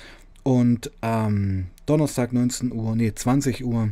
und 0.43 0.91
am 1.01 1.35
ähm, 1.35 1.67
Donnerstag 1.85 2.33
19 2.33 2.71
Uhr, 2.71 2.95
nee, 2.95 3.13
20 3.13 3.65
Uhr 3.65 3.89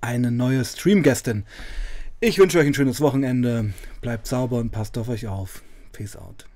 eine 0.00 0.30
neue 0.30 0.64
Streamgästin. 0.64 1.44
Ich 2.22 2.38
wünsche 2.38 2.58
euch 2.58 2.66
ein 2.66 2.74
schönes 2.74 3.00
Wochenende. 3.00 3.72
Bleibt 4.02 4.26
sauber 4.26 4.58
und 4.58 4.72
passt 4.72 4.98
auf 4.98 5.08
euch 5.08 5.26
auf. 5.26 5.62
Peace 5.92 6.16
out. 6.16 6.49